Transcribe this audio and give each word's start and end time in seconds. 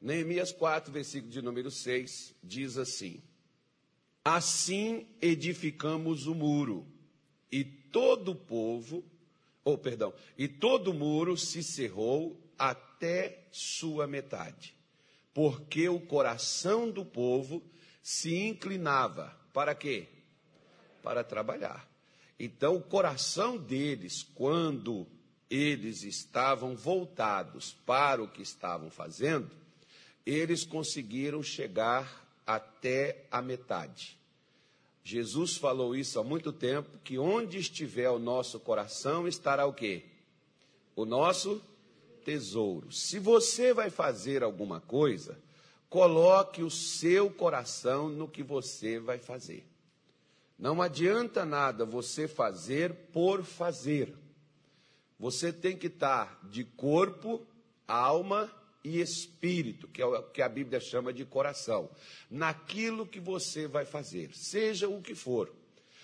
Neemias 0.00 0.52
4, 0.52 0.92
versículo 0.92 1.30
de 1.30 1.42
número 1.42 1.70
6, 1.70 2.34
diz 2.42 2.78
assim: 2.78 3.22
Assim 4.24 5.06
edificamos 5.20 6.26
o 6.26 6.34
muro, 6.34 6.86
e 7.50 7.64
todo 7.64 8.32
o 8.32 8.36
povo, 8.36 9.04
ou 9.64 9.74
oh, 9.74 9.78
perdão, 9.78 10.14
e 10.36 10.46
todo 10.46 10.92
o 10.92 10.94
muro 10.94 11.36
se 11.36 11.62
cerrou 11.62 12.40
até 12.58 13.46
sua 13.50 14.06
metade, 14.06 14.74
porque 15.34 15.88
o 15.88 16.00
coração 16.00 16.90
do 16.90 17.04
povo 17.04 17.62
se 18.02 18.34
inclinava 18.34 19.36
para 19.52 19.74
quê? 19.74 20.06
Para 21.02 21.24
trabalhar. 21.24 21.88
Então, 22.38 22.76
o 22.76 22.82
coração 22.82 23.58
deles, 23.58 24.22
quando 24.22 25.06
eles 25.50 26.04
estavam 26.04 26.76
voltados 26.76 27.76
para 27.84 28.22
o 28.22 28.28
que 28.28 28.42
estavam 28.42 28.90
fazendo, 28.90 29.50
eles 30.28 30.62
conseguiram 30.62 31.42
chegar 31.42 32.28
até 32.46 33.24
a 33.30 33.40
metade. 33.40 34.18
Jesus 35.02 35.56
falou 35.56 35.96
isso 35.96 36.20
há 36.20 36.24
muito 36.24 36.52
tempo, 36.52 36.98
que 37.02 37.18
onde 37.18 37.56
estiver 37.56 38.10
o 38.10 38.18
nosso 38.18 38.60
coração 38.60 39.26
estará 39.26 39.64
o 39.64 39.72
quê? 39.72 40.04
O 40.94 41.06
nosso 41.06 41.62
tesouro. 42.26 42.92
Se 42.92 43.18
você 43.18 43.72
vai 43.72 43.88
fazer 43.88 44.42
alguma 44.42 44.80
coisa, 44.80 45.38
coloque 45.88 46.62
o 46.62 46.70
seu 46.70 47.30
coração 47.30 48.10
no 48.10 48.28
que 48.28 48.42
você 48.42 48.98
vai 48.98 49.18
fazer. 49.18 49.64
Não 50.58 50.82
adianta 50.82 51.46
nada 51.46 51.86
você 51.86 52.28
fazer 52.28 52.92
por 53.14 53.42
fazer. 53.42 54.14
Você 55.18 55.50
tem 55.54 55.74
que 55.74 55.86
estar 55.86 56.38
de 56.42 56.64
corpo, 56.64 57.40
alma 57.86 58.52
e 58.84 59.00
espírito, 59.00 59.88
que 59.88 60.00
é 60.00 60.06
o 60.06 60.22
que 60.22 60.42
a 60.42 60.48
Bíblia 60.48 60.80
chama 60.80 61.12
de 61.12 61.24
coração, 61.24 61.90
naquilo 62.30 63.06
que 63.06 63.20
você 63.20 63.66
vai 63.66 63.84
fazer, 63.84 64.34
seja 64.34 64.88
o 64.88 65.02
que 65.02 65.14
for. 65.14 65.52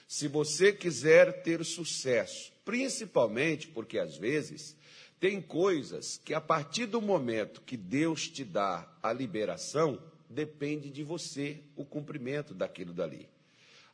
Se 0.07 0.29
você 0.29 0.73
quiser 0.73 1.43
ter 1.43 1.65
sucesso, 1.65 2.53
principalmente 2.65 3.69
porque 3.69 3.99
às 3.99 4.17
vezes 4.17 4.77
tem 5.19 5.41
coisas 5.41 6.21
que 6.25 6.35
a 6.35 6.41
partir 6.41 6.87
do 6.87 7.01
momento 7.01 7.63
que 7.63 7.77
Deus 7.77 8.29
te 8.29 8.45
dá 8.45 8.87
a 9.03 9.13
liberação, 9.13 10.01
depende 10.29 10.91
de 10.91 11.03
você 11.03 11.63
o 11.77 11.85
cumprimento 11.85 12.53
daquilo 12.53 12.93
dali. 12.93 13.29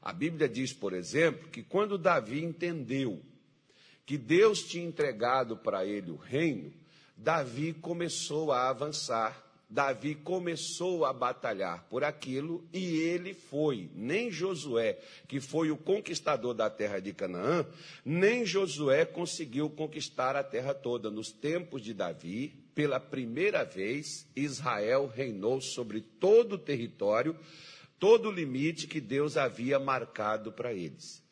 A 0.03 0.13
Bíblia 0.13 0.49
diz, 0.49 0.73
por 0.73 0.93
exemplo, 0.93 1.49
que 1.51 1.63
quando 1.63 1.99
Davi 1.99 2.43
entendeu 2.43 3.23
que 4.07 4.17
Deus 4.17 4.63
tinha 4.65 4.85
entregado 4.85 5.57
para 5.57 5.85
ele 5.85 6.11
o 6.11 6.17
reino, 6.17 6.73
Davi 7.23 7.75
começou 7.75 8.51
a 8.51 8.71
avançar, 8.71 9.45
Davi 9.69 10.15
começou 10.15 11.05
a 11.05 11.13
batalhar 11.13 11.85
por 11.91 12.03
aquilo 12.03 12.65
e 12.73 12.99
ele 13.01 13.35
foi. 13.35 13.91
Nem 13.95 14.31
Josué, 14.31 14.99
que 15.29 15.39
foi 15.39 15.71
o 15.71 15.77
conquistador 15.77 16.55
da 16.55 16.71
terra 16.71 16.99
de 16.99 17.13
Canaã, 17.13 17.67
nem 18.05 18.47
Josué 18.47 19.05
conseguiu 19.05 19.69
conquistar 19.69 20.35
a 20.35 20.43
terra 20.43 20.73
toda. 20.73 21.11
Nos 21.11 21.31
tempos 21.31 21.83
de 21.83 21.93
Davi, 21.93 22.55
pela 22.75 22.99
primeira 22.99 23.65
vez, 23.65 24.27
Israel 24.35 25.07
reinou 25.07 25.61
sobre 25.61 26.01
todo 26.01 26.55
o 26.55 26.59
território 26.59 27.37
todo 28.01 28.31
o 28.31 28.33
limite 28.33 28.87
que 28.87 28.99
Deus 28.99 29.37
havia 29.37 29.79
marcado 29.79 30.51
para 30.51 30.73
eles. 30.73 31.23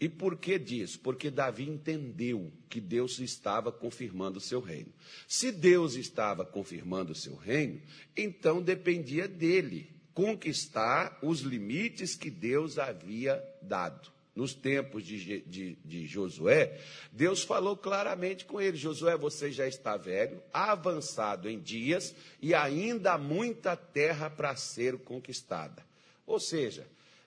E 0.00 0.08
por 0.08 0.36
que 0.36 0.58
disso? 0.58 0.98
Porque 1.00 1.30
Davi 1.30 1.68
entendeu 1.68 2.52
que 2.68 2.80
Deus 2.80 3.18
estava 3.20 3.70
confirmando 3.70 4.38
o 4.38 4.42
seu 4.42 4.60
reino. 4.60 4.92
Se 5.28 5.52
Deus 5.52 5.94
estava 5.94 6.44
confirmando 6.44 7.12
o 7.12 7.16
seu 7.16 7.36
reino, 7.36 7.80
então 8.16 8.60
dependia 8.60 9.28
dele 9.28 9.94
conquistar 10.12 11.18
os 11.22 11.40
limites 11.40 12.14
que 12.14 12.30
Deus 12.30 12.78
havia 12.78 13.42
dado. 13.62 14.12
Nos 14.34 14.52
tempos 14.52 15.06
de, 15.06 15.42
de, 15.42 15.76
de, 15.84 16.06
Josué, 16.08 16.80
Deus 17.12 17.44
falou 17.44 17.76
claramente 17.76 18.44
com 18.44 18.60
ele: 18.60 18.76
Josué, 18.76 19.16
você 19.16 19.52
já 19.52 19.68
está 19.68 19.96
velho, 19.96 20.42
avançado 20.52 21.48
em 21.48 21.60
dias 21.60 22.12
e 22.42 22.52
ainda 22.52 23.12
há 23.12 23.18
muita 23.18 23.76
terra 23.76 24.28
para 24.28 24.56
ser 24.56 24.98
conquistada. 24.98 25.86
Ou 26.26 26.40
seja, 26.40 26.84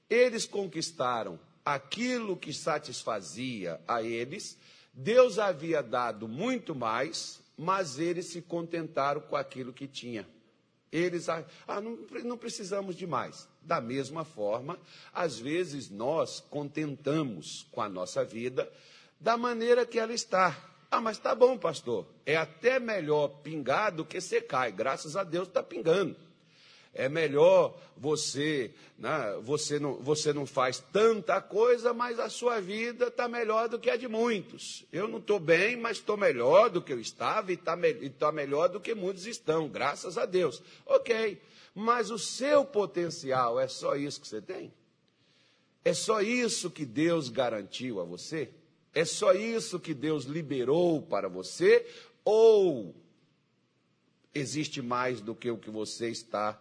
eles 0.10 0.46
conquistaram 0.46 1.40
aquilo 1.68 2.38
que 2.38 2.54
satisfazia 2.54 3.78
a 3.86 4.02
eles, 4.02 4.58
Deus 4.94 5.38
havia 5.38 5.84
dado 5.84 6.26
muito 6.26 6.74
mais, 6.74 7.42
mas 7.58 8.00
eles 8.00 8.28
se 8.28 8.42
contentaram 8.42 9.20
com 9.20 9.36
aquilo 9.36 9.74
que 9.74 9.86
tinha. 9.86 10.26
Eles, 10.90 11.28
ah, 11.28 11.44
não, 11.82 11.98
não 12.24 12.38
precisamos 12.38 12.96
de 12.96 13.06
mais. 13.06 13.50
Da 13.62 13.82
mesma 13.82 14.24
forma, 14.24 14.80
às 15.14 15.38
vezes 15.38 15.90
nós 15.90 16.40
contentamos 16.40 17.68
com 17.70 17.82
a 17.82 17.90
nossa 17.90 18.24
vida 18.24 18.72
da 19.20 19.36
maneira 19.36 19.86
que 19.86 20.00
ela 20.00 20.14
está. 20.14 20.58
Ah, 20.90 21.02
mas 21.02 21.18
tá 21.18 21.36
bom, 21.36 21.58
pastor. 21.58 22.08
É 22.26 22.38
até 22.38 22.80
melhor 22.80 23.28
pingar 23.44 23.92
do 23.92 24.06
que 24.06 24.22
secar. 24.22 24.70
E 24.70 24.72
graças 24.72 25.18
a 25.18 25.24
Deus 25.26 25.50
está 25.50 25.62
pingando. 25.62 26.16
É 26.94 27.08
melhor 27.08 27.78
você, 27.96 28.74
né, 28.98 29.38
você, 29.42 29.80
não, 29.80 29.96
você 29.96 30.34
não 30.34 30.46
faz 30.46 30.80
tanta 30.92 31.42
coisa, 31.42 31.94
mas 31.94 32.20
a 32.20 32.30
sua 32.30 32.60
vida 32.60 33.08
está 33.08 33.28
melhor 33.28 33.70
do 33.70 33.80
que 33.80 33.90
a 33.90 33.96
de 33.96 34.08
muitos. 34.08 34.86
Eu 34.92 35.08
não 35.08 35.20
estou 35.20 35.40
bem, 35.40 35.76
mas 35.76 35.98
estou 35.98 36.18
melhor 36.18 36.70
do 36.70 36.82
que 36.82 36.92
eu 36.92 37.00
estava 37.00 37.52
e 37.52 37.56
está 37.56 37.76
me, 37.76 38.10
tá 38.10 38.32
melhor 38.32 38.70
do 38.70 38.80
que 38.80 38.96
muitos 38.96 39.26
estão, 39.26 39.68
graças 39.68 40.18
a 40.18 40.26
Deus. 40.26 40.62
Ok, 40.86 41.42
mas 41.74 42.10
o 42.10 42.18
seu 42.18 42.66
potencial 42.66 43.60
é 43.60 43.68
só 43.68 43.96
isso 43.96 44.20
que 44.20 44.28
você 44.28 44.42
tem? 44.42 44.74
É 45.86 45.94
só 45.94 46.22
isso 46.22 46.70
que 46.70 46.86
Deus 46.86 47.30
garantiu 47.30 48.02
a 48.02 48.04
você? 48.04 48.50
É 48.94 49.06
só 49.06 49.32
isso 49.32 49.80
que 49.80 49.94
Deus 49.94 50.26
liberou 50.26 51.02
para 51.02 51.30
você? 51.30 51.86
Ou 52.26 52.96
existe 54.34 54.82
mais 54.82 55.22
do 55.22 55.36
que 55.36 55.50
o 55.50 55.58
que 55.58 55.70
você 55.70 56.10
está 56.10 56.60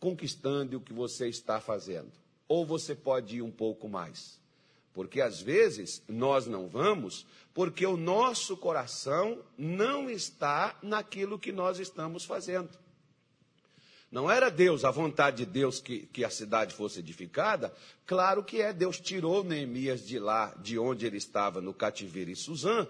conquistando 0.00 0.76
o 0.76 0.80
que 0.80 0.92
você 0.92 1.28
está 1.28 1.60
fazendo. 1.60 2.12
Ou 2.46 2.64
você 2.64 2.94
pode 2.94 3.36
ir 3.36 3.42
um 3.42 3.50
pouco 3.50 3.88
mais. 3.88 4.38
Porque 4.92 5.20
às 5.20 5.40
vezes 5.40 6.02
nós 6.08 6.46
não 6.46 6.68
vamos 6.68 7.26
porque 7.54 7.86
o 7.86 7.96
nosso 7.96 8.56
coração 8.56 9.42
não 9.56 10.08
está 10.08 10.78
naquilo 10.82 11.38
que 11.38 11.52
nós 11.52 11.78
estamos 11.78 12.24
fazendo. 12.24 12.70
Não 14.10 14.30
era 14.30 14.50
Deus, 14.50 14.84
a 14.84 14.90
vontade 14.90 15.38
de 15.38 15.46
Deus 15.46 15.80
que, 15.80 16.06
que 16.06 16.24
a 16.24 16.30
cidade 16.30 16.74
fosse 16.74 17.00
edificada? 17.00 17.74
Claro 18.06 18.42
que 18.42 18.62
é. 18.62 18.72
Deus 18.72 18.98
tirou 18.98 19.44
Neemias 19.44 20.06
de 20.06 20.18
lá, 20.18 20.54
de 20.62 20.78
onde 20.78 21.04
ele 21.04 21.18
estava 21.18 21.60
no 21.60 21.74
cativeiro 21.74 22.30
em 22.30 22.34
Suzã, 22.34 22.88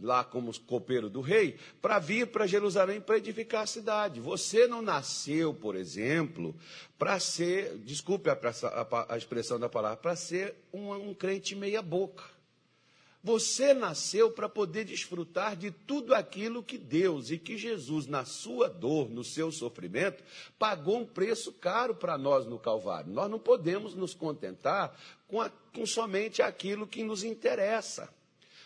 lá 0.00 0.22
como 0.24 0.58
copeiro 0.60 1.10
do 1.10 1.20
rei, 1.20 1.58
para 1.82 1.98
vir 1.98 2.28
para 2.28 2.46
Jerusalém 2.46 3.00
para 3.00 3.18
edificar 3.18 3.62
a 3.62 3.66
cidade. 3.66 4.20
Você 4.20 4.66
não 4.66 4.80
nasceu, 4.80 5.52
por 5.52 5.74
exemplo, 5.74 6.54
para 6.98 7.18
ser, 7.18 7.78
desculpe 7.78 8.30
a, 8.30 8.34
a, 8.34 9.14
a, 9.14 9.18
expressão 9.18 9.58
da 9.58 9.68
palavra, 9.68 9.96
para 9.96 10.16
ser 10.16 10.54
um, 10.72 10.92
um 10.92 11.14
crente 11.14 11.54
meia-boca. 11.54 12.24
Você 13.22 13.74
nasceu 13.74 14.30
para 14.30 14.48
poder 14.48 14.84
desfrutar 14.84 15.56
de 15.56 15.72
tudo 15.72 16.14
aquilo 16.14 16.62
que 16.62 16.78
Deus 16.78 17.32
e 17.32 17.36
que 17.36 17.58
Jesus, 17.58 18.06
na 18.06 18.24
sua 18.24 18.68
dor, 18.68 19.10
no 19.10 19.24
seu 19.24 19.50
sofrimento, 19.50 20.22
pagou 20.56 20.98
um 20.98 21.04
preço 21.04 21.52
caro 21.52 21.96
para 21.96 22.16
nós 22.16 22.46
no 22.46 22.60
Calvário. 22.60 23.12
Nós 23.12 23.28
não 23.28 23.40
podemos 23.40 23.94
nos 23.94 24.14
contentar 24.14 24.96
com, 25.26 25.40
a, 25.40 25.50
com 25.74 25.84
somente 25.84 26.42
aquilo 26.42 26.86
que 26.86 27.02
nos 27.02 27.24
interessa 27.24 28.08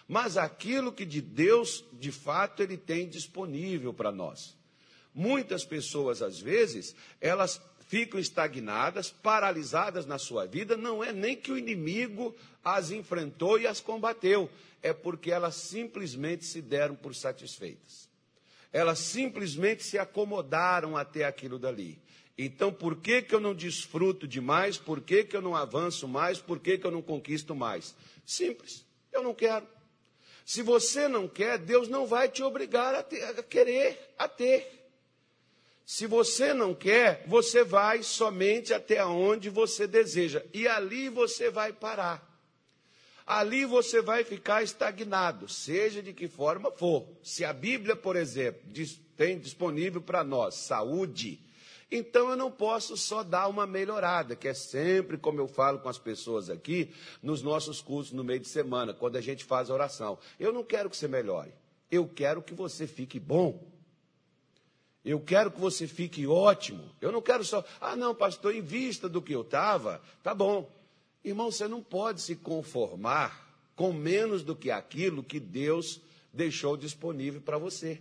mas 0.08 0.36
aquilo 0.36 0.92
que 0.92 1.04
de 1.04 1.20
Deus, 1.20 1.84
de 1.92 2.12
fato, 2.12 2.62
Ele 2.62 2.76
tem 2.76 3.08
disponível 3.08 3.92
para 3.92 4.12
nós. 4.12 4.56
Muitas 5.14 5.64
pessoas, 5.64 6.22
às 6.22 6.38
vezes, 6.38 6.94
elas 7.20 7.60
ficam 7.88 8.18
estagnadas, 8.18 9.10
paralisadas 9.10 10.06
na 10.06 10.18
sua 10.18 10.46
vida, 10.46 10.76
não 10.76 11.04
é 11.04 11.12
nem 11.12 11.36
que 11.36 11.52
o 11.52 11.58
inimigo 11.58 12.34
as 12.64 12.90
enfrentou 12.90 13.58
e 13.58 13.66
as 13.66 13.80
combateu, 13.80 14.50
é 14.82 14.92
porque 14.92 15.30
elas 15.30 15.56
simplesmente 15.56 16.44
se 16.44 16.62
deram 16.62 16.94
por 16.94 17.14
satisfeitas. 17.14 18.08
Elas 18.72 18.98
simplesmente 18.98 19.84
se 19.84 19.98
acomodaram 19.98 20.96
até 20.96 21.24
aquilo 21.24 21.58
dali. 21.58 21.98
Então, 22.36 22.72
por 22.72 22.96
que, 22.96 23.20
que 23.20 23.34
eu 23.34 23.40
não 23.40 23.54
desfruto 23.54 24.26
de 24.26 24.40
mais? 24.40 24.78
Por 24.78 25.02
que, 25.02 25.24
que 25.24 25.36
eu 25.36 25.42
não 25.42 25.54
avanço 25.54 26.08
mais? 26.08 26.38
Por 26.38 26.58
que, 26.58 26.78
que 26.78 26.86
eu 26.86 26.90
não 26.90 27.02
conquisto 27.02 27.54
mais? 27.54 27.94
Simples, 28.24 28.86
eu 29.12 29.22
não 29.22 29.34
quero. 29.34 29.66
Se 30.44 30.62
você 30.62 31.08
não 31.08 31.28
quer, 31.28 31.58
Deus 31.58 31.88
não 31.88 32.06
vai 32.06 32.28
te 32.28 32.42
obrigar 32.42 32.94
a, 32.94 33.02
ter, 33.02 33.22
a 33.22 33.42
querer, 33.42 34.14
a 34.18 34.28
ter. 34.28 34.82
Se 35.84 36.06
você 36.06 36.54
não 36.54 36.74
quer, 36.74 37.24
você 37.26 37.64
vai 37.64 38.02
somente 38.02 38.72
até 38.72 39.04
onde 39.04 39.50
você 39.50 39.86
deseja. 39.86 40.42
E 40.52 40.66
ali 40.66 41.08
você 41.08 41.50
vai 41.50 41.72
parar. 41.72 42.30
Ali 43.26 43.64
você 43.64 44.02
vai 44.02 44.24
ficar 44.24 44.62
estagnado, 44.62 45.48
seja 45.48 46.02
de 46.02 46.12
que 46.12 46.26
forma 46.28 46.70
for. 46.72 47.06
Se 47.22 47.44
a 47.44 47.52
Bíblia, 47.52 47.94
por 47.94 48.16
exemplo, 48.16 48.60
tem 49.16 49.38
disponível 49.38 50.00
para 50.00 50.24
nós 50.24 50.54
saúde, 50.56 51.40
então 51.94 52.30
eu 52.30 52.36
não 52.36 52.50
posso 52.50 52.96
só 52.96 53.22
dar 53.22 53.48
uma 53.48 53.66
melhorada, 53.66 54.34
que 54.34 54.48
é 54.48 54.54
sempre 54.54 55.18
como 55.18 55.40
eu 55.40 55.46
falo 55.46 55.78
com 55.78 55.90
as 55.90 55.98
pessoas 55.98 56.48
aqui, 56.48 56.90
nos 57.22 57.42
nossos 57.42 57.82
cursos 57.82 58.14
no 58.14 58.24
meio 58.24 58.40
de 58.40 58.48
semana, 58.48 58.94
quando 58.94 59.16
a 59.16 59.20
gente 59.20 59.44
faz 59.44 59.68
a 59.68 59.74
oração. 59.74 60.18
Eu 60.40 60.52
não 60.52 60.64
quero 60.64 60.88
que 60.88 60.96
você 60.96 61.06
melhore, 61.06 61.52
eu 61.90 62.08
quero 62.08 62.42
que 62.42 62.54
você 62.54 62.86
fique 62.86 63.20
bom. 63.20 63.70
Eu 65.04 65.20
quero 65.20 65.50
que 65.50 65.60
você 65.60 65.86
fique 65.86 66.26
ótimo. 66.26 66.88
Eu 67.00 67.10
não 67.10 67.20
quero 67.20 67.44
só, 67.44 67.64
ah, 67.80 67.96
não, 67.96 68.14
pastor, 68.14 68.54
em 68.54 68.60
vista 68.60 69.08
do 69.08 69.20
que 69.20 69.34
eu 69.34 69.42
estava, 69.42 70.00
tá 70.22 70.32
bom. 70.32 70.70
Irmão, 71.24 71.50
você 71.50 71.66
não 71.68 71.82
pode 71.82 72.22
se 72.22 72.36
conformar 72.36 73.52
com 73.74 73.92
menos 73.92 74.42
do 74.42 74.54
que 74.54 74.70
aquilo 74.70 75.22
que 75.22 75.40
Deus 75.40 76.00
deixou 76.32 76.76
disponível 76.76 77.40
para 77.40 77.58
você. 77.58 78.00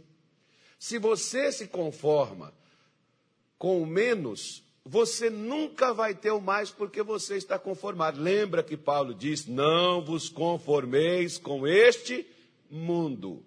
Se 0.79 0.97
você 0.97 1.51
se 1.51 1.67
conforma 1.67 2.53
com 3.61 3.79
o 3.79 3.85
menos, 3.85 4.63
você 4.83 5.29
nunca 5.29 5.93
vai 5.93 6.15
ter 6.15 6.31
o 6.31 6.41
mais 6.41 6.71
porque 6.71 7.03
você 7.03 7.37
está 7.37 7.59
conformado. 7.59 8.19
Lembra 8.19 8.63
que 8.63 8.75
Paulo 8.75 9.13
diz: 9.13 9.45
Não 9.45 10.03
vos 10.03 10.29
conformeis 10.29 11.37
com 11.37 11.67
este 11.67 12.25
mundo. 12.71 13.45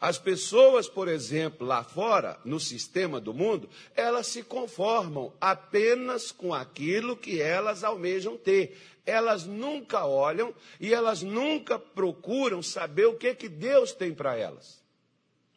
As 0.00 0.16
pessoas, 0.16 0.88
por 0.88 1.08
exemplo, 1.08 1.66
lá 1.66 1.82
fora, 1.82 2.38
no 2.44 2.60
sistema 2.60 3.20
do 3.20 3.34
mundo, 3.34 3.68
elas 3.96 4.28
se 4.28 4.44
conformam 4.44 5.32
apenas 5.40 6.30
com 6.30 6.54
aquilo 6.54 7.16
que 7.16 7.42
elas 7.42 7.82
almejam 7.82 8.36
ter. 8.36 8.78
Elas 9.04 9.44
nunca 9.44 10.06
olham 10.06 10.54
e 10.78 10.94
elas 10.94 11.20
nunca 11.20 11.80
procuram 11.80 12.62
saber 12.62 13.06
o 13.06 13.16
que, 13.16 13.34
que 13.34 13.48
Deus 13.48 13.90
tem 13.90 14.14
para 14.14 14.36
elas. 14.36 14.80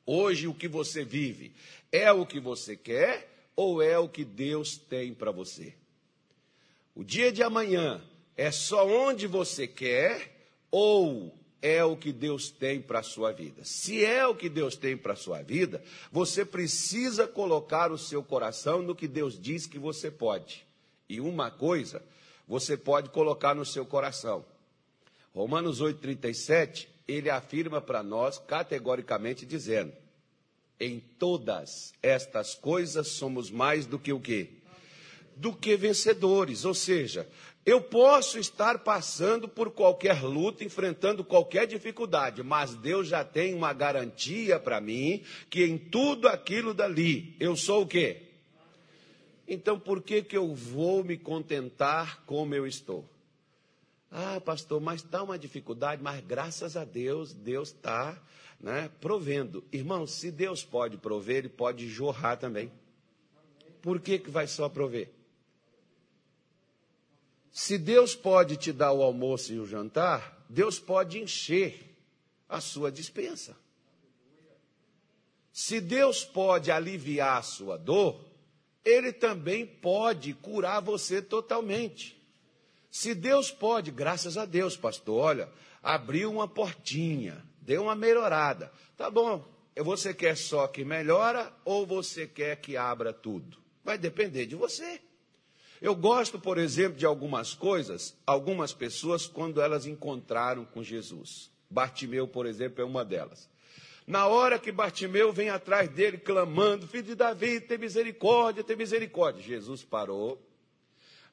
Hoje, 0.07 0.47
o 0.47 0.55
que 0.55 0.67
você 0.67 1.05
vive 1.05 1.53
é 1.91 2.11
o 2.11 2.25
que 2.25 2.39
você 2.39 2.75
quer 2.75 3.30
ou 3.55 3.81
é 3.81 3.97
o 3.97 4.09
que 4.09 4.23
Deus 4.23 4.77
tem 4.77 5.13
para 5.13 5.31
você? 5.31 5.73
O 6.95 7.03
dia 7.03 7.31
de 7.31 7.41
amanhã 7.43 8.01
é 8.35 8.51
só 8.51 8.87
onde 8.87 9.27
você 9.27 9.67
quer 9.67 10.35
ou 10.69 11.33
é 11.61 11.83
o 11.83 11.95
que 11.95 12.11
Deus 12.11 12.49
tem 12.49 12.81
para 12.81 12.99
a 12.99 13.03
sua 13.03 13.31
vida? 13.31 13.63
Se 13.63 14.03
é 14.03 14.25
o 14.25 14.35
que 14.35 14.49
Deus 14.49 14.75
tem 14.75 14.97
para 14.97 15.13
a 15.13 15.17
sua 15.17 15.41
vida, 15.41 15.83
você 16.11 16.43
precisa 16.43 17.27
colocar 17.27 17.91
o 17.91 17.97
seu 17.97 18.23
coração 18.23 18.81
no 18.81 18.95
que 18.95 19.07
Deus 19.07 19.39
diz 19.39 19.67
que 19.67 19.77
você 19.77 20.09
pode. 20.09 20.65
E 21.07 21.21
uma 21.21 21.51
coisa 21.51 22.01
você 22.47 22.75
pode 22.75 23.09
colocar 23.09 23.53
no 23.53 23.65
seu 23.65 23.85
coração. 23.85 24.43
Romanos 25.33 25.81
8,37, 25.81 26.87
ele 27.07 27.29
afirma 27.29 27.79
para 27.79 28.03
nós 28.03 28.37
categoricamente 28.39 29.45
dizendo: 29.45 29.93
em 30.81 30.99
todas 31.19 31.93
estas 32.01 32.55
coisas 32.55 33.07
somos 33.07 33.51
mais 33.51 33.85
do 33.85 33.99
que 33.99 34.11
o 34.11 34.19
quê? 34.19 34.49
Do 35.37 35.53
que 35.53 35.77
vencedores. 35.77 36.65
Ou 36.65 36.73
seja, 36.73 37.29
eu 37.63 37.79
posso 37.79 38.39
estar 38.39 38.79
passando 38.79 39.47
por 39.47 39.69
qualquer 39.69 40.23
luta, 40.23 40.63
enfrentando 40.63 41.23
qualquer 41.23 41.67
dificuldade, 41.67 42.41
mas 42.41 42.73
Deus 42.73 43.07
já 43.07 43.23
tem 43.23 43.53
uma 43.53 43.71
garantia 43.71 44.59
para 44.59 44.81
mim 44.81 45.21
que 45.51 45.63
em 45.63 45.77
tudo 45.77 46.27
aquilo 46.27 46.73
dali 46.73 47.35
eu 47.39 47.55
sou 47.55 47.83
o 47.83 47.87
quê? 47.87 48.23
Então 49.47 49.79
por 49.79 50.01
que, 50.01 50.23
que 50.23 50.35
eu 50.35 50.55
vou 50.55 51.03
me 51.03 51.15
contentar 51.15 52.23
como 52.25 52.55
eu 52.55 52.65
estou? 52.65 53.05
Ah, 54.11 54.41
pastor, 54.41 54.81
mas 54.81 55.01
está 55.01 55.23
uma 55.23 55.39
dificuldade, 55.39 56.03
mas 56.03 56.21
graças 56.25 56.75
a 56.75 56.83
Deus, 56.83 57.33
Deus 57.33 57.69
está 57.69 58.21
né, 58.59 58.91
provendo. 58.99 59.63
Irmão, 59.71 60.05
se 60.05 60.29
Deus 60.29 60.65
pode 60.65 60.97
prover, 60.97 61.37
Ele 61.37 61.49
pode 61.49 61.87
jorrar 61.87 62.37
também. 62.37 62.69
Por 63.81 64.01
que, 64.01 64.19
que 64.19 64.29
vai 64.29 64.47
só 64.47 64.67
prover? 64.67 65.09
Se 67.51 67.77
Deus 67.77 68.13
pode 68.13 68.57
te 68.57 68.73
dar 68.73 68.91
o 68.91 69.01
almoço 69.01 69.53
e 69.53 69.59
o 69.59 69.65
jantar, 69.65 70.45
Deus 70.49 70.77
pode 70.77 71.17
encher 71.17 71.97
a 72.47 72.59
sua 72.59 72.91
dispensa. 72.91 73.55
Se 75.53 75.79
Deus 75.81 76.23
pode 76.23 76.69
aliviar 76.69 77.37
a 77.37 77.41
sua 77.41 77.77
dor, 77.77 78.23
Ele 78.83 79.13
também 79.13 79.65
pode 79.65 80.33
curar 80.33 80.81
você 80.81 81.21
totalmente. 81.21 82.20
Se 82.91 83.15
Deus 83.15 83.49
pode, 83.49 83.89
graças 83.89 84.37
a 84.37 84.43
Deus, 84.43 84.75
pastor, 84.75 85.17
olha, 85.17 85.49
abriu 85.81 86.29
uma 86.29 86.47
portinha, 86.47 87.41
deu 87.61 87.83
uma 87.83 87.95
melhorada. 87.95 88.69
Tá 88.97 89.09
bom, 89.09 89.43
você 89.77 90.13
quer 90.13 90.35
só 90.35 90.67
que 90.67 90.83
melhora 90.83 91.51
ou 91.63 91.87
você 91.87 92.27
quer 92.27 92.57
que 92.57 92.75
abra 92.75 93.13
tudo? 93.13 93.57
Vai 93.81 93.97
depender 93.97 94.45
de 94.45 94.55
você. 94.55 94.99
Eu 95.81 95.95
gosto, 95.95 96.37
por 96.37 96.57
exemplo, 96.57 96.97
de 96.99 97.05
algumas 97.05 97.53
coisas, 97.53 98.15
algumas 98.27 98.73
pessoas, 98.73 99.25
quando 99.25 99.61
elas 99.61 99.87
encontraram 99.87 100.65
com 100.65 100.83
Jesus. 100.83 101.49
Bartimeu, 101.69 102.27
por 102.27 102.45
exemplo, 102.45 102.81
é 102.81 102.85
uma 102.85 103.05
delas. 103.05 103.49
Na 104.05 104.27
hora 104.27 104.59
que 104.59 104.71
Bartimeu 104.71 105.31
vem 105.31 105.49
atrás 105.49 105.89
dele 105.89 106.17
clamando: 106.17 106.87
Filho 106.87 107.03
de 107.03 107.15
Davi, 107.15 107.61
tem 107.61 107.77
misericórdia, 107.77 108.63
tem 108.63 108.75
misericórdia. 108.75 109.41
Jesus 109.41 109.83
parou, 109.83 110.39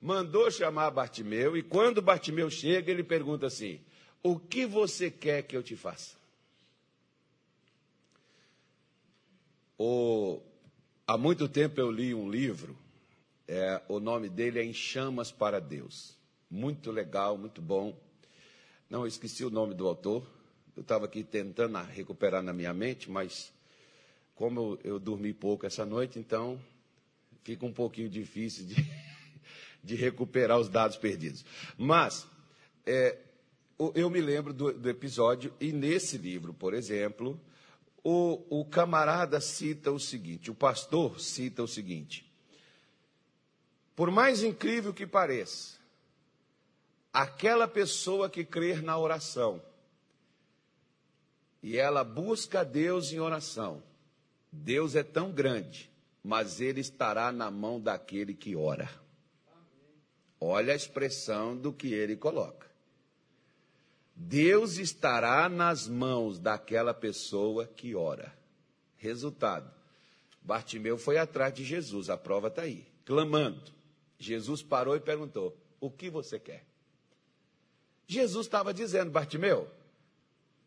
mandou 0.00 0.50
chamar 0.50 0.91
Bartimeu, 0.91 1.56
e 1.56 1.62
quando 1.62 2.03
Bartimeu 2.03 2.50
chega, 2.50 2.91
ele 2.91 3.03
pergunta 3.03 3.47
assim: 3.47 3.81
O 4.23 4.39
que 4.39 4.67
você 4.67 5.11
quer 5.11 5.43
que 5.43 5.56
eu 5.56 5.62
te 5.62 5.77
faça? 5.77 6.17
O, 9.79 10.41
há 11.06 11.17
muito 11.17 11.49
tempo 11.49 11.81
eu 11.81 11.91
li 11.91 12.12
um 12.12 12.29
livro, 12.29 12.77
é, 13.47 13.81
o 13.89 14.00
nome 14.00 14.29
dele 14.29 14.59
é 14.59 14.65
Em 14.65 14.73
Chamas 14.73 15.31
para 15.31 15.61
Deus. 15.61 16.17
Muito 16.50 16.91
legal, 16.91 17.39
muito 17.39 17.62
bom. 17.62 17.97
Não, 18.91 19.06
esqueci 19.06 19.45
o 19.45 19.50
nome 19.50 19.75
do 19.75 19.87
autor. 19.87 20.27
Eu 20.75 20.83
estava 20.83 21.05
aqui 21.05 21.23
tentando 21.23 21.79
recuperar 21.79 22.43
na 22.43 22.53
minha 22.53 22.73
mente, 22.73 23.11
mas 23.11 23.53
como 24.35 24.61
eu, 24.61 24.93
eu 24.93 24.99
dormi 24.99 25.33
pouco 25.33 25.67
essa 25.67 25.85
noite, 25.85 26.19
então 26.19 26.61
fica 27.43 27.67
um 27.67 27.73
pouquinho 27.73 28.09
difícil 28.09 28.65
de 28.65 28.77
de 29.82 29.94
recuperar 29.94 30.58
os 30.58 30.69
dados 30.69 30.96
perdidos. 30.96 31.44
Mas 31.76 32.26
é, 32.84 33.19
eu 33.94 34.10
me 34.10 34.20
lembro 34.20 34.52
do, 34.52 34.72
do, 34.72 34.88
episódio, 34.88 35.52
e 35.60 35.72
nesse 35.72 36.19
livro, 36.19 36.52
por 36.52 36.75
exemplo, 36.75 37.40
o, 38.02 38.60
o 38.60 38.64
camarada 38.64 39.40
cita 39.40 39.92
o 39.92 40.00
seguinte: 40.00 40.50
o 40.50 40.54
pastor 40.54 41.20
cita 41.20 41.62
o 41.62 41.69
seguinte. 41.69 42.30
Por 43.94 44.10
mais 44.10 44.42
incrível 44.42 44.94
que 44.94 45.06
pareça, 45.06 45.78
aquela 47.12 47.66
pessoa 47.66 48.30
que 48.30 48.44
crer 48.44 48.82
na 48.82 48.97
oração 48.97 49.61
e 51.62 51.76
ela 51.76 52.04
busca 52.04 52.64
Deus 52.64 53.12
em 53.12 53.18
oração, 53.18 53.82
Deus 54.52 54.94
é 54.94 55.02
tão 55.02 55.32
grande, 55.32 55.90
mas 56.23 56.61
ele 56.61 56.80
estará 56.80 57.32
na 57.32 57.50
mão 57.50 57.80
daquele 57.80 58.35
que 58.35 58.54
ora. 58.54 58.88
Olha 60.40 60.73
a 60.73 60.76
expressão 60.76 61.57
do 61.57 61.73
que 61.73 61.92
ele 61.92 62.16
coloca. 62.16 62.68
Deus 64.14 64.78
estará 64.78 65.49
nas 65.49 65.88
mãos 65.88 66.38
daquela 66.38 66.95
pessoa 66.95 67.66
que 67.66 67.95
ora. 67.95 68.37
Resultado: 68.97 69.71
Bartimeu 70.42 70.99
foi 70.99 71.18
atrás 71.18 71.52
de 71.54 71.64
Jesus, 71.64 72.09
a 72.11 72.16
prova 72.16 72.49
está 72.49 72.62
aí, 72.62 72.87
clamando. 73.04 73.73
Jesus 74.18 74.62
parou 74.62 74.97
e 74.97 75.00
perguntou: 75.00 75.57
O 75.80 75.90
que 75.90 76.11
você 76.11 76.38
quer? 76.38 76.64
Jesus 78.07 78.47
estava 78.47 78.73
dizendo, 78.73 79.11
Bartimeu, 79.11 79.68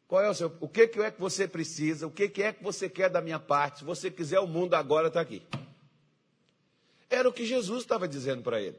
qual 0.08 0.22
é 0.22 0.30
o 0.30 0.34
seu, 0.34 0.56
o 0.60 0.68
que, 0.68 0.88
que 0.88 1.00
é 1.00 1.10
que 1.10 1.20
você 1.20 1.48
precisa, 1.48 2.06
o 2.06 2.12
que, 2.12 2.30
que 2.30 2.44
é 2.44 2.54
que 2.54 2.64
você 2.64 2.88
quer 2.88 3.10
da 3.10 3.20
minha 3.20 3.40
parte? 3.40 3.80
Se 3.80 3.86
você 3.86 4.12
quiser, 4.12 4.40
o 4.40 4.48
mundo 4.48 4.76
agora 4.76 5.08
está 5.08 5.22
aqui. 5.22 5.42
Era 7.10 7.28
o 7.28 7.34
que 7.34 7.46
Jesus 7.46 7.82
estava 7.82 8.08
dizendo 8.08 8.44
para 8.44 8.62
ele 8.62 8.78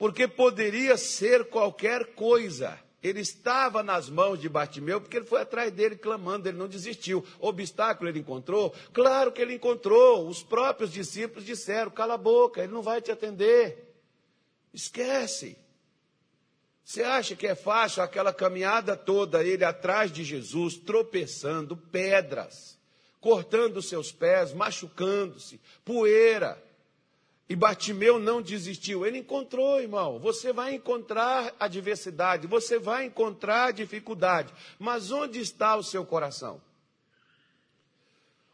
porque 0.00 0.26
poderia 0.26 0.96
ser 0.96 1.44
qualquer 1.50 2.14
coisa. 2.14 2.80
Ele 3.02 3.20
estava 3.20 3.82
nas 3.82 4.08
mãos 4.08 4.40
de 4.40 4.48
Bartimeu 4.48 4.98
porque 4.98 5.18
ele 5.18 5.26
foi 5.26 5.42
atrás 5.42 5.70
dele 5.70 5.94
clamando, 5.94 6.48
ele 6.48 6.56
não 6.56 6.66
desistiu. 6.66 7.22
Obstáculo 7.38 8.08
ele 8.08 8.20
encontrou? 8.20 8.74
Claro 8.94 9.30
que 9.30 9.42
ele 9.42 9.56
encontrou. 9.56 10.26
Os 10.26 10.42
próprios 10.42 10.90
discípulos 10.90 11.44
disseram: 11.44 11.90
cala 11.90 12.14
a 12.14 12.16
boca, 12.16 12.62
ele 12.62 12.72
não 12.72 12.80
vai 12.80 13.02
te 13.02 13.12
atender. 13.12 13.94
Esquece. 14.72 15.58
Você 16.82 17.02
acha 17.02 17.36
que 17.36 17.46
é 17.46 17.54
fácil 17.54 18.02
aquela 18.02 18.32
caminhada 18.32 18.96
toda, 18.96 19.44
ele 19.44 19.66
atrás 19.66 20.10
de 20.10 20.24
Jesus, 20.24 20.76
tropeçando, 20.76 21.76
pedras, 21.76 22.78
cortando 23.20 23.82
seus 23.82 24.10
pés, 24.10 24.54
machucando-se, 24.54 25.60
poeira. 25.84 26.69
E 27.50 27.56
Bartimeu 27.56 28.16
não 28.16 28.40
desistiu. 28.40 29.04
Ele 29.04 29.18
encontrou, 29.18 29.80
irmão. 29.80 30.20
Você 30.20 30.52
vai 30.52 30.72
encontrar 30.72 31.52
adversidade, 31.58 32.46
você 32.46 32.78
vai 32.78 33.06
encontrar 33.06 33.72
dificuldade. 33.72 34.54
Mas 34.78 35.10
onde 35.10 35.40
está 35.40 35.74
o 35.74 35.82
seu 35.82 36.06
coração? 36.06 36.62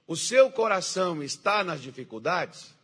O 0.07 0.17
seu 0.17 0.51
coração 0.51 1.23
está 1.23 1.63
nas 1.63 1.83
dificuldades? 1.83 2.75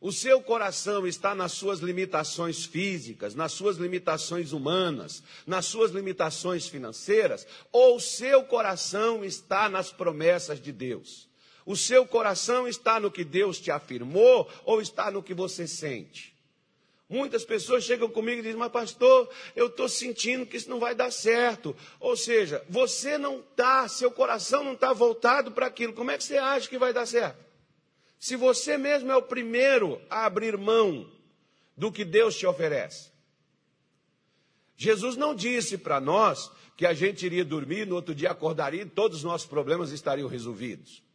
O 0.00 0.12
seu 0.12 0.40
coração 0.40 1.04
está 1.04 1.34
nas 1.34 1.50
suas 1.50 1.80
limitações 1.80 2.64
físicas, 2.64 3.34
nas 3.34 3.50
suas 3.50 3.76
limitações 3.76 4.52
humanas, 4.52 5.20
nas 5.44 5.66
suas 5.66 5.90
limitações 5.90 6.68
financeiras? 6.68 7.44
Ou 7.72 7.96
o 7.96 8.00
seu 8.00 8.44
coração 8.44 9.24
está 9.24 9.68
nas 9.68 9.90
promessas 9.90 10.60
de 10.60 10.70
Deus? 10.70 11.27
O 11.68 11.76
seu 11.76 12.06
coração 12.06 12.66
está 12.66 12.98
no 12.98 13.10
que 13.10 13.22
Deus 13.22 13.60
te 13.60 13.70
afirmou 13.70 14.50
ou 14.64 14.80
está 14.80 15.10
no 15.10 15.22
que 15.22 15.34
você 15.34 15.68
sente? 15.68 16.34
Muitas 17.06 17.44
pessoas 17.44 17.84
chegam 17.84 18.08
comigo 18.08 18.38
e 18.38 18.42
dizem, 18.42 18.56
mas 18.56 18.72
pastor, 18.72 19.28
eu 19.54 19.66
estou 19.66 19.86
sentindo 19.86 20.46
que 20.46 20.56
isso 20.56 20.70
não 20.70 20.80
vai 20.80 20.94
dar 20.94 21.10
certo. 21.10 21.76
Ou 22.00 22.16
seja, 22.16 22.64
você 22.70 23.18
não 23.18 23.40
está, 23.40 23.86
seu 23.86 24.10
coração 24.10 24.64
não 24.64 24.72
está 24.72 24.94
voltado 24.94 25.52
para 25.52 25.66
aquilo. 25.66 25.92
Como 25.92 26.10
é 26.10 26.16
que 26.16 26.24
você 26.24 26.38
acha 26.38 26.66
que 26.66 26.78
vai 26.78 26.94
dar 26.94 27.04
certo? 27.04 27.38
Se 28.18 28.34
você 28.34 28.78
mesmo 28.78 29.12
é 29.12 29.16
o 29.16 29.20
primeiro 29.20 30.00
a 30.08 30.24
abrir 30.24 30.56
mão 30.56 31.06
do 31.76 31.92
que 31.92 32.02
Deus 32.02 32.34
te 32.34 32.46
oferece. 32.46 33.10
Jesus 34.74 35.16
não 35.16 35.34
disse 35.34 35.76
para 35.76 36.00
nós 36.00 36.50
que 36.78 36.86
a 36.86 36.94
gente 36.94 37.26
iria 37.26 37.44
dormir, 37.44 37.86
no 37.86 37.94
outro 37.94 38.14
dia 38.14 38.30
acordaria 38.30 38.84
e 38.84 38.86
todos 38.86 39.18
os 39.18 39.24
nossos 39.24 39.46
problemas 39.46 39.90
estariam 39.90 40.30
resolvidos. 40.30 41.06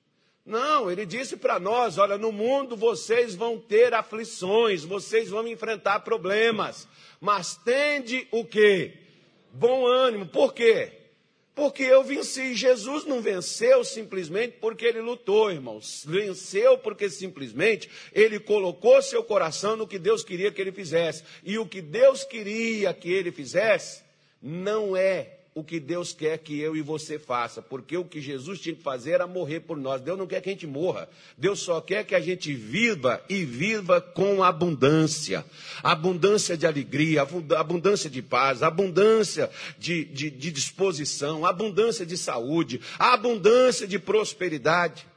Não, 0.45 0.91
ele 0.91 1.05
disse 1.05 1.37
para 1.37 1.59
nós: 1.59 1.97
olha, 1.97 2.17
no 2.17 2.31
mundo 2.31 2.75
vocês 2.75 3.33
vão 3.33 3.57
ter 3.57 3.93
aflições, 3.93 4.83
vocês 4.83 5.29
vão 5.29 5.47
enfrentar 5.47 6.01
problemas, 6.01 6.87
mas 7.19 7.55
tende 7.55 8.27
o 8.31 8.43
quê? 8.43 8.93
Bom 9.53 9.85
ânimo. 9.85 10.25
Por 10.25 10.53
quê? 10.53 10.91
Porque 11.55 11.83
eu 11.83 12.03
venci. 12.03 12.55
Jesus 12.55 13.05
não 13.05 13.21
venceu 13.21 13.83
simplesmente 13.83 14.57
porque 14.59 14.85
ele 14.85 15.01
lutou, 15.01 15.51
irmãos. 15.51 16.03
Venceu 16.05 16.77
porque 16.77 17.09
simplesmente 17.09 17.89
ele 18.11 18.39
colocou 18.39 19.01
seu 19.01 19.23
coração 19.23 19.75
no 19.75 19.87
que 19.87 19.99
Deus 19.99 20.23
queria 20.23 20.51
que 20.51 20.59
ele 20.59 20.71
fizesse. 20.71 21.23
E 21.43 21.57
o 21.59 21.65
que 21.65 21.81
Deus 21.81 22.23
queria 22.23 22.93
que 22.93 23.11
ele 23.11 23.31
fizesse 23.31 24.03
não 24.41 24.97
é 24.97 25.42
o 25.55 25.63
que 25.63 25.79
Deus 25.79 26.13
quer 26.13 26.39
que 26.39 26.59
eu 26.59 26.75
e 26.75 26.81
você 26.81 27.19
faça, 27.19 27.61
porque 27.61 27.95
o 27.95 28.05
que 28.05 28.19
Jesus 28.19 28.59
tinha 28.59 28.75
que 28.75 28.81
fazer 28.81 29.11
era 29.11 29.27
morrer 29.27 29.59
por 29.59 29.77
nós. 29.77 30.01
Deus 30.01 30.17
não 30.17 30.25
quer 30.25 30.41
que 30.41 30.49
a 30.49 30.51
gente 30.51 30.65
morra. 30.65 31.07
Deus 31.37 31.59
só 31.59 31.79
quer 31.79 32.03
que 32.05 32.15
a 32.15 32.19
gente 32.19 32.53
viva 32.53 33.23
e 33.29 33.45
viva 33.45 34.01
com 34.01 34.43
abundância. 34.43 35.45
Abundância 35.83 36.57
de 36.57 36.65
alegria, 36.65 37.21
abundância 37.57 38.09
de 38.09 38.21
paz, 38.21 38.63
abundância 38.63 39.49
de, 39.77 40.05
de, 40.05 40.31
de 40.31 40.51
disposição, 40.51 41.45
abundância 41.45 42.05
de 42.05 42.17
saúde, 42.17 42.81
abundância 42.97 43.87
de 43.87 43.99
prosperidade. 43.99 45.12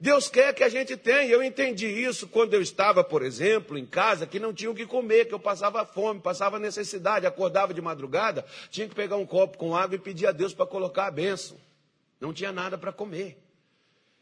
Deus 0.00 0.28
quer 0.28 0.54
que 0.54 0.62
a 0.62 0.68
gente 0.68 0.96
tenha. 0.96 1.30
Eu 1.30 1.42
entendi 1.42 1.86
isso 1.86 2.28
quando 2.28 2.54
eu 2.54 2.62
estava, 2.62 3.02
por 3.02 3.22
exemplo, 3.22 3.76
em 3.76 3.84
casa, 3.84 4.26
que 4.26 4.38
não 4.38 4.52
tinha 4.52 4.70
o 4.70 4.74
que 4.74 4.86
comer, 4.86 5.26
que 5.26 5.34
eu 5.34 5.40
passava 5.40 5.84
fome, 5.84 6.20
passava 6.20 6.58
necessidade, 6.58 7.26
acordava 7.26 7.74
de 7.74 7.80
madrugada, 7.80 8.44
tinha 8.70 8.88
que 8.88 8.94
pegar 8.94 9.16
um 9.16 9.26
copo 9.26 9.58
com 9.58 9.74
água 9.74 9.96
e 9.96 9.98
pedir 9.98 10.26
a 10.26 10.32
Deus 10.32 10.54
para 10.54 10.66
colocar 10.66 11.06
a 11.06 11.10
bênção. 11.10 11.56
Não 12.20 12.32
tinha 12.32 12.52
nada 12.52 12.78
para 12.78 12.92
comer. 12.92 13.42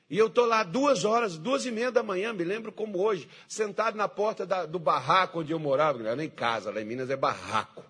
E 0.09 0.16
eu 0.16 0.28
estou 0.28 0.47
lá 0.47 0.62
duas 0.62 1.04
horas, 1.04 1.37
duas 1.37 1.66
e 1.66 1.71
meia 1.71 1.90
da 1.90 2.02
manhã, 2.02 2.33
me 2.33 2.45
lembro 2.45 2.71
como 2.71 2.99
hoje, 2.99 3.28
sentado 3.49 3.97
na 3.97 4.09
porta 4.09 4.47
da, 4.47 4.64
do 4.64 4.78
barraco 4.78 5.40
onde 5.40 5.52
eu 5.52 5.59
morava, 5.59 5.99
não 5.99 6.06
era 6.06 6.14
nem 6.14 6.30
casa, 6.30 6.71
lá 6.71 6.80
em 6.80 6.85
Minas 6.85 7.11
é 7.11 7.16
barraco. 7.16 7.85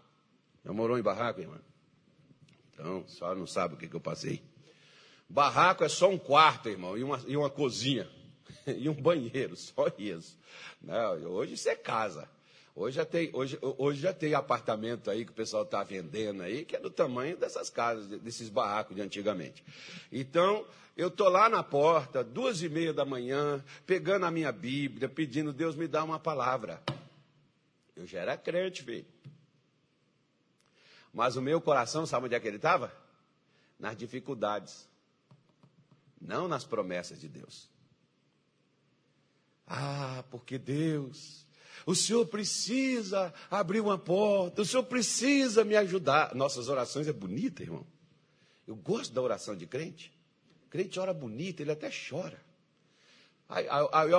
Já 0.65 0.73
morou 0.73 0.99
em 0.99 1.03
barraco, 1.03 1.41
irmão? 1.41 1.61
Então, 2.73 3.05
só 3.07 3.35
não 3.35 3.47
sabe 3.47 3.75
o 3.75 3.77
que, 3.77 3.87
que 3.87 3.95
eu 3.95 4.01
passei. 4.01 4.43
Barraco 5.29 5.85
é 5.85 5.89
só 5.89 6.09
um 6.09 6.19
quarto, 6.19 6.69
irmão, 6.69 6.97
e 6.97 7.03
uma, 7.03 7.21
e 7.27 7.37
uma 7.37 7.51
cozinha, 7.51 8.09
e 8.67 8.89
um 8.89 8.95
banheiro, 8.95 9.57
só 9.57 9.87
isso. 9.99 10.39
Não, 10.81 11.15
hoje 11.33 11.55
isso 11.55 11.69
é 11.69 11.75
casa. 11.75 12.29
Hoje 12.75 12.97
já, 12.97 13.07
tem, 13.07 13.31
hoje, 13.33 13.59
hoje 13.63 14.03
já 14.03 14.13
tem 14.13 14.35
apartamento 14.35 15.11
aí 15.11 15.25
que 15.25 15.33
o 15.33 15.35
pessoal 15.35 15.63
está 15.63 15.83
vendendo 15.83 16.43
aí, 16.43 16.63
que 16.63 16.77
é 16.77 16.79
do 16.79 16.91
tamanho 16.91 17.35
dessas 17.37 17.71
casas, 17.71 18.07
desses 18.21 18.51
barracos 18.51 18.95
de 18.95 19.01
antigamente. 19.01 19.65
Então, 20.13 20.65
eu 20.95 21.09
estou 21.09 21.31
lá 21.31 21.49
na 21.49 21.63
porta, 21.63 22.23
duas 22.23 22.63
e 22.63 22.69
meia 22.69 22.93
da 22.93 23.05
manhã, 23.05 23.65
pegando 23.87 24.27
a 24.27 24.31
minha 24.31 24.53
Bíblia, 24.53 25.09
pedindo, 25.09 25.55
Deus 25.55 25.75
me 25.75 25.89
dá 25.89 26.05
uma 26.05 26.19
palavra. 26.19 26.83
Eu 27.97 28.07
já 28.07 28.21
era 28.21 28.37
crente, 28.37 28.83
filho. 28.83 29.07
Mas 31.15 31.35
o 31.35 31.41
meu 31.41 31.63
coração, 31.63 32.05
sabe 32.05 32.27
onde 32.27 32.35
é 32.35 32.41
que 32.41 32.47
ele 32.47 32.57
estava? 32.57 32.93
Nas 33.79 33.97
dificuldades 33.97 34.87
não 36.27 36.49
nas 36.49 36.65
promessas 36.65 37.21
de 37.21 37.29
Deus. 37.29 37.69
Ah, 39.67 40.25
porque 40.31 40.59
Deus, 40.59 41.47
o 41.85 41.95
Senhor 41.95 42.25
precisa 42.27 43.35
abrir 43.51 43.81
uma 43.81 43.99
porta, 43.99 44.63
o 44.63 44.67
Senhor 44.67 44.85
precisa 44.85 45.65
me 45.65 45.77
ajudar. 45.77 46.35
Nossas 46.35 46.69
orações 46.69 47.09
é 47.09 47.13
bonita, 47.13 47.63
irmão. 47.63 47.87
Eu 48.67 48.77
gosto 48.77 49.15
da 49.15 49.23
oração 49.23 49.57
de 49.57 49.67
crente. 49.67 50.13
crente 50.69 50.99
ora 50.99 51.15
bonito, 51.15 51.61
ele 51.61 51.73
até 51.73 51.91
chora. 51.91 52.45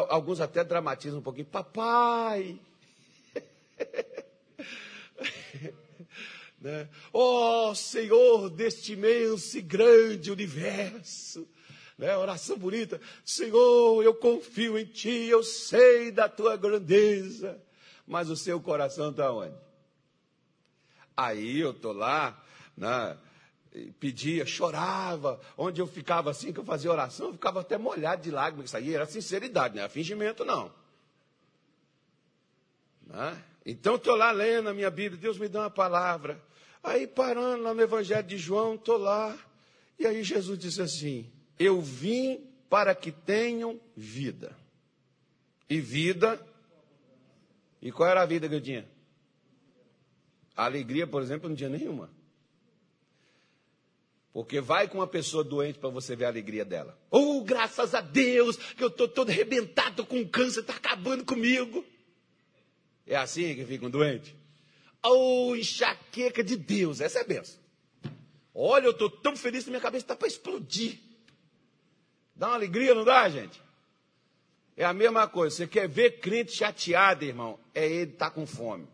Alguns 0.10 0.40
até 0.40 0.64
dramatizam 0.64 1.20
um 1.20 1.24
pouquinho. 1.24 1.48
Papai! 1.48 2.60
né? 6.60 6.90
Oh, 7.12 7.76
Senhor 7.76 8.50
deste 8.50 8.94
imenso 8.94 9.58
e 9.58 9.62
grande 9.62 10.32
universo, 10.32 11.48
né? 11.98 12.16
Oração 12.18 12.58
bonita. 12.58 13.02
Senhor, 13.26 14.04
eu 14.04 14.14
confio 14.14 14.78
em 14.78 14.86
Ti, 14.86 15.28
eu 15.28 15.44
sei 15.44 16.12
da 16.12 16.30
Tua 16.30 16.56
grandeza. 16.56 17.62
Mas 18.06 18.30
o 18.30 18.36
seu 18.36 18.60
coração 18.62 19.10
está 19.10 19.32
onde? 19.32 19.56
Aí 21.16 21.60
eu 21.60 21.72
estou 21.72 21.94
lá, 21.94 22.42
né? 22.76 23.18
pedia, 24.00 24.46
chorava, 24.46 25.40
onde 25.58 25.82
eu 25.82 25.88
ficava 25.88 26.32
assim, 26.32 26.52
que 26.52 26.60
eu 26.60 26.64
fazia 26.64 26.92
oração, 26.92 27.28
eu 27.28 27.34
ficava 27.34 27.62
até 27.62 27.78
molhado 27.78 28.24
de 28.24 28.32
lágrimas, 28.32 28.70
isso 28.70 28.78
aí 28.78 28.94
era 28.94 29.06
sinceridade, 29.06 29.76
não 29.76 29.82
era 29.82 29.90
fingimento 29.90 30.44
não. 30.44 30.72
Né? 33.06 33.44
Então 33.66 33.96
estou 33.96 34.16
lá 34.16 34.32
lendo 34.32 34.70
a 34.70 34.74
minha 34.74 34.90
Bíblia, 34.90 35.20
Deus 35.20 35.38
me 35.38 35.48
dá 35.48 35.62
uma 35.62 35.70
palavra. 35.70 36.42
Aí 36.84 37.06
parando 37.06 37.64
lá 37.64 37.74
no 37.74 37.82
Evangelho 37.82 38.28
de 38.28 38.38
João, 38.38 38.76
estou 38.76 38.98
lá, 38.98 39.38
e 40.00 40.06
aí 40.06 40.24
Jesus 40.24 40.58
disse 40.58 40.82
assim, 40.82 41.32
eu 41.60 41.82
vim 41.82 42.46
para 42.70 42.94
que 42.94 43.12
tenham 43.12 43.80
vida. 43.96 44.56
E 45.70 45.80
vida. 45.80 46.40
E 47.82 47.92
qual 47.92 48.10
era 48.10 48.22
a 48.22 48.26
vida 48.26 48.48
que 48.48 48.56
eu 48.56 48.62
tinha? 48.62 48.88
A 50.56 50.66
alegria, 50.66 51.06
por 51.06 51.22
exemplo, 51.22 51.48
não 51.48 51.56
tinha 51.56 51.70
nenhuma. 51.70 52.10
Porque 54.34 54.62
vai 54.62 54.88
com 54.88 55.00
uma 55.00 55.08
pessoa 55.08 55.44
doente 55.44 55.80
para 55.80 55.90
você 55.90 56.16
ver 56.16 56.26
a 56.26 56.30
alegria 56.30 56.64
dela. 56.64 56.98
Oh, 57.10 57.42
graças 57.42 57.96
a 57.96 58.02
Deus, 58.02 58.56
que 58.56 58.84
eu 58.84 58.88
estou 58.88 59.08
todo 59.08 59.30
arrebentado 59.30 60.06
com 60.06 60.28
câncer, 60.28 60.60
está 60.60 60.76
acabando 60.76 61.26
comigo. 61.26 61.84
É 63.06 63.16
assim 63.16 63.56
que 63.56 63.66
fica 63.66 63.86
um 63.86 63.90
doente? 63.90 64.36
Oh, 65.04 65.56
enxaqueca 65.56 66.44
de 66.44 66.56
Deus, 66.56 67.02
essa 67.02 67.20
é 67.20 67.22
a 67.22 67.26
benção. 67.26 67.60
Olha, 68.54 68.86
eu 68.86 68.92
estou 68.92 69.10
tão 69.10 69.36
feliz 69.36 69.64
que 69.64 69.70
minha 69.70 69.82
cabeça 69.82 70.04
está 70.04 70.16
para 70.16 70.28
explodir. 70.28 71.00
Dá 72.38 72.48
uma 72.48 72.56
alegria, 72.56 72.94
não 72.94 73.04
dá, 73.04 73.28
gente? 73.28 73.62
É 74.76 74.86
a 74.86 74.94
mesma 74.94 75.28
coisa. 75.28 75.56
Você 75.56 75.68
quer 75.68 75.90
ver 75.90 76.20
crente 76.20 76.52
chateado, 76.52 77.26
irmão? 77.26 77.60
É 77.74 77.88
ele 77.88 78.12
tá 78.12 78.30
com 78.30 78.46
fome. 78.46 78.88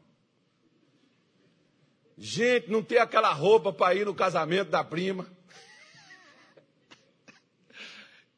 Gente, 2.17 2.71
não 2.71 2.81
tem 2.81 2.99
aquela 2.99 3.33
roupa 3.33 3.73
para 3.73 3.93
ir 3.93 4.05
no 4.05 4.15
casamento 4.15 4.69
da 4.69 4.83
prima. 4.83 5.27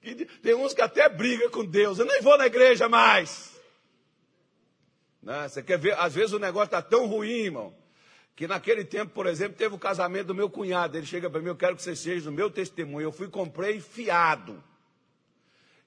Tem 0.41 0.53
uns 0.53 0.74
que 0.74 0.81
até 0.81 1.09
brigam 1.09 1.50
com 1.50 1.65
Deus. 1.65 2.00
Eu 2.00 2.05
nem 2.05 2.21
vou 2.21 2.38
na 2.38 2.45
igreja 2.45 2.88
mais. 2.88 3.59
Não, 5.21 5.50
você 5.50 5.62
quer 5.63 5.79
ver? 5.79 6.00
Às 6.00 6.13
vezes 6.13 6.31
o 6.31 6.39
negócio 6.39 6.65
está 6.65 6.81
tão 6.81 7.07
ruim, 7.07 7.45
irmão, 7.45 7.75
que 8.35 8.47
naquele 8.47 8.85
tempo, 8.85 9.12
por 9.12 9.25
exemplo, 9.25 9.57
teve 9.57 9.74
o 9.74 9.79
casamento 9.79 10.27
do 10.27 10.35
meu 10.35 10.50
cunhado. 10.50 10.95
Ele 10.95 11.05
chega 11.05 11.29
para 11.29 11.41
mim, 11.41 11.47
eu 11.47 11.55
quero 11.55 11.75
que 11.75 11.81
você 11.81 11.95
seja 11.95 12.29
o 12.29 12.33
meu 12.33 12.50
testemunho. 12.50 13.07
Eu 13.07 13.12
fui 13.12 13.27
comprei 13.27 13.81
fiado. 13.81 14.63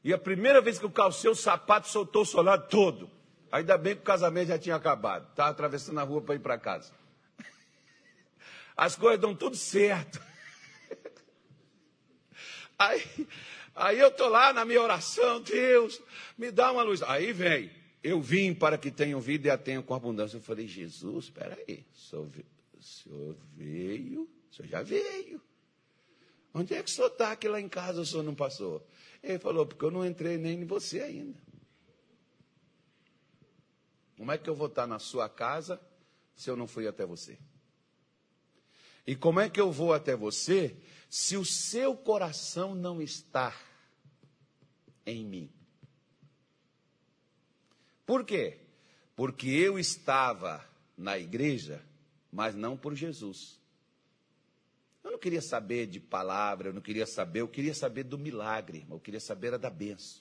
E 0.02 0.12
a 0.12 0.18
primeira 0.18 0.60
vez 0.60 0.78
que 0.78 0.84
eu 0.84 0.90
calcei 0.90 1.30
o 1.30 1.34
sapato, 1.34 1.88
soltou 1.88 2.22
o 2.22 2.26
solado 2.26 2.68
todo. 2.68 3.10
Ainda 3.50 3.76
bem 3.76 3.94
que 3.94 4.02
o 4.02 4.04
casamento 4.04 4.48
já 4.48 4.58
tinha 4.58 4.76
acabado. 4.76 5.28
Estava 5.30 5.50
atravessando 5.50 5.98
a 5.98 6.02
rua 6.02 6.22
para 6.22 6.34
ir 6.34 6.40
para 6.40 6.58
casa. 6.58 6.92
As 8.76 8.94
coisas 8.94 9.20
dão 9.20 9.34
tudo 9.34 9.56
certo. 9.56 10.20
Aí, 12.78 13.26
aí 13.74 13.98
eu 13.98 14.06
estou 14.06 14.28
lá 14.28 14.52
na 14.52 14.64
minha 14.64 14.80
oração, 14.80 15.40
Deus, 15.40 16.00
me 16.36 16.52
dá 16.52 16.70
uma 16.70 16.84
luz. 16.84 17.02
Aí 17.02 17.32
vem, 17.32 17.72
eu 18.04 18.20
vim 18.20 18.54
para 18.54 18.78
que 18.78 18.88
tenham 18.88 19.20
vida 19.20 19.48
e 19.48 19.50
a 19.50 19.58
tenham 19.58 19.82
com 19.82 19.94
abundância. 19.94 20.36
Eu 20.36 20.40
falei, 20.40 20.68
Jesus, 20.68 21.24
espera 21.24 21.58
aí, 21.66 21.84
o 21.92 22.80
senhor 22.80 23.36
veio, 23.56 24.22
o 24.22 24.54
senhor 24.54 24.68
já 24.68 24.80
veio. 24.80 25.42
Onde 26.54 26.74
é 26.74 26.82
que 26.82 26.88
o 26.88 26.92
senhor 26.92 27.08
está 27.08 27.34
que 27.34 27.48
lá 27.48 27.60
em 27.60 27.68
casa 27.68 28.00
o 28.00 28.06
senhor 28.06 28.22
não 28.22 28.34
passou? 28.34 28.86
Ele 29.22 29.38
falou, 29.38 29.66
porque 29.66 29.84
eu 29.84 29.90
não 29.90 30.06
entrei 30.06 30.38
nem 30.38 30.60
em 30.60 30.64
você 30.64 31.00
ainda. 31.00 31.38
Como 34.16 34.32
é 34.32 34.38
que 34.38 34.48
eu 34.48 34.54
vou 34.54 34.66
estar 34.66 34.86
na 34.86 34.98
sua 34.98 35.28
casa 35.28 35.80
se 36.34 36.50
eu 36.50 36.56
não 36.56 36.66
fui 36.66 36.86
até 36.86 37.06
você? 37.06 37.38
E 39.06 39.16
como 39.16 39.40
é 39.40 39.48
que 39.48 39.60
eu 39.60 39.72
vou 39.72 39.92
até 39.92 40.14
você 40.14 40.76
se 41.08 41.36
o 41.36 41.44
seu 41.44 41.96
coração 41.96 42.74
não 42.74 43.00
está 43.00 43.56
em 45.06 45.24
mim? 45.24 45.50
Por 48.04 48.24
quê? 48.24 48.60
Porque 49.14 49.48
eu 49.48 49.78
estava 49.78 50.64
na 50.96 51.18
igreja, 51.18 51.84
mas 52.30 52.54
não 52.54 52.76
por 52.76 52.94
Jesus. 52.94 53.57
Eu 55.08 55.12
não 55.12 55.18
queria 55.18 55.40
saber 55.40 55.86
de 55.86 55.98
palavra, 55.98 56.68
eu 56.68 56.74
não 56.74 56.82
queria 56.82 57.06
saber, 57.06 57.40
eu 57.40 57.48
queria 57.48 57.72
saber 57.72 58.02
do 58.02 58.18
milagre, 58.18 58.86
eu 58.90 59.00
queria 59.00 59.18
saber 59.18 59.46
era 59.48 59.58
da 59.58 59.70
benção. 59.70 60.20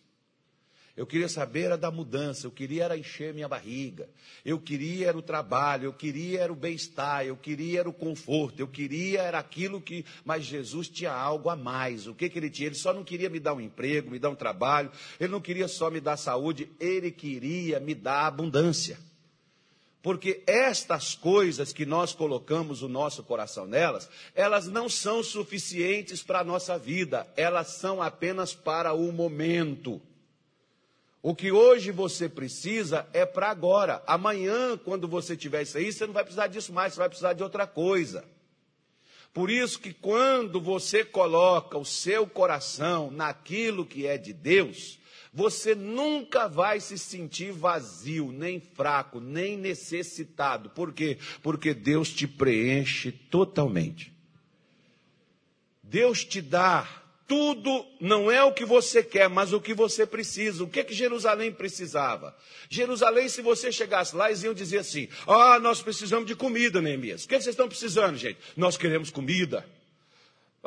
Eu 0.96 1.06
queria 1.06 1.28
saber 1.28 1.64
era 1.64 1.78
da 1.78 1.92
mudança, 1.92 2.48
eu 2.48 2.52
queria 2.52 2.86
era 2.86 2.98
encher 2.98 3.34
minha 3.34 3.50
barriga, 3.50 4.10
eu 4.46 4.58
queria 4.58 5.10
era 5.10 5.18
o 5.18 5.22
trabalho, 5.22 5.84
eu 5.84 5.94
queria 5.94 6.40
era 6.40 6.54
o 6.54 6.56
bem-estar, 6.56 7.26
eu 7.26 7.36
queria 7.36 7.82
era 7.82 7.90
o 7.90 7.94
conforto, 7.94 8.62
eu 8.62 8.68
queria 8.70 9.24
era 9.24 9.38
aquilo 9.38 9.82
que. 9.82 10.06
Mas 10.24 10.46
Jesus 10.46 10.88
tinha 10.88 11.12
algo 11.12 11.50
a 11.50 11.56
mais. 11.58 12.08
O 12.08 12.16
que, 12.16 12.30
que 12.30 12.40
ele 12.40 12.50
tinha? 12.50 12.68
Ele 12.68 12.76
só 12.76 12.94
não 12.94 13.04
queria 13.04 13.30
me 13.30 13.42
dar 13.42 13.56
um 13.56 13.62
emprego, 13.62 14.10
me 14.10 14.20
dar 14.20 14.30
um 14.30 14.36
trabalho, 14.36 14.90
ele 15.20 15.34
não 15.34 15.42
queria 15.42 15.68
só 15.68 15.92
me 15.92 16.00
dar 16.00 16.16
saúde, 16.16 16.72
ele 16.80 17.12
queria 17.12 17.78
me 17.78 17.94
dar 17.94 18.26
abundância. 18.26 18.98
Porque 20.08 20.42
estas 20.48 21.16
coisas 21.16 21.74
que 21.74 21.86
nós 21.86 22.14
colocamos 22.14 22.82
o 22.82 22.88
nosso 22.88 23.22
coração 23.24 23.68
nelas, 23.68 24.10
elas 24.34 24.66
não 24.66 24.88
são 24.88 25.22
suficientes 25.22 26.24
para 26.24 26.40
a 26.40 26.44
nossa 26.46 26.78
vida, 26.78 27.28
elas 27.36 27.74
são 27.74 28.02
apenas 28.02 28.54
para 28.54 28.94
o 28.94 29.12
momento. 29.12 30.02
O 31.22 31.36
que 31.36 31.52
hoje 31.52 31.92
você 31.92 32.30
precisa 32.30 33.06
é 33.12 33.26
para 33.26 33.50
agora. 33.50 34.02
Amanhã, 34.08 34.78
quando 34.78 35.10
você 35.10 35.36
tiver 35.36 35.64
isso 35.64 35.78
aí, 35.78 35.92
você 35.92 36.08
não 36.08 36.14
vai 36.14 36.24
precisar 36.24 36.48
disso 36.48 36.72
mais, 36.72 36.94
você 36.94 37.00
vai 37.00 37.10
precisar 37.10 37.34
de 37.34 37.44
outra 37.44 37.68
coisa. 37.68 38.24
Por 39.34 39.52
isso 39.52 39.78
que 39.78 39.92
quando 39.92 40.62
você 40.62 41.04
coloca 41.04 41.78
o 41.78 41.84
seu 41.84 42.26
coração 42.26 43.12
naquilo 43.12 43.86
que 43.86 44.08
é 44.08 44.18
de 44.18 44.32
Deus, 44.32 45.00
você 45.34 45.76
nunca 45.76 46.48
vai 46.48 46.80
se 46.80 46.98
sentir 46.98 47.52
vazio, 47.52 48.32
nem 48.32 48.60
fraco, 48.60 49.20
nem 49.20 49.58
necessitado. 49.58 50.70
Por 50.70 50.94
quê? 50.94 51.18
Porque 51.42 51.74
Deus 51.74 52.10
te 52.10 52.28
preenche 52.28 53.12
totalmente. 53.12 54.14
Deus 55.84 56.24
te 56.24 56.42
dá 56.42 56.88
tudo 57.28 57.86
não 58.00 58.32
é 58.32 58.42
o 58.42 58.54
que 58.54 58.64
você 58.64 59.04
quer, 59.04 59.30
mas 59.30 59.52
o 59.52 59.60
que 59.60 59.74
você 59.74 60.06
precisa. 60.06 60.64
O 60.64 60.70
que 60.70 60.84
que 60.84 60.94
Jerusalém 60.94 61.52
precisava? 61.52 62.36
Jerusalém, 62.70 63.28
se 63.28 63.42
você 63.42 63.72
chegasse 63.72 64.16
lá, 64.16 64.30
eles 64.30 64.44
iam 64.44 64.54
dizer 64.54 64.80
assim: 64.80 65.10
Ah, 65.28 65.60
nós 65.60 65.82
precisamos 65.82 66.26
de 66.26 66.36
comida, 66.36 66.82
Neemias. 66.82 67.26
O 67.26 67.28
que, 67.28 67.36
que 67.36 67.44
vocês 67.44 67.54
estão 67.54 67.68
precisando, 67.68 68.16
gente? 68.18 68.40
Nós 68.56 68.78
queremos 68.78 69.10
comida. 69.10 69.66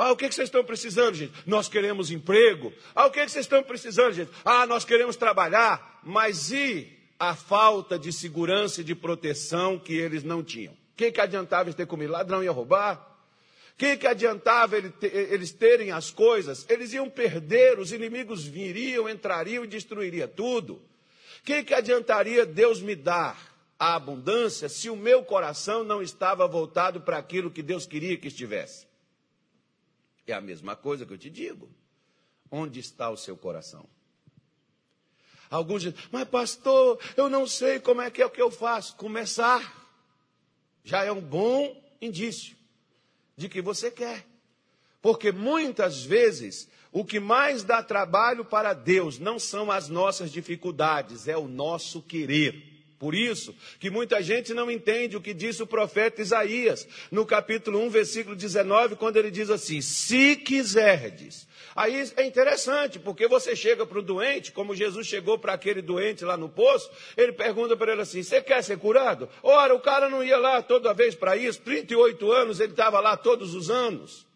Ah, 0.00 0.12
o 0.12 0.16
que, 0.16 0.28
que 0.28 0.34
vocês 0.34 0.48
estão 0.48 0.64
precisando, 0.64 1.14
gente? 1.14 1.32
Nós 1.46 1.68
queremos 1.68 2.10
emprego. 2.10 2.72
Ah, 2.94 3.06
o 3.06 3.10
que, 3.10 3.24
que 3.24 3.30
vocês 3.30 3.44
estão 3.44 3.62
precisando, 3.62 4.12
gente? 4.12 4.30
Ah, 4.44 4.66
nós 4.66 4.84
queremos 4.84 5.16
trabalhar. 5.16 6.00
Mas 6.02 6.50
e 6.50 6.90
a 7.18 7.34
falta 7.34 7.98
de 7.98 8.12
segurança 8.12 8.80
e 8.80 8.84
de 8.84 8.94
proteção 8.94 9.78
que 9.78 9.92
eles 9.94 10.24
não 10.24 10.42
tinham? 10.42 10.72
O 10.72 10.76
que, 10.96 11.20
adiantava 11.20 11.64
eles 11.64 11.74
ter 11.74 11.86
comido? 11.86 12.12
Ladrão 12.12 12.42
ia 12.42 12.50
roubar? 12.50 13.10
que, 13.80 13.96
que 13.96 14.06
adiantava 14.06 14.76
eles 14.76 15.52
terem 15.52 15.90
as 15.90 16.10
coisas? 16.10 16.66
Eles 16.68 16.92
iam 16.92 17.08
perder, 17.08 17.78
os 17.78 17.92
inimigos 17.92 18.44
viriam, 18.44 19.08
entrariam 19.08 19.64
e 19.64 19.66
destruiria 19.66 20.28
tudo. 20.28 20.74
O 20.74 21.44
que, 21.44 21.62
que 21.62 21.72
adiantaria 21.72 22.44
Deus 22.44 22.82
me 22.82 22.94
dar 22.94 23.38
a 23.78 23.94
abundância 23.94 24.68
se 24.68 24.90
o 24.90 24.96
meu 24.96 25.24
coração 25.24 25.82
não 25.82 26.02
estava 26.02 26.46
voltado 26.46 27.00
para 27.00 27.16
aquilo 27.16 27.50
que 27.50 27.62
Deus 27.62 27.86
queria 27.86 28.18
que 28.18 28.28
estivesse? 28.28 28.89
É 30.30 30.34
a 30.34 30.40
mesma 30.40 30.76
coisa 30.76 31.04
que 31.04 31.12
eu 31.12 31.18
te 31.18 31.30
digo. 31.30 31.70
Onde 32.50 32.80
está 32.80 33.10
o 33.10 33.16
seu 33.16 33.36
coração? 33.36 33.88
Alguns 35.50 35.82
dizem, 35.82 35.98
mas 36.12 36.28
pastor, 36.28 36.98
eu 37.16 37.28
não 37.28 37.46
sei 37.46 37.80
como 37.80 38.00
é 38.00 38.10
que 38.10 38.22
é 38.22 38.26
o 38.26 38.30
que 38.30 38.40
eu 38.40 38.50
faço. 38.50 38.96
Começar 38.96 39.80
já 40.84 41.04
é 41.04 41.10
um 41.10 41.20
bom 41.20 41.76
indício 42.00 42.56
de 43.36 43.48
que 43.48 43.60
você 43.60 43.90
quer. 43.90 44.26
Porque 45.02 45.32
muitas 45.32 46.04
vezes 46.04 46.68
o 46.92 47.04
que 47.04 47.18
mais 47.18 47.62
dá 47.62 47.82
trabalho 47.82 48.44
para 48.44 48.72
Deus 48.72 49.18
não 49.18 49.38
são 49.38 49.70
as 49.70 49.88
nossas 49.88 50.30
dificuldades, 50.30 51.26
é 51.26 51.36
o 51.36 51.48
nosso 51.48 52.02
querer. 52.02 52.79
Por 53.00 53.14
isso 53.14 53.56
que 53.78 53.88
muita 53.88 54.22
gente 54.22 54.52
não 54.52 54.70
entende 54.70 55.16
o 55.16 55.22
que 55.22 55.32
disse 55.32 55.62
o 55.62 55.66
profeta 55.66 56.20
Isaías, 56.20 56.86
no 57.10 57.24
capítulo 57.24 57.80
1, 57.86 57.88
versículo 57.88 58.36
19, 58.36 58.94
quando 58.96 59.16
ele 59.16 59.30
diz 59.30 59.48
assim: 59.48 59.80
Se 59.80 60.36
quiserdes. 60.36 61.48
Aí 61.74 62.12
é 62.14 62.26
interessante, 62.26 62.98
porque 62.98 63.26
você 63.26 63.56
chega 63.56 63.86
para 63.86 63.98
o 63.98 64.02
doente, 64.02 64.52
como 64.52 64.76
Jesus 64.76 65.06
chegou 65.06 65.38
para 65.38 65.54
aquele 65.54 65.80
doente 65.80 66.26
lá 66.26 66.36
no 66.36 66.50
poço, 66.50 66.90
ele 67.16 67.32
pergunta 67.32 67.74
para 67.74 67.92
ele 67.92 68.02
assim: 68.02 68.22
Você 68.22 68.42
quer 68.42 68.62
ser 68.62 68.76
curado? 68.76 69.30
Ora, 69.42 69.74
o 69.74 69.80
cara 69.80 70.10
não 70.10 70.22
ia 70.22 70.36
lá 70.36 70.60
toda 70.60 70.92
vez 70.92 71.14
para 71.14 71.38
isso, 71.38 71.62
38 71.62 72.30
anos, 72.30 72.60
ele 72.60 72.72
estava 72.72 73.00
lá 73.00 73.16
todos 73.16 73.54
os 73.54 73.70
anos. 73.70 74.29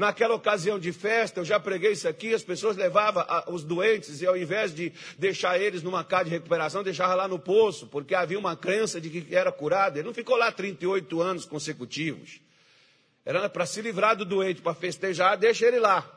Naquela 0.00 0.34
ocasião 0.34 0.78
de 0.78 0.94
festa, 0.94 1.40
eu 1.40 1.44
já 1.44 1.60
preguei 1.60 1.92
isso 1.92 2.08
aqui, 2.08 2.32
as 2.32 2.42
pessoas 2.42 2.74
levavam 2.74 3.22
os 3.48 3.62
doentes 3.62 4.22
e 4.22 4.26
ao 4.26 4.34
invés 4.34 4.74
de 4.74 4.94
deixar 5.18 5.60
eles 5.60 5.82
numa 5.82 6.02
casa 6.02 6.24
de 6.24 6.30
recuperação, 6.30 6.82
deixava 6.82 7.14
lá 7.14 7.28
no 7.28 7.38
poço, 7.38 7.86
porque 7.86 8.14
havia 8.14 8.38
uma 8.38 8.56
crença 8.56 8.98
de 8.98 9.10
que 9.10 9.36
era 9.36 9.52
curado. 9.52 9.98
Ele 9.98 10.06
não 10.06 10.14
ficou 10.14 10.38
lá 10.38 10.50
38 10.50 11.20
anos 11.20 11.44
consecutivos. 11.44 12.40
Era 13.26 13.46
para 13.50 13.66
se 13.66 13.82
livrar 13.82 14.16
do 14.16 14.24
doente, 14.24 14.62
para 14.62 14.72
festejar, 14.72 15.36
deixa 15.36 15.66
ele 15.66 15.78
lá, 15.78 16.10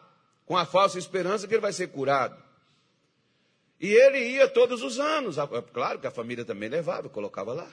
com 0.45 0.55
a 0.55 0.65
falsa 0.65 0.97
esperança 0.97 1.45
que 1.45 1.53
ele 1.53 1.59
vai 1.59 1.73
ser 1.73 1.87
curado. 1.87 2.41
E 3.81 3.91
ele 3.91 4.19
ia 4.19 4.47
todos 4.47 4.81
os 4.81 4.97
anos. 4.97 5.35
Claro 5.73 5.99
que 5.99 6.07
a 6.07 6.11
família 6.11 6.45
também 6.45 6.69
levava, 6.69 7.09
colocava 7.09 7.51
lá. 7.51 7.67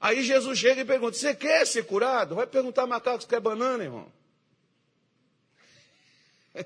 Aí 0.00 0.22
Jesus 0.22 0.58
chega 0.58 0.80
e 0.80 0.86
pergunta: 0.86 1.18
Você 1.18 1.34
quer 1.34 1.66
ser 1.66 1.84
curado? 1.84 2.34
Vai 2.34 2.46
perguntar 2.46 2.86
macaco 2.86 3.20
se 3.20 3.28
quer 3.28 3.40
banana, 3.40 3.84
irmão. 3.84 4.10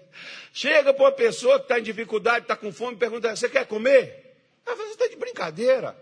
Chega 0.53 0.93
para 0.93 1.05
uma 1.05 1.13
pessoa 1.13 1.59
que 1.59 1.65
está 1.65 1.79
em 1.79 1.83
dificuldade, 1.83 2.45
está 2.45 2.57
com 2.57 2.73
fome, 2.73 2.97
pergunta: 2.97 3.35
Você 3.35 3.49
quer 3.49 3.67
comer? 3.67 4.37
Fala: 4.65 4.77
Você 4.77 4.91
está 4.91 5.07
de 5.09 5.17
brincadeira. 5.17 5.97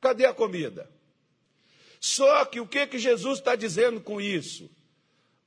Cadê 0.00 0.26
a 0.26 0.34
comida? 0.34 0.90
Só 2.00 2.44
que 2.44 2.60
o 2.60 2.66
que, 2.66 2.86
que 2.86 2.98
Jesus 2.98 3.38
está 3.38 3.54
dizendo 3.54 4.00
com 4.00 4.20
isso? 4.20 4.68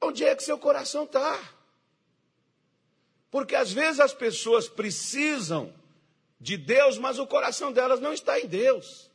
Onde 0.01 0.23
é 0.23 0.33
que 0.33 0.43
seu 0.43 0.57
coração 0.57 1.03
está? 1.03 1.37
Porque 3.29 3.55
às 3.55 3.73
vezes 3.73 3.99
as 3.99 4.13
pessoas 4.13 4.69
precisam 4.69 5.73
de 6.39 6.55
Deus, 6.55 6.97
mas 6.97 7.19
o 7.19 7.27
coração 7.27 7.73
delas 7.73 7.99
não 7.99 8.13
está 8.13 8.39
em 8.39 8.47
Deus. 8.47 9.11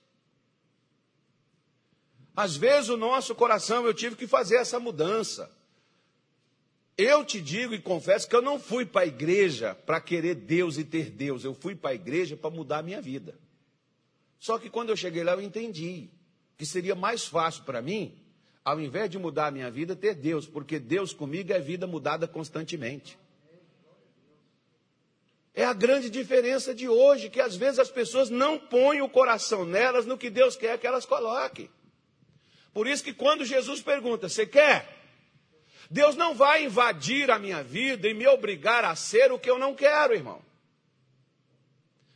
Às 2.37 2.57
vezes 2.57 2.91
o 2.91 2.97
nosso 2.97 3.35
coração, 3.35 3.87
eu 3.87 3.95
tive 3.95 4.17
que 4.17 4.27
fazer 4.27 4.57
essa 4.57 4.79
mudança. 4.79 5.51
Eu 7.03 7.25
te 7.25 7.41
digo 7.41 7.75
e 7.75 7.81
confesso 7.81 8.29
que 8.29 8.37
eu 8.37 8.43
não 8.43 8.61
fui 8.61 8.85
para 8.85 9.01
a 9.01 9.07
igreja 9.07 9.75
para 9.75 10.03
querer 10.03 10.35
Deus 10.35 10.77
e 10.77 10.85
ter 10.85 11.09
Deus. 11.09 11.45
Eu 11.45 11.55
fui 11.55 11.75
para 11.75 11.93
a 11.93 11.95
igreja 11.95 12.37
para 12.37 12.51
mudar 12.51 12.81
a 12.81 12.83
minha 12.83 13.01
vida. 13.01 13.39
Só 14.39 14.59
que 14.59 14.69
quando 14.69 14.91
eu 14.91 14.97
cheguei 14.97 15.25
lá, 15.25 15.33
eu 15.33 15.41
entendi 15.41 16.11
que 16.59 16.67
seria 16.67 16.95
mais 16.95 17.25
fácil 17.25 17.65
para 17.65 17.81
mim, 17.81 18.23
ao 18.63 18.79
invés 18.79 19.09
de 19.09 19.19
mudar 19.19 19.47
a 19.47 19.51
minha 19.51 19.71
vida, 19.71 19.97
ter 19.97 20.15
Deus, 20.15 20.47
porque 20.47 20.79
Deus 20.79 21.15
comigo 21.15 21.51
é 21.55 21.59
vida 21.59 21.87
mudada 21.87 22.29
constantemente. 22.29 23.19
É 25.55 25.65
a 25.65 25.73
grande 25.73 26.11
diferença 26.11 26.75
de 26.75 26.87
hoje, 26.87 27.31
que 27.31 27.41
às 27.41 27.57
vezes 27.57 27.79
as 27.79 27.91
pessoas 27.91 28.29
não 28.29 28.59
põem 28.59 29.01
o 29.01 29.09
coração 29.09 29.65
nelas 29.65 30.05
no 30.05 30.19
que 30.19 30.29
Deus 30.29 30.55
quer 30.55 30.79
que 30.79 30.87
elas 30.87 31.07
coloquem. 31.07 31.71
Por 32.75 32.87
isso 32.87 33.03
que 33.03 33.15
quando 33.15 33.43
Jesus 33.43 33.81
pergunta, 33.81 34.29
você 34.29 34.45
quer? 34.45 35.00
Deus 35.91 36.15
não 36.15 36.37
vai 36.37 36.65
invadir 36.65 37.31
a 37.33 37.39
minha 37.39 37.65
vida 37.65 38.09
e 38.09 38.15
me 38.15 38.27
obrigar 38.29 38.85
a 38.85 38.95
ser 38.95 39.33
o 39.33 39.39
que 39.39 39.51
eu 39.51 39.59
não 39.59 39.75
quero, 39.75 40.15
irmão. 40.15 40.41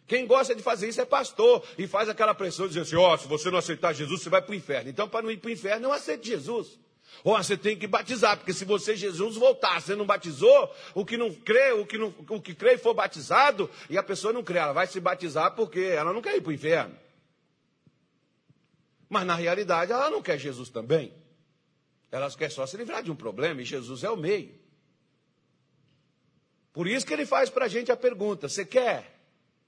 Quem 0.06 0.26
gosta 0.26 0.54
de 0.54 0.62
fazer 0.62 0.88
isso 0.88 1.00
é 1.00 1.04
pastor 1.04 1.64
e 1.76 1.88
faz 1.88 2.08
aquela 2.08 2.34
pressão 2.34 2.68
dizendo 2.68 2.82
assim: 2.82 2.96
ó, 2.96 3.14
oh, 3.14 3.18
se 3.18 3.26
você 3.26 3.50
não 3.50 3.58
aceitar 3.58 3.92
Jesus, 3.92 4.22
você 4.22 4.30
vai 4.30 4.40
para 4.40 4.52
o 4.52 4.54
inferno. 4.54 4.88
Então, 4.88 5.08
para 5.08 5.22
não 5.22 5.30
ir 5.30 5.38
para 5.38 5.48
o 5.48 5.52
inferno, 5.52 5.88
não 5.88 5.92
aceite 5.92 6.28
Jesus. 6.28 6.78
Ou 7.24 7.37
você 7.37 7.56
tem 7.56 7.76
que 7.76 7.87
batizar, 7.87 8.37
porque 8.37 8.52
se 8.52 8.64
você, 8.64 8.94
Jesus, 8.96 9.37
voltar, 9.37 9.80
você 9.80 9.96
não 9.96 10.04
batizou, 10.04 10.72
o 10.94 11.04
que 11.04 11.16
não 11.16 11.32
crê, 11.32 11.72
o 11.72 11.87
que, 11.87 11.96
não, 11.96 12.14
o 12.28 12.40
que 12.40 12.54
crê 12.54 12.74
e 12.74 12.78
for 12.78 12.92
batizado, 12.92 13.70
e 13.88 13.96
a 13.96 14.02
pessoa 14.02 14.32
não 14.32 14.42
crê, 14.42 14.58
ela 14.58 14.72
vai 14.72 14.87
se 14.87 15.00
batizar 15.00 15.54
porque 15.54 15.80
ela 15.80 16.12
não 16.12 16.20
quer 16.20 16.37
ir 16.37 16.40
para 16.40 16.50
o 16.50 16.54
inferno. 16.54 16.94
Mas 19.08 19.26
na 19.26 19.34
realidade, 19.34 19.92
ela 19.92 20.10
não 20.10 20.22
quer 20.22 20.38
Jesus 20.38 20.68
também. 20.68 21.12
Elas 22.14 22.37
querem 22.37 22.55
só 22.55 22.64
se 22.64 22.77
livrar 22.77 23.03
de 23.03 23.11
um 23.11 23.16
problema 23.16 23.61
e 23.61 23.64
Jesus 23.64 24.05
é 24.05 24.09
o 24.09 24.16
meio. 24.16 24.55
Por 26.72 26.87
isso 26.87 27.05
que 27.05 27.12
ele 27.12 27.27
faz 27.27 27.50
para 27.50 27.64
a 27.64 27.68
gente 27.68 27.90
a 27.90 27.96
pergunta: 27.96 28.48
você 28.48 28.64
quer? 28.64 29.18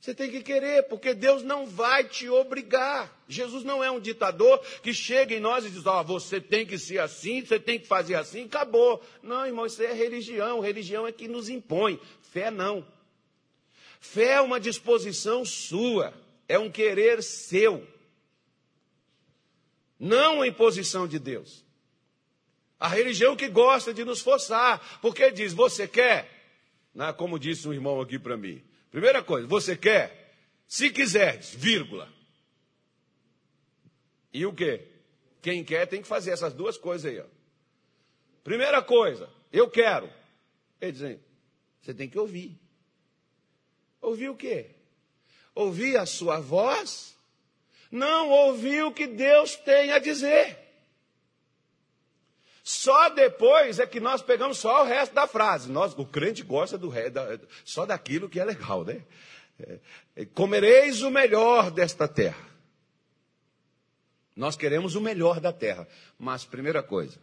Você 0.00 0.14
tem 0.14 0.30
que 0.30 0.44
querer, 0.44 0.84
porque 0.84 1.12
Deus 1.12 1.42
não 1.42 1.66
vai 1.66 2.04
te 2.04 2.28
obrigar. 2.28 3.12
Jesus 3.26 3.64
não 3.64 3.82
é 3.82 3.90
um 3.90 3.98
ditador 3.98 4.60
que 4.80 4.94
chega 4.94 5.34
em 5.34 5.40
nós 5.40 5.64
e 5.64 5.70
diz: 5.70 5.84
Ó, 5.86 6.00
oh, 6.00 6.04
você 6.04 6.40
tem 6.40 6.64
que 6.64 6.78
ser 6.78 7.00
assim, 7.00 7.44
você 7.44 7.58
tem 7.58 7.80
que 7.80 7.86
fazer 7.88 8.14
assim, 8.14 8.44
acabou. 8.44 9.02
Não, 9.24 9.44
irmão, 9.44 9.66
isso 9.66 9.82
é 9.82 9.92
religião. 9.92 10.60
Religião 10.60 11.04
é 11.04 11.10
que 11.10 11.26
nos 11.26 11.48
impõe. 11.48 11.98
Fé 12.30 12.48
não. 12.48 12.86
Fé 13.98 14.34
é 14.34 14.40
uma 14.40 14.60
disposição 14.60 15.44
sua, 15.44 16.14
é 16.48 16.56
um 16.56 16.70
querer 16.70 17.24
seu, 17.24 17.84
não 19.98 20.42
a 20.42 20.46
imposição 20.46 21.08
de 21.08 21.18
Deus. 21.18 21.65
A 22.78 22.88
religião 22.88 23.34
que 23.34 23.48
gosta 23.48 23.92
de 23.92 24.04
nos 24.04 24.20
forçar, 24.20 25.00
porque 25.00 25.30
diz: 25.30 25.52
Você 25.52 25.88
quer? 25.88 26.30
Né, 26.94 27.12
como 27.12 27.38
disse 27.38 27.66
um 27.68 27.72
irmão 27.72 28.00
aqui 28.00 28.18
para 28.18 28.36
mim. 28.36 28.62
Primeira 28.90 29.22
coisa, 29.22 29.46
você 29.46 29.76
quer? 29.76 30.34
Se 30.66 30.90
quiseres, 30.90 31.54
vírgula. 31.54 32.12
E 34.32 34.44
o 34.44 34.52
quê? 34.52 34.86
Quem 35.40 35.64
quer 35.64 35.86
tem 35.86 36.02
que 36.02 36.08
fazer 36.08 36.32
essas 36.32 36.52
duas 36.52 36.76
coisas 36.76 37.10
aí. 37.10 37.20
Ó. 37.20 37.24
Primeira 38.42 38.82
coisa, 38.82 39.30
eu 39.52 39.70
quero. 39.70 40.10
Ele 40.80 40.92
diz, 40.92 41.18
você 41.80 41.94
tem 41.94 42.08
que 42.08 42.18
ouvir. 42.18 42.58
Ouvir 44.00 44.28
o 44.28 44.36
quê? 44.36 44.70
Ouvir 45.54 45.96
a 45.96 46.04
sua 46.04 46.40
voz? 46.40 47.16
Não 47.90 48.30
ouvir 48.30 48.84
o 48.84 48.92
que 48.92 49.06
Deus 49.06 49.56
tem 49.56 49.92
a 49.92 49.98
dizer. 49.98 50.65
Só 52.66 53.10
depois 53.10 53.78
é 53.78 53.86
que 53.86 54.00
nós 54.00 54.22
pegamos 54.22 54.58
só 54.58 54.82
o 54.82 54.86
resto 54.86 55.14
da 55.14 55.28
frase. 55.28 55.70
Nós, 55.70 55.96
o 55.96 56.04
crente 56.04 56.42
gosta 56.42 56.76
do 56.76 56.90
da, 57.12 57.38
só 57.64 57.86
daquilo 57.86 58.28
que 58.28 58.40
é 58.40 58.44
legal, 58.44 58.84
né? 58.84 59.04
É, 59.56 59.78
é, 60.16 60.24
comereis 60.24 61.00
o 61.02 61.08
melhor 61.08 61.70
desta 61.70 62.08
terra. 62.08 62.44
Nós 64.34 64.56
queremos 64.56 64.96
o 64.96 65.00
melhor 65.00 65.38
da 65.38 65.52
terra. 65.52 65.86
Mas, 66.18 66.44
primeira 66.44 66.82
coisa, 66.82 67.20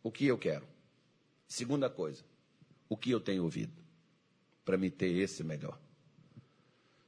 o 0.00 0.12
que 0.12 0.28
eu 0.28 0.38
quero? 0.38 0.64
Segunda 1.48 1.90
coisa, 1.90 2.22
o 2.88 2.96
que 2.96 3.10
eu 3.10 3.18
tenho 3.18 3.42
ouvido? 3.42 3.82
Para 4.64 4.76
me 4.76 4.92
ter 4.92 5.10
esse 5.10 5.42
melhor. 5.42 5.76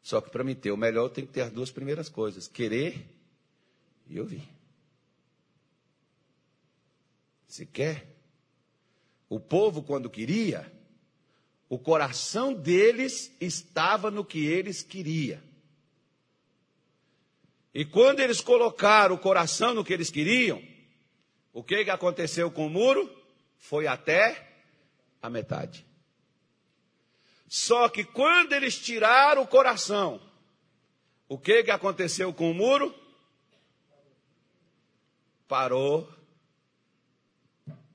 Só 0.03 0.21
que 0.21 0.29
para 0.29 0.43
me 0.43 0.57
ter 0.57 0.73
o 0.73 0.77
melhor, 0.77 1.05
eu 1.05 1.11
tenho 1.11 1.29
que 1.29 1.33
ter 1.33 1.43
as 1.43 1.53
duas 1.53 1.71
primeiras 1.71 2.09
coisas: 2.09 2.49
querer 2.49 3.07
e 4.09 4.19
ouvir. 4.19 4.43
Se 7.55 7.64
quer? 7.64 8.05
O 9.29 9.38
povo, 9.38 9.81
quando 9.81 10.11
queria, 10.11 10.73
o 11.69 11.79
coração 11.79 12.53
deles 12.53 13.33
estava 13.40 14.11
no 14.11 14.25
que 14.25 14.45
eles 14.45 14.83
queriam. 14.83 15.40
E 17.73 17.85
quando 17.85 18.19
eles 18.19 18.40
colocaram 18.40 19.14
o 19.14 19.21
coração 19.21 19.73
no 19.73 19.85
que 19.85 19.93
eles 19.93 20.11
queriam, 20.11 20.61
o 21.53 21.62
que, 21.62 21.85
que 21.85 21.90
aconteceu 21.90 22.51
com 22.51 22.67
o 22.67 22.71
muro? 22.71 23.09
Foi 23.57 23.87
até 23.87 24.57
a 25.23 25.31
metade. 25.31 25.87
Só 27.47 27.88
que 27.88 28.03
quando 28.03 28.53
eles 28.53 28.77
tiraram 28.77 29.43
o 29.43 29.47
coração, 29.47 30.21
o 31.29 31.38
que, 31.38 31.62
que 31.62 31.71
aconteceu 31.71 32.35
com 32.35 32.51
o 32.51 32.55
muro? 32.55 32.93
Parou 35.47 36.13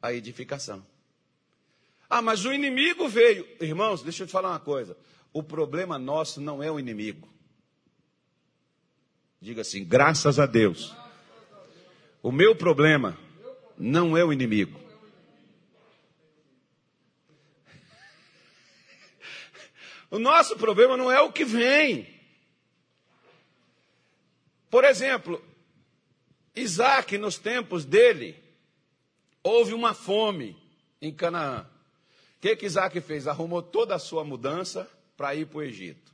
a 0.02 0.14
edificação. 0.14 0.86
Ah, 2.10 2.22
mas 2.22 2.44
o 2.46 2.52
inimigo 2.52 3.08
veio. 3.08 3.48
Irmãos, 3.62 4.02
deixa 4.02 4.24
eu 4.24 4.28
te 4.28 4.32
falar 4.32 4.50
uma 4.50 4.60
coisa. 4.60 4.98
O 5.32 5.44
problema 5.44 6.00
nosso 6.00 6.42
não 6.42 6.64
é 6.64 6.72
o 6.72 6.80
inimigo. 6.80 7.30
Diga 9.40 9.62
assim, 9.62 9.86
graças 9.86 10.40
a 10.40 10.46
Deus. 10.46 10.96
O 12.22 12.32
meu 12.32 12.56
problema 12.56 13.18
não 13.78 14.18
é 14.18 14.24
o 14.24 14.34
inimigo. 14.34 14.80
O 20.12 20.18
nosso 20.18 20.58
problema 20.58 20.98
não 20.98 21.12
é 21.12 21.22
o 21.22 21.32
que 21.32 21.46
vem. 21.46 22.20
Por 24.68 24.84
exemplo, 24.84 25.40
Isaac, 26.56 27.16
nos 27.18 27.38
tempos 27.38 27.86
dele, 27.86 28.36
houve 29.44 29.74
uma 29.74 29.94
fome 29.94 30.58
em 31.02 31.14
Canaã. 31.14 31.66
O 32.38 32.42
que, 32.42 32.56
que 32.56 32.66
Isaac 32.66 33.00
fez? 33.02 33.28
Arrumou 33.28 33.62
toda 33.62 33.96
a 33.96 34.00
sua 34.00 34.24
mudança 34.24 34.90
para 35.18 35.36
ir 35.36 35.46
para 35.48 35.58
o 35.58 35.64
Egito. 35.64 36.10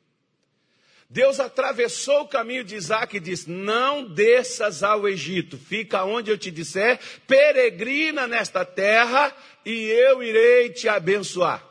Deus 1.07 1.39
atravessou 1.39 2.21
o 2.21 2.27
caminho 2.27 2.63
de 2.63 2.75
Isaac 2.75 3.15
e 3.15 3.19
disse: 3.19 3.49
Não 3.49 4.03
desças 4.03 4.81
ao 4.81 5.07
Egito, 5.07 5.57
fica 5.57 6.03
onde 6.03 6.31
eu 6.31 6.37
te 6.37 6.49
disser, 6.49 6.99
peregrina 7.27 8.27
nesta 8.27 8.65
terra 8.65 9.35
e 9.63 9.83
eu 9.83 10.23
irei 10.23 10.69
te 10.69 10.87
abençoar. 10.87 11.63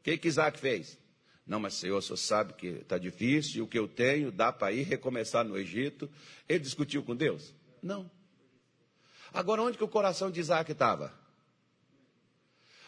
O 0.00 0.02
que, 0.02 0.18
que 0.18 0.28
Isaac 0.28 0.58
fez? 0.58 0.98
Não, 1.46 1.60
mas 1.60 1.74
Senhor, 1.74 1.98
o 1.98 2.02
senhor 2.02 2.16
sabe 2.16 2.52
que 2.54 2.66
está 2.66 2.98
difícil, 2.98 3.64
o 3.64 3.66
que 3.68 3.78
eu 3.78 3.88
tenho 3.88 4.30
dá 4.30 4.52
para 4.52 4.72
ir 4.72 4.82
recomeçar 4.82 5.44
no 5.44 5.56
Egito. 5.56 6.10
Ele 6.48 6.60
discutiu 6.60 7.02
com 7.02 7.14
Deus? 7.14 7.54
Não. 7.82 8.10
Agora, 9.32 9.62
onde 9.62 9.78
que 9.78 9.84
o 9.84 9.88
coração 9.88 10.30
de 10.30 10.40
Isaac 10.40 10.72
estava? 10.72 11.12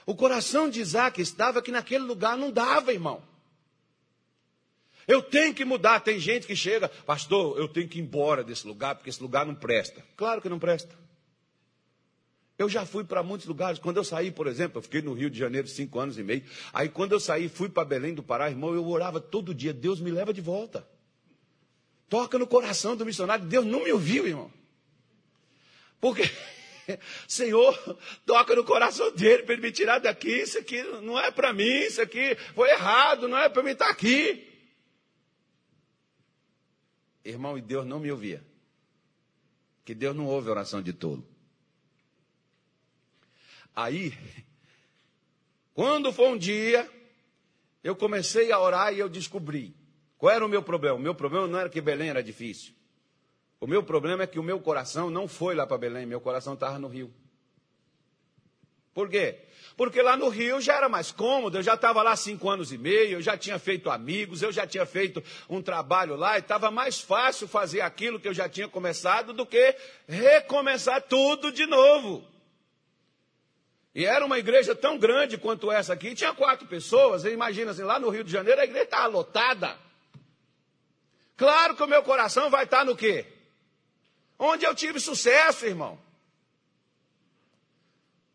O 0.05 0.15
coração 0.15 0.69
de 0.69 0.81
Isaac 0.81 1.21
estava 1.21 1.63
que 1.63 1.71
naquele 1.71 2.05
lugar 2.05 2.37
não 2.37 2.51
dava, 2.51 2.93
irmão. 2.93 3.23
Eu 5.07 5.23
tenho 5.23 5.55
que 5.55 5.65
mudar. 5.65 6.01
Tem 6.01 6.19
gente 6.19 6.47
que 6.47 6.57
chega, 6.57 6.89
pastor, 6.89 7.59
eu 7.59 7.69
tenho 7.69 7.89
que 7.89 7.99
ir 7.99 8.03
embora 8.03 8.43
desse 8.43 8.67
lugar, 8.67 8.95
porque 8.95 9.11
esse 9.11 9.23
lugar 9.23 9.47
não 9.47 9.55
presta. 9.55 10.05
Claro 10.17 10.41
que 10.41 10.49
não 10.49 10.59
presta. 10.59 10.97
Eu 12.59 12.69
já 12.69 12.85
fui 12.85 13.03
para 13.03 13.23
muitos 13.23 13.47
lugares. 13.47 13.79
Quando 13.79 13.97
eu 13.97 14.05
saí, 14.05 14.31
por 14.31 14.47
exemplo, 14.47 14.79
eu 14.79 14.83
fiquei 14.83 15.03
no 15.03 15.13
Rio 15.13 15.31
de 15.31 15.39
Janeiro 15.39 15.67
cinco 15.67 15.99
anos 15.99 16.19
e 16.19 16.23
meio. 16.23 16.45
Aí 16.73 16.89
quando 16.89 17.13
eu 17.13 17.21
saí, 17.21 17.49
fui 17.49 17.69
para 17.69 17.85
Belém 17.85 18.15
do 18.15 18.23
Pará, 18.23 18.51
irmão, 18.51 18.75
eu 18.75 18.87
orava 18.89 19.21
todo 19.21 19.55
dia, 19.55 19.73
Deus 19.73 20.01
me 20.01 20.11
leva 20.11 20.33
de 20.33 20.41
volta. 20.41 20.87
Toca 22.09 22.39
no 22.39 22.47
coração 22.47 22.95
do 22.95 23.07
missionário, 23.07 23.47
Deus 23.47 23.65
não 23.65 23.85
me 23.85 23.93
ouviu, 23.93 24.27
irmão. 24.27 24.53
Porque, 26.03 26.25
Senhor, 27.29 27.73
toca 28.27 28.57
no 28.57 28.65
coração 28.65 29.13
dele 29.13 29.45
para 29.45 29.53
ele 29.53 29.63
me 29.63 29.71
tirar 29.71 30.01
daqui. 30.01 30.31
Isso 30.31 30.59
aqui 30.59 30.83
não 30.83 31.17
é 31.17 31.31
para 31.31 31.53
mim, 31.53 31.63
isso 31.63 32.03
aqui 32.03 32.35
foi 32.57 32.71
errado, 32.71 33.29
não 33.29 33.39
é 33.39 33.49
para 33.49 33.63
mim 33.63 33.71
estar 33.71 33.89
aqui. 33.89 34.49
Irmão, 37.25 37.57
e 37.57 37.61
Deus 37.61 37.87
não 37.87 38.01
me 38.01 38.11
ouvia. 38.11 38.45
Que 39.85 39.95
Deus 39.95 40.17
não 40.17 40.27
ouve 40.27 40.49
a 40.49 40.51
oração 40.51 40.83
de 40.83 40.93
tolo. 40.93 41.25
Aí, 43.77 44.13
quando 45.73 46.13
foi 46.13 46.27
um 46.31 46.37
dia, 46.37 46.91
eu 47.85 47.95
comecei 47.95 48.51
a 48.51 48.59
orar 48.59 48.93
e 48.93 48.99
eu 48.99 49.09
descobri 49.09 49.73
qual 50.19 50.35
era 50.35 50.45
o 50.45 50.49
meu 50.49 50.65
problema. 50.65 50.97
O 50.97 51.01
meu 51.01 51.15
problema 51.15 51.47
não 51.47 51.61
era 51.61 51.69
que 51.69 51.81
Belém 51.81 52.09
era 52.09 52.25
difícil. 52.25 52.75
O 53.63 53.67
meu 53.69 53.81
problema 53.81 54.25
é 54.25 54.27
que 54.27 54.41
o 54.41 54.43
meu 54.43 54.59
coração 54.59 55.09
não 55.09 55.29
foi 55.29 55.55
lá 55.55 55.65
para 55.65 55.79
Belém, 55.79 56.05
meu 56.05 56.21
coração 56.21 56.55
estava 56.55 56.81
no 56.81 56.89
Rio. 56.89 57.15
Por 58.93 59.09
quê? 59.09 59.39
Porque 59.77 60.03
lá 60.03 60.17
no 60.17 60.29
Rio 60.29 60.61
já 60.61 60.75
era 60.75 60.89
mais 60.89 61.13
cômodo, 61.13 61.59
eu 61.59 61.63
já 61.63 61.75
estava 61.75 62.03
lá 62.03 62.17
cinco 62.17 62.51
anos 62.51 62.73
e 62.73 62.77
meio, 62.77 63.19
eu 63.19 63.23
já 63.23 63.39
tinha 63.39 63.61
feito 63.61 63.89
amigos, 63.89 64.43
eu 64.43 64.51
já 64.51 64.67
tinha 64.67 64.85
feito 64.85 65.23
um 65.49 65.63
trabalho 65.63 66.17
lá, 66.17 66.39
e 66.39 66.41
estava 66.41 66.73
mais 66.73 67.01
fácil 67.01 67.47
fazer 67.47 67.83
aquilo 67.83 68.19
que 68.19 68.27
eu 68.27 68.35
já 68.35 68.49
tinha 68.49 68.67
começado 68.67 69.33
do 69.33 69.47
que 69.47 69.77
recomeçar 70.09 71.01
tudo 71.01 71.53
de 71.53 71.65
novo. 71.65 72.27
E 73.95 74.05
era 74.05 74.27
uma 74.27 74.41
igreja 74.41 74.75
tão 74.75 74.99
grande 74.99 75.39
quanto 75.39 75.71
essa 75.71 75.93
aqui, 75.93 76.17
tinha 76.17 76.35
quatro 76.35 76.67
pessoas, 76.67 77.25
imagina 77.25 77.71
assim, 77.71 77.85
lá 77.85 78.01
no 78.01 78.11
Rio 78.11 78.25
de 78.25 78.33
Janeiro 78.33 78.61
a 78.61 78.65
igreja 78.65 78.87
estava 78.87 79.07
lotada. 79.07 79.79
Claro 81.37 81.77
que 81.77 81.83
o 81.85 81.89
meu 81.89 82.03
coração 82.03 82.51
vai 82.51 82.65
estar 82.65 82.85
no 82.85 82.97
quê? 82.97 83.41
Onde 84.45 84.65
eu 84.65 84.75
tive 84.75 84.99
sucesso, 84.99 85.65
irmão. 85.65 85.97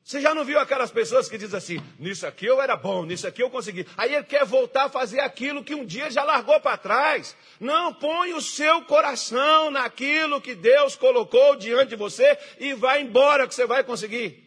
Você 0.01 0.21
já 0.21 0.33
não 0.33 0.45
viu 0.45 0.57
aquelas 0.57 0.89
pessoas 0.89 1.27
que 1.27 1.37
dizem 1.37 1.57
assim: 1.57 1.83
nisso 1.99 2.25
aqui 2.25 2.45
eu 2.45 2.61
era 2.61 2.77
bom, 2.77 3.03
nisso 3.03 3.27
aqui 3.27 3.43
eu 3.43 3.49
consegui. 3.49 3.85
Aí 3.97 4.15
ele 4.15 4.23
quer 4.23 4.45
voltar 4.45 4.85
a 4.85 4.89
fazer 4.89 5.19
aquilo 5.19 5.65
que 5.65 5.75
um 5.75 5.85
dia 5.85 6.09
já 6.09 6.23
largou 6.23 6.61
para 6.61 6.77
trás. 6.77 7.35
Não, 7.59 7.93
põe 7.93 8.31
o 8.33 8.39
seu 8.39 8.85
coração 8.85 9.69
naquilo 9.69 10.39
que 10.39 10.55
Deus 10.55 10.95
colocou 10.95 11.57
diante 11.57 11.89
de 11.89 11.97
você 11.97 12.39
e 12.57 12.73
vai 12.73 13.01
embora 13.01 13.45
que 13.45 13.53
você 13.53 13.65
vai 13.65 13.83
conseguir. 13.83 14.41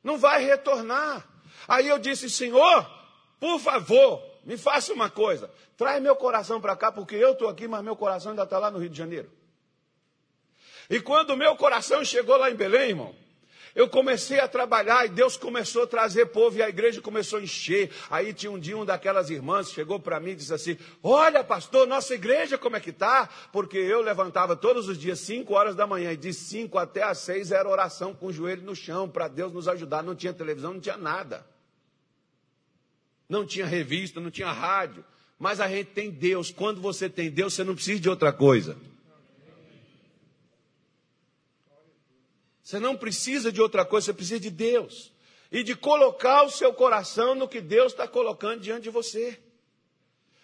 Não 0.00 0.16
vai 0.16 0.44
retornar. 0.44 1.28
Aí 1.66 1.88
eu 1.88 1.98
disse: 1.98 2.30
Senhor, 2.30 2.88
por 3.40 3.58
favor, 3.58 4.27
me 4.48 4.56
faça 4.56 4.94
uma 4.94 5.10
coisa. 5.10 5.50
Traz 5.76 6.02
meu 6.02 6.16
coração 6.16 6.58
para 6.58 6.74
cá, 6.74 6.90
porque 6.90 7.14
eu 7.14 7.32
estou 7.32 7.48
aqui, 7.48 7.68
mas 7.68 7.84
meu 7.84 7.94
coração 7.94 8.30
ainda 8.30 8.44
está 8.44 8.58
lá 8.58 8.70
no 8.70 8.78
Rio 8.78 8.88
de 8.88 8.96
Janeiro. 8.96 9.30
E 10.88 11.00
quando 11.00 11.36
meu 11.36 11.54
coração 11.54 12.02
chegou 12.02 12.34
lá 12.38 12.50
em 12.50 12.54
Belém, 12.54 12.88
irmão, 12.88 13.14
Eu 13.74 13.88
comecei 13.88 14.40
a 14.40 14.48
trabalhar 14.48 15.06
e 15.06 15.10
Deus 15.10 15.36
começou 15.36 15.82
a 15.82 15.86
trazer 15.86 16.26
povo 16.26 16.56
e 16.56 16.62
a 16.62 16.68
igreja 16.68 17.00
começou 17.00 17.38
a 17.38 17.42
encher. 17.42 17.92
Aí 18.10 18.32
tinha 18.32 18.50
um 18.50 18.58
dia 18.58 18.76
um 18.76 18.84
daquelas 18.84 19.30
irmãs 19.30 19.70
chegou 19.70 20.00
para 20.00 20.18
mim 20.18 20.30
e 20.30 20.36
disse 20.36 20.52
assim: 20.52 20.76
Olha, 21.02 21.44
pastor, 21.44 21.86
nossa 21.86 22.14
igreja 22.14 22.58
como 22.58 22.76
é 22.76 22.80
que 22.80 22.90
está? 22.90 23.28
Porque 23.52 23.76
eu 23.76 24.00
levantava 24.00 24.56
todos 24.56 24.88
os 24.88 24.98
dias, 24.98 25.20
5 25.20 25.52
horas 25.54 25.76
da 25.76 25.86
manhã, 25.86 26.10
e 26.12 26.16
de 26.16 26.32
5 26.32 26.76
até 26.78 27.02
às 27.02 27.18
6 27.18 27.52
era 27.52 27.68
oração 27.68 28.14
com 28.14 28.26
o 28.26 28.32
joelho 28.32 28.62
no 28.62 28.74
chão, 28.74 29.08
para 29.08 29.28
Deus 29.28 29.52
nos 29.52 29.68
ajudar. 29.68 30.02
Não 30.02 30.14
tinha 30.14 30.32
televisão, 30.32 30.72
não 30.72 30.80
tinha 30.80 30.96
nada. 30.96 31.46
Não 33.28 33.44
tinha 33.44 33.66
revista, 33.66 34.20
não 34.20 34.30
tinha 34.30 34.50
rádio. 34.50 35.04
Mas 35.38 35.60
a 35.60 35.68
gente 35.68 35.90
tem 35.90 36.10
Deus. 36.10 36.50
Quando 36.50 36.80
você 36.80 37.08
tem 37.08 37.30
Deus, 37.30 37.54
você 37.54 37.62
não 37.62 37.74
precisa 37.74 38.00
de 38.00 38.08
outra 38.08 38.32
coisa. 38.32 38.76
Você 42.62 42.78
não 42.78 42.96
precisa 42.96 43.50
de 43.50 43.60
outra 43.60 43.84
coisa, 43.84 44.06
você 44.06 44.12
precisa 44.12 44.40
de 44.40 44.50
Deus. 44.50 45.12
E 45.50 45.62
de 45.62 45.74
colocar 45.74 46.42
o 46.42 46.50
seu 46.50 46.72
coração 46.72 47.34
no 47.34 47.48
que 47.48 47.60
Deus 47.60 47.92
está 47.92 48.06
colocando 48.06 48.60
diante 48.60 48.84
de 48.84 48.90
você. 48.90 49.38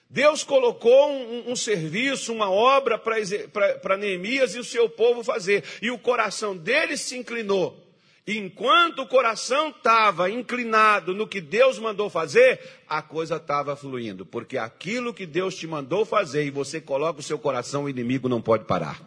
Deus 0.09 0.45
colocou 0.45 1.11
um, 1.11 1.51
um 1.51 1.57
serviço, 1.57 2.33
uma 2.33 2.51
obra 2.51 2.99
para 2.99 3.97
Neemias 3.97 4.55
e 4.55 4.59
o 4.59 4.65
seu 4.65 4.89
povo 4.89 5.25
fazer. 5.25 5.65
E 5.83 5.91
o 5.91 5.99
coração 5.99 6.57
deles 6.57 7.01
se 7.01 7.17
inclinou. 7.17 7.84
Enquanto 8.27 9.01
o 9.03 9.07
coração 9.07 9.69
estava 9.69 10.31
inclinado 10.31 11.13
no 11.13 11.29
que 11.29 11.43
Deus 11.43 11.79
mandou 11.79 12.09
fazer, 12.09 12.59
a 12.89 13.03
coisa 13.03 13.37
estava 13.37 13.77
fluindo. 13.77 14.25
Porque 14.25 14.57
aquilo 14.57 15.13
que 15.13 15.27
Deus 15.27 15.55
te 15.55 15.67
mandou 15.67 16.07
fazer 16.07 16.47
e 16.47 16.51
você 16.51 16.81
coloca 16.81 17.21
o 17.21 17.23
seu 17.23 17.39
coração, 17.39 17.85
o 17.85 17.89
inimigo 17.89 18.29
não 18.29 18.41
pode 18.41 18.65
parar. 18.65 18.99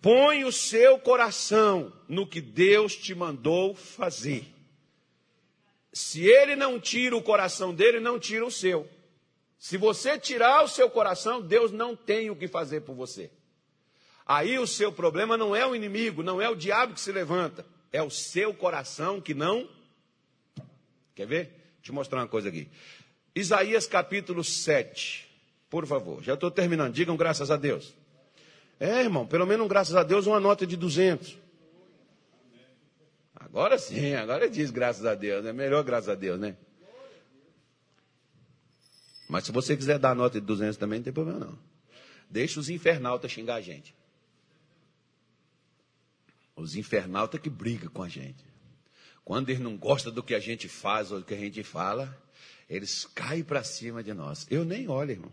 Põe 0.00 0.44
o 0.44 0.50
seu 0.50 0.98
coração 0.98 1.92
no 2.08 2.26
que 2.26 2.40
Deus 2.40 2.96
te 2.96 3.14
mandou 3.14 3.74
fazer. 3.74 4.46
Se 5.92 6.24
ele 6.24 6.56
não 6.56 6.80
tira 6.80 7.14
o 7.14 7.22
coração 7.22 7.74
dele, 7.74 8.00
não 8.00 8.18
tira 8.18 8.44
o 8.44 8.50
seu. 8.50 8.88
Se 9.58 9.76
você 9.76 10.18
tirar 10.18 10.64
o 10.64 10.68
seu 10.68 10.88
coração, 10.88 11.42
Deus 11.42 11.70
não 11.70 11.94
tem 11.94 12.30
o 12.30 12.36
que 12.36 12.48
fazer 12.48 12.80
por 12.80 12.96
você. 12.96 13.30
Aí 14.26 14.58
o 14.58 14.66
seu 14.66 14.92
problema 14.92 15.36
não 15.36 15.54
é 15.54 15.66
o 15.66 15.74
inimigo, 15.74 16.22
não 16.22 16.40
é 16.40 16.48
o 16.48 16.54
diabo 16.54 16.94
que 16.94 17.00
se 17.00 17.12
levanta, 17.12 17.66
é 17.92 18.02
o 18.02 18.10
seu 18.10 18.54
coração 18.54 19.20
que 19.20 19.34
não. 19.34 19.68
Quer 21.14 21.26
ver? 21.26 21.44
Deixa 21.76 21.90
eu 21.90 21.94
mostrar 21.94 22.20
uma 22.20 22.28
coisa 22.28 22.48
aqui. 22.48 22.68
Isaías 23.34 23.86
capítulo 23.86 24.44
7, 24.44 25.28
por 25.68 25.86
favor. 25.86 26.22
Já 26.22 26.34
estou 26.34 26.50
terminando. 26.50 26.92
Digam 26.92 27.16
graças 27.16 27.50
a 27.50 27.56
Deus. 27.56 27.94
É, 28.78 29.00
irmão, 29.00 29.26
pelo 29.26 29.46
menos, 29.46 29.68
graças 29.68 29.94
a 29.94 30.02
Deus, 30.02 30.26
uma 30.26 30.40
nota 30.40 30.66
de 30.66 30.76
200. 30.76 31.38
Agora 33.34 33.78
sim, 33.78 34.14
agora 34.14 34.48
diz 34.48 34.70
graças 34.70 35.04
a 35.04 35.14
Deus, 35.14 35.44
é 35.44 35.52
melhor 35.52 35.84
graças 35.84 36.08
a 36.08 36.14
Deus, 36.14 36.40
né? 36.40 36.56
Mas 39.28 39.44
se 39.44 39.52
você 39.52 39.76
quiser 39.76 39.98
dar 39.98 40.14
nota 40.14 40.40
de 40.40 40.46
200 40.46 40.76
também, 40.76 40.98
não 40.98 41.04
tem 41.04 41.12
problema 41.12 41.40
não. 41.40 41.58
Deixa 42.30 42.58
os 42.58 42.68
infernautas 42.70 43.30
xingar 43.30 43.56
a 43.56 43.60
gente. 43.60 43.94
Os 46.54 46.76
infernautas 46.76 47.40
que 47.40 47.50
brigam 47.50 47.90
com 47.90 48.02
a 48.02 48.08
gente. 48.08 48.44
Quando 49.24 49.48
eles 49.50 49.60
não 49.60 49.76
gostam 49.76 50.12
do 50.12 50.22
que 50.22 50.34
a 50.34 50.40
gente 50.40 50.68
faz 50.68 51.10
ou 51.10 51.20
do 51.20 51.24
que 51.24 51.34
a 51.34 51.38
gente 51.38 51.62
fala, 51.62 52.16
eles 52.68 53.04
caem 53.06 53.44
para 53.44 53.62
cima 53.62 54.02
de 54.02 54.12
nós. 54.12 54.46
Eu 54.50 54.64
nem 54.64 54.88
olho, 54.88 55.12
irmão 55.12 55.32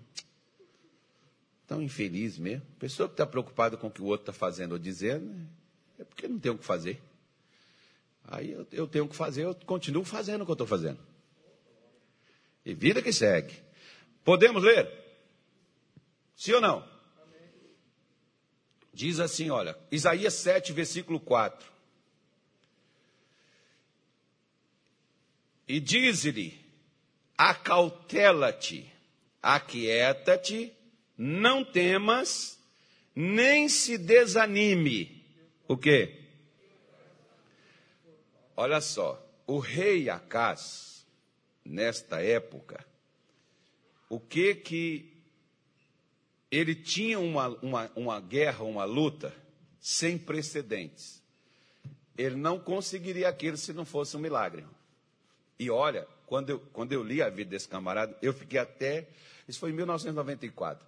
tão 1.69 1.83
infeliz 1.83 2.39
mesmo. 2.39 2.65
Pessoa 2.79 3.07
que 3.07 3.13
está 3.13 3.27
preocupada 3.27 3.77
com 3.77 3.87
o 3.87 3.91
que 3.91 4.01
o 4.01 4.05
outro 4.05 4.23
está 4.23 4.33
fazendo 4.33 4.71
ou 4.71 4.79
dizendo, 4.79 5.47
é 5.99 6.03
porque 6.03 6.27
não 6.27 6.39
tem 6.39 6.51
o 6.51 6.57
que 6.57 6.65
fazer. 6.65 6.99
Aí 8.25 8.51
eu, 8.51 8.67
eu 8.71 8.87
tenho 8.87 9.05
o 9.05 9.07
que 9.07 9.15
fazer, 9.15 9.45
eu 9.45 9.53
continuo 9.53 10.03
fazendo 10.03 10.41
o 10.41 10.45
que 10.45 10.51
eu 10.51 10.53
estou 10.53 10.67
fazendo. 10.67 10.99
E 12.65 12.73
vida 12.73 13.03
que 13.03 13.13
segue. 13.13 13.53
Podemos 14.25 14.63
ler? 14.63 14.91
Sim 16.35 16.53
ou 16.53 16.61
não? 16.61 16.98
Diz 18.93 19.19
assim, 19.19 19.49
olha, 19.49 19.77
Isaías 19.91 20.33
7, 20.33 20.73
versículo 20.73 21.19
4. 21.19 21.69
E 25.67 25.79
diz-lhe: 25.79 26.59
Acautela-te, 27.37 28.91
aquieta-te 29.41 30.73
não 31.21 31.65
temas, 31.65 32.57
nem 33.13 33.67
se 33.67 33.97
desanime. 33.97 35.23
O 35.67 35.75
quê? 35.77 36.23
Olha 38.55 38.79
só, 38.81 39.21
o 39.45 39.59
rei 39.59 40.09
Acás, 40.09 41.05
nesta 41.63 42.21
época, 42.21 42.85
o 44.09 44.19
que 44.19 44.55
que 44.55 45.08
ele 46.51 46.73
tinha 46.75 47.19
uma, 47.19 47.47
uma, 47.61 47.91
uma 47.95 48.19
guerra, 48.19 48.63
uma 48.63 48.85
luta 48.85 49.33
sem 49.79 50.17
precedentes. 50.17 51.21
Ele 52.17 52.35
não 52.35 52.59
conseguiria 52.59 53.29
aquilo 53.29 53.57
se 53.57 53.71
não 53.71 53.85
fosse 53.85 54.17
um 54.17 54.19
milagre. 54.19 54.65
E 55.57 55.69
olha, 55.69 56.07
quando 56.25 56.49
eu, 56.49 56.59
quando 56.73 56.91
eu 56.91 57.03
li 57.03 57.21
a 57.21 57.29
vida 57.29 57.51
desse 57.51 57.67
camarada, 57.67 58.17
eu 58.21 58.33
fiquei 58.33 58.59
até. 58.59 59.07
Isso 59.47 59.59
foi 59.59 59.69
em 59.69 59.73
1994. 59.73 60.85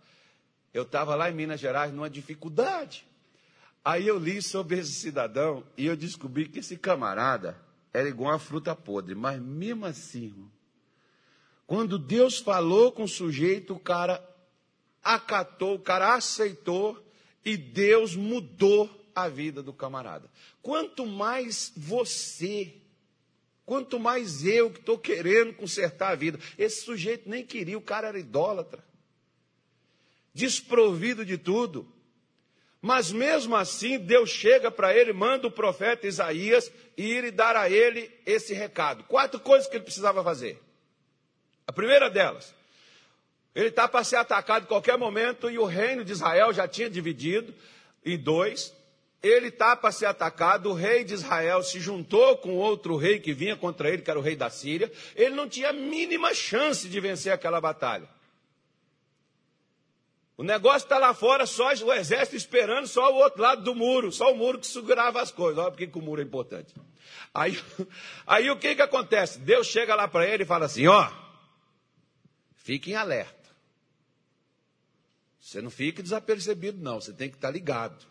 Eu 0.74 0.84
estava 0.84 1.16
lá 1.16 1.30
em 1.30 1.34
Minas 1.34 1.60
Gerais 1.60 1.94
numa 1.94 2.10
dificuldade. 2.10 3.06
Aí 3.84 4.08
eu 4.08 4.18
li 4.18 4.42
sobre 4.42 4.80
esse 4.80 4.94
cidadão 4.94 5.64
e 5.76 5.86
eu 5.86 5.96
descobri 5.96 6.48
que 6.48 6.60
esse 6.60 6.78
camarada 6.78 7.58
era 7.94 8.08
igual 8.08 8.34
a 8.34 8.40
fruta 8.40 8.76
podre. 8.76 9.16
Mas 9.16 9.42
mesmo 9.42 9.86
assim, 9.86 10.48
quando 11.66 11.98
Deus 11.98 12.38
falou 12.40 12.92
com 12.92 13.04
o 13.04 13.08
sujeito, 13.08 13.74
o 13.74 13.80
cara 13.80 14.24
acatou, 15.04 15.76
o 15.76 15.80
cara 15.80 16.16
aceitou 16.16 17.02
e 17.44 17.58
Deus 17.58 18.16
mudou 18.16 18.90
a 19.16 19.28
vida 19.28 19.62
do 19.62 19.74
camarada. 19.74 20.30
Quanto 20.62 21.06
mais 21.06 21.72
você, 21.76 22.74
quanto 23.66 24.00
mais 24.00 24.46
eu 24.46 24.72
que 24.72 24.80
estou 24.80 24.98
querendo 24.98 25.54
consertar 25.54 26.12
a 26.12 26.16
vida, 26.16 26.40
esse 26.58 26.84
sujeito 26.84 27.30
nem 27.30 27.46
queria, 27.46 27.78
o 27.78 27.82
cara 27.82 28.08
era 28.08 28.20
idólatra 28.20 28.84
desprovido 30.34 31.26
de 31.26 31.38
tudo. 31.38 31.88
Mas 32.82 33.12
mesmo 33.12 33.56
assim, 33.56 34.00
Deus 34.00 34.30
chega 34.30 34.72
para 34.72 34.96
ele, 34.96 35.14
manda 35.14 35.48
o 35.48 35.52
profeta 35.52 36.08
Isaías 36.08 36.72
ir 36.98 37.24
e 37.26 37.32
dar 37.32 37.56
a 37.56 37.70
ele 37.70 38.12
esse 38.26 38.54
recado. 38.54 39.04
Quatro 39.04 39.40
coisas 39.40 39.68
que 39.68 39.76
ele 39.76 39.84
precisava 39.84 40.24
fazer. 40.24 40.60
A 41.68 41.72
primeira 41.72 42.10
delas, 42.10 42.56
ele 43.54 43.68
está 43.68 43.88
para 43.88 44.04
ser 44.04 44.16
atacado 44.16 44.64
em 44.64 44.68
qualquer 44.68 44.98
momento 44.98 45.50
e 45.50 45.60
o 45.60 45.66
reino 45.66 46.06
de 46.06 46.12
Israel 46.12 46.54
já 46.54 46.68
tinha 46.68 46.90
dividido 46.90 47.54
em 48.04 48.18
dois. 48.18 48.74
Ele 49.22 49.50
está 49.50 49.76
para 49.76 49.92
ser 49.92 50.08
atacado, 50.08 50.70
o 50.70 50.74
rei 50.74 51.04
de 51.04 51.14
Israel 51.14 51.62
se 51.62 51.80
juntou 51.80 52.38
com 52.38 52.56
outro 52.56 52.96
rei 52.96 53.20
que 53.20 53.34
vinha 53.34 53.56
contra 53.56 53.90
ele, 53.90 54.02
que 54.02 54.10
era 54.10 54.18
o 54.18 54.24
rei 54.24 54.36
da 54.36 54.50
Síria. 54.50 54.92
Ele 55.16 55.36
não 55.36 55.48
tinha 55.48 55.70
a 55.70 55.74
mínima 55.74 56.34
chance 56.34 56.88
de 56.90 57.00
vencer 57.00 57.32
aquela 57.32 57.62
batalha. 57.62 58.10
O 60.38 60.44
negócio 60.44 60.86
está 60.86 60.98
lá 60.98 61.14
fora, 61.14 61.46
só 61.46 61.72
o 61.72 61.94
exército 61.94 62.36
esperando, 62.36 62.88
só 62.88 63.14
o 63.14 63.18
outro 63.18 63.44
lado 63.44 63.62
do 63.62 63.76
muro, 63.76 64.12
só 64.12 64.32
o 64.32 64.36
muro 64.36 64.58
que 64.58 64.66
segurava 64.66 65.22
as 65.22 65.30
coisas. 65.30 65.60
Olha 65.60 65.70
porque 65.70 65.86
que 65.86 66.00
o 66.00 66.02
muro 66.02 66.20
é 66.20 66.24
importante. 66.24 66.74
Aí, 67.32 67.62
aí 68.26 68.50
o 68.50 68.58
que, 68.58 68.74
que 68.74 68.82
acontece? 68.82 69.38
Deus 69.38 69.68
chega 69.68 69.94
lá 69.94 70.08
para 70.08 70.26
ele 70.26 70.42
e 70.42 70.48
fala 70.48 70.66
assim: 70.66 70.88
ó, 70.88 71.08
fiquem 72.56 72.96
alerta. 72.96 73.41
Você 75.52 75.62
não 75.62 75.70
fique 75.70 76.02
desapercebido, 76.02 76.82
não, 76.82 77.02
você 77.02 77.12
tem 77.12 77.30
que 77.30 77.36
estar 77.36 77.52
ligado. 77.52 78.06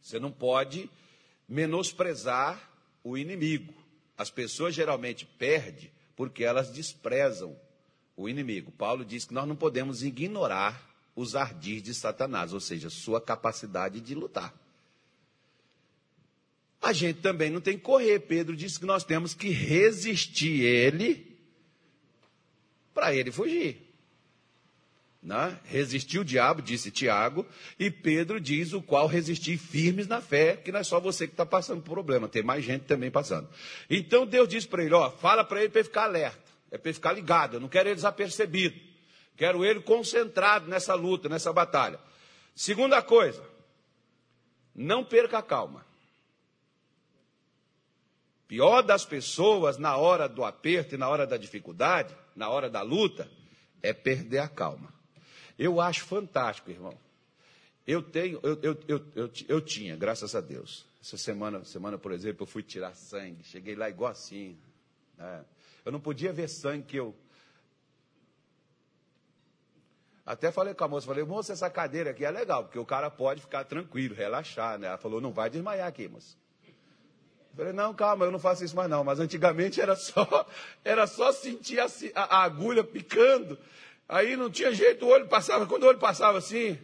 Você 0.00 0.18
não 0.18 0.32
pode 0.32 0.90
menosprezar 1.48 2.60
o 3.04 3.16
inimigo. 3.16 3.72
As 4.18 4.32
pessoas 4.32 4.74
geralmente 4.74 5.24
perdem 5.24 5.92
porque 6.16 6.42
elas 6.42 6.72
desprezam 6.72 7.56
o 8.16 8.28
inimigo. 8.28 8.72
Paulo 8.72 9.04
diz 9.04 9.24
que 9.24 9.32
nós 9.32 9.46
não 9.46 9.54
podemos 9.54 10.02
ignorar 10.02 10.90
os 11.14 11.36
ardis 11.36 11.84
de 11.84 11.94
Satanás, 11.94 12.52
ou 12.52 12.58
seja, 12.58 12.90
sua 12.90 13.20
capacidade 13.20 14.00
de 14.00 14.16
lutar. 14.16 14.52
A 16.80 16.92
gente 16.92 17.20
também 17.20 17.48
não 17.48 17.60
tem 17.60 17.78
que 17.78 17.84
correr. 17.84 18.18
Pedro 18.18 18.56
disse 18.56 18.80
que 18.80 18.86
nós 18.86 19.04
temos 19.04 19.34
que 19.34 19.50
resistir 19.50 20.62
ele 20.62 21.38
para 22.92 23.14
ele 23.14 23.30
fugir. 23.30 23.91
Né? 25.22 25.56
Resistir 25.64 26.18
o 26.18 26.24
diabo, 26.24 26.60
disse 26.60 26.90
Tiago, 26.90 27.46
e 27.78 27.90
Pedro 27.90 28.40
diz 28.40 28.72
o 28.72 28.82
qual 28.82 29.06
resistir 29.06 29.56
firmes 29.56 30.08
na 30.08 30.20
fé, 30.20 30.56
que 30.56 30.72
não 30.72 30.80
é 30.80 30.82
só 30.82 30.98
você 30.98 31.28
que 31.28 31.32
está 31.32 31.46
passando 31.46 31.80
por 31.80 31.92
problema, 31.92 32.28
tem 32.28 32.42
mais 32.42 32.64
gente 32.64 32.86
também 32.86 33.10
passando. 33.10 33.48
Então 33.88 34.26
Deus 34.26 34.48
diz 34.48 34.66
para 34.66 34.82
ele, 34.82 34.94
ó, 34.94 35.10
fala 35.10 35.44
para 35.44 35.60
ele 35.60 35.68
para 35.68 35.80
ele 35.80 35.88
ficar 35.88 36.04
alerta, 36.04 36.42
é 36.72 36.76
para 36.76 36.88
ele 36.88 36.94
ficar 36.94 37.12
ligado, 37.12 37.54
eu 37.54 37.60
não 37.60 37.68
quero 37.68 37.88
ele 37.88 37.94
desapercebido. 37.94 38.92
Quero 39.36 39.64
ele 39.64 39.80
concentrado 39.80 40.68
nessa 40.68 40.94
luta, 40.94 41.28
nessa 41.28 41.52
batalha. 41.52 41.98
Segunda 42.54 43.00
coisa, 43.00 43.42
não 44.74 45.04
perca 45.04 45.38
a 45.38 45.42
calma. 45.42 45.86
pior 48.46 48.82
das 48.82 49.06
pessoas 49.06 49.78
na 49.78 49.96
hora 49.96 50.28
do 50.28 50.44
aperto 50.44 50.94
e 50.94 50.98
na 50.98 51.08
hora 51.08 51.26
da 51.26 51.38
dificuldade, 51.38 52.14
na 52.36 52.50
hora 52.50 52.68
da 52.68 52.82
luta, 52.82 53.30
é 53.82 53.94
perder 53.94 54.40
a 54.40 54.48
calma. 54.48 54.92
Eu 55.58 55.80
acho 55.80 56.04
fantástico, 56.04 56.70
irmão. 56.70 56.96
Eu 57.86 58.02
tenho, 58.02 58.38
eu, 58.42 58.58
eu, 58.62 58.78
eu, 58.86 59.06
eu, 59.14 59.30
eu 59.48 59.60
tinha, 59.60 59.96
graças 59.96 60.34
a 60.34 60.40
Deus. 60.40 60.86
Essa 61.00 61.16
semana, 61.16 61.64
semana, 61.64 61.98
por 61.98 62.12
exemplo, 62.12 62.44
eu 62.44 62.46
fui 62.46 62.62
tirar 62.62 62.94
sangue. 62.94 63.42
Cheguei 63.42 63.74
lá 63.74 63.88
igual 63.88 64.12
assim. 64.12 64.56
Né? 65.18 65.44
Eu 65.84 65.90
não 65.90 66.00
podia 66.00 66.32
ver 66.32 66.48
sangue 66.48 66.84
que 66.84 66.96
eu. 66.96 67.14
Até 70.24 70.52
falei 70.52 70.72
com 70.72 70.84
a 70.84 70.88
moça, 70.88 71.04
falei, 71.04 71.24
moça, 71.24 71.52
essa 71.52 71.68
cadeira 71.68 72.10
aqui 72.10 72.24
é 72.24 72.30
legal, 72.30 72.62
porque 72.62 72.78
o 72.78 72.86
cara 72.86 73.10
pode 73.10 73.40
ficar 73.40 73.64
tranquilo, 73.64 74.14
relaxar, 74.14 74.78
né? 74.78 74.86
Ela 74.86 74.96
falou, 74.96 75.20
não 75.20 75.32
vai 75.32 75.50
desmaiar 75.50 75.88
aqui, 75.88 76.06
moça. 76.06 76.36
Eu 77.50 77.56
falei, 77.56 77.72
não, 77.72 77.92
calma, 77.92 78.24
eu 78.24 78.30
não 78.30 78.38
faço 78.38 78.64
isso 78.64 78.76
mais 78.76 78.88
não. 78.88 79.02
Mas 79.02 79.18
antigamente 79.18 79.80
era 79.80 79.96
só, 79.96 80.48
era 80.84 81.08
só 81.08 81.32
sentir 81.32 81.80
a, 81.80 81.86
a, 82.14 82.36
a 82.38 82.42
agulha 82.44 82.84
picando. 82.84 83.58
Aí 84.08 84.36
não 84.36 84.50
tinha 84.50 84.72
jeito, 84.72 85.06
o 85.06 85.08
olho 85.08 85.28
passava, 85.28 85.66
quando 85.66 85.84
o 85.84 85.86
olho 85.86 85.98
passava 85.98 86.38
assim, 86.38 86.78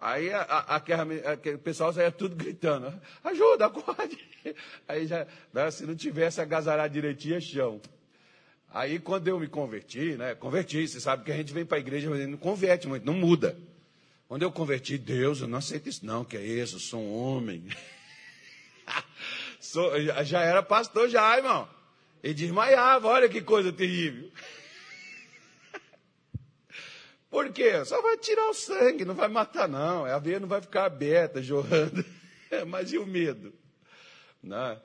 Aí 0.00 0.32
a, 0.32 0.40
a, 0.40 0.76
aquele 0.76 1.58
pessoal 1.58 1.92
saia 1.92 2.10
tudo 2.10 2.34
gritando: 2.34 2.92
ajuda, 3.22 3.66
acorde. 3.66 4.18
Aí 4.88 5.06
já, 5.06 5.26
né, 5.52 5.70
se 5.70 5.84
não 5.84 5.94
tivesse 5.94 6.40
agasalhado 6.40 6.92
direitinho, 6.92 7.36
é 7.36 7.40
chão. 7.40 7.80
Aí 8.72 8.98
quando 8.98 9.28
eu 9.28 9.38
me 9.38 9.46
converti, 9.46 10.16
né? 10.16 10.34
Converti, 10.34 10.88
você 10.88 11.00
sabe 11.00 11.24
que 11.24 11.32
a 11.32 11.36
gente 11.36 11.52
vem 11.52 11.66
para 11.66 11.76
a 11.76 11.80
igreja, 11.80 12.08
mas 12.08 12.26
não 12.26 12.38
converte 12.38 12.88
muito, 12.88 13.04
não 13.04 13.12
muda. 13.12 13.58
Quando 14.26 14.42
eu 14.42 14.50
converti, 14.50 14.96
Deus, 14.96 15.40
eu 15.40 15.48
não 15.48 15.58
aceito 15.58 15.88
isso, 15.88 16.06
não, 16.06 16.24
que 16.24 16.36
é 16.36 16.42
isso, 16.42 16.76
eu 16.76 16.80
sou 16.80 17.00
um 17.00 17.12
homem. 17.12 17.64
sou, 19.60 19.92
já 20.24 20.40
era 20.40 20.62
pastor 20.62 21.10
já, 21.10 21.36
irmão. 21.36 21.68
E 22.22 22.34
desmaiava, 22.34 23.08
olha 23.08 23.28
que 23.28 23.40
coisa 23.40 23.72
terrível. 23.72 24.30
Por 27.30 27.52
quê? 27.52 27.84
Só 27.84 28.00
vai 28.02 28.18
tirar 28.18 28.48
o 28.48 28.54
sangue, 28.54 29.04
não 29.04 29.14
vai 29.14 29.28
matar, 29.28 29.68
não. 29.68 30.04
A 30.04 30.18
veia 30.18 30.40
não 30.40 30.48
vai 30.48 30.60
ficar 30.60 30.84
aberta, 30.84 31.40
jorrando. 31.42 32.04
Mas 32.66 32.92
e 32.92 32.98
o 32.98 33.06
medo? 33.06 33.54
Não. 34.42 34.70
Né? 34.70 34.80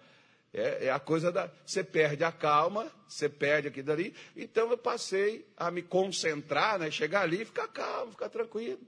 É, 0.58 0.86
é, 0.86 0.90
a 0.90 1.00
coisa 1.02 1.34
da. 1.34 1.52
Você 1.66 1.84
perde 1.84 2.24
a 2.24 2.32
calma, 2.32 2.90
você 3.10 3.28
perde 3.28 3.68
aqui 3.68 3.84
dali. 3.84 4.16
Então 4.38 4.72
eu 4.72 4.78
passei 4.78 5.46
a 5.58 5.70
me 5.70 5.82
concentrar, 5.82 6.80
né? 6.80 6.90
chegar 6.90 7.24
ali 7.24 7.42
e 7.42 7.46
ficar 7.46 7.68
calmo, 7.68 8.12
ficar 8.12 8.30
tranquilo. 8.30 8.80